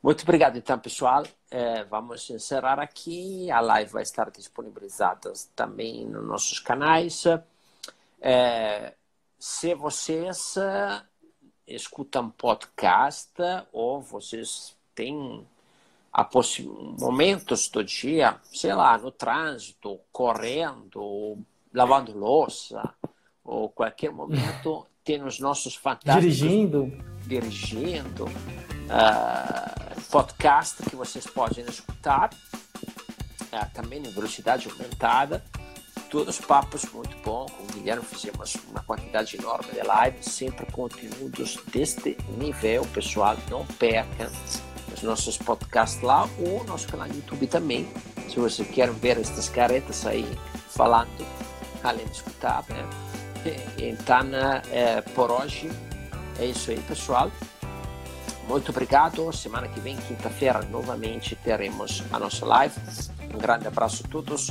Muito 0.03 0.23
obrigado, 0.23 0.57
então, 0.57 0.79
pessoal. 0.79 1.25
É, 1.51 1.85
vamos 1.85 2.31
encerrar 2.31 2.79
aqui. 2.81 3.51
A 3.51 3.61
live 3.61 3.93
vai 3.93 4.03
estar 4.03 4.31
disponibilizada 4.31 5.33
também 5.55 6.07
nos 6.07 6.25
nossos 6.25 6.59
canais. 6.59 7.25
É, 8.21 8.95
se 9.39 9.75
vocês 9.75 10.55
escutam 11.75 12.31
podcast 12.31 13.33
ou 13.73 14.01
vocês 14.03 14.77
têm 14.95 15.47
momentos 16.99 17.69
do 17.69 17.85
dia, 17.85 18.37
sei 18.53 18.75
lá, 18.75 18.99
no 18.99 19.11
trânsito, 19.11 20.01
correndo, 20.13 21.39
lavando 21.73 22.17
louça, 22.17 22.93
ou 23.45 23.69
qualquer 23.69 24.11
momento, 24.11 24.87
tem 25.05 25.23
os 25.23 25.39
nossos 25.39 25.75
fantásticos... 25.75 26.37
Dirigindo. 26.37 26.93
Dirigindo. 27.27 28.25
Uh, 28.25 30.01
podcast 30.11 30.83
que 30.83 30.97
vocês 30.97 31.27
podem 31.27 31.65
escutar, 31.65 32.31
uh, 32.33 33.73
também 33.73 34.01
em 34.01 34.11
velocidade 34.11 34.69
aumentada, 34.69 35.45
todos 36.11 36.41
papos 36.41 36.85
muito 36.93 37.17
bons. 37.25 37.51
Com 37.53 37.63
o 37.63 37.67
Guilherme 37.67 38.05
fizemos 38.05 38.57
uma 38.69 38.83
quantidade 38.83 39.37
enorme 39.37 39.71
de 39.73 39.81
lives, 39.81 40.27
sempre 40.27 40.67
conteúdos 40.73 41.59
deste 41.73 42.17
nível. 42.37 42.85
Pessoal, 42.93 43.37
não 43.49 43.65
percam 43.65 44.31
os 44.93 45.03
nossos 45.03 45.39
podcasts 45.39 46.03
lá 46.03 46.29
ou 46.39 46.65
nosso 46.65 46.89
canal 46.89 47.09
no 47.09 47.15
YouTube 47.15 47.47
também. 47.47 47.89
Se 48.29 48.39
você 48.39 48.65
quer 48.65 48.91
ver 48.91 49.19
estas 49.19 49.49
caretas 49.49 50.05
aí 50.05 50.27
falando, 50.69 51.09
além 51.83 52.05
de 52.07 52.13
escutar, 52.13 52.65
né? 52.69 52.85
Então, 53.79 54.29
é, 54.71 55.01
por 55.01 55.31
hoje 55.31 55.71
é 56.39 56.45
isso 56.45 56.71
aí, 56.71 56.79
pessoal. 56.83 57.31
Muito 58.47 58.71
obrigado. 58.71 59.33
Semana 59.33 59.67
que 59.67 59.81
vem, 59.81 59.97
quinta-feira, 59.97 60.61
novamente 60.71 61.35
teremos 61.37 62.03
a 62.13 62.19
nossa 62.19 62.45
live. 62.45 62.75
Um 63.35 63.39
grande 63.39 63.67
abraço 63.67 64.05
a 64.05 64.11
todos. 64.11 64.49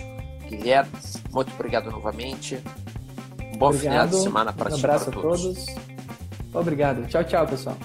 Guilherme, 0.50 0.91
muito 1.32 1.54
obrigado 1.54 1.91
novamente. 1.91 2.62
Um 3.54 3.58
bom 3.58 3.68
obrigado. 3.68 3.80
final 3.82 4.08
de 4.08 4.16
semana 4.18 4.54
para 4.54 4.72
um 4.72 4.76
abraço 4.76 5.10
a 5.10 5.14
todos. 5.14 5.66
Obrigado. 6.54 7.08
Tchau, 7.08 7.24
tchau, 7.24 7.47
pessoal. 7.47 7.78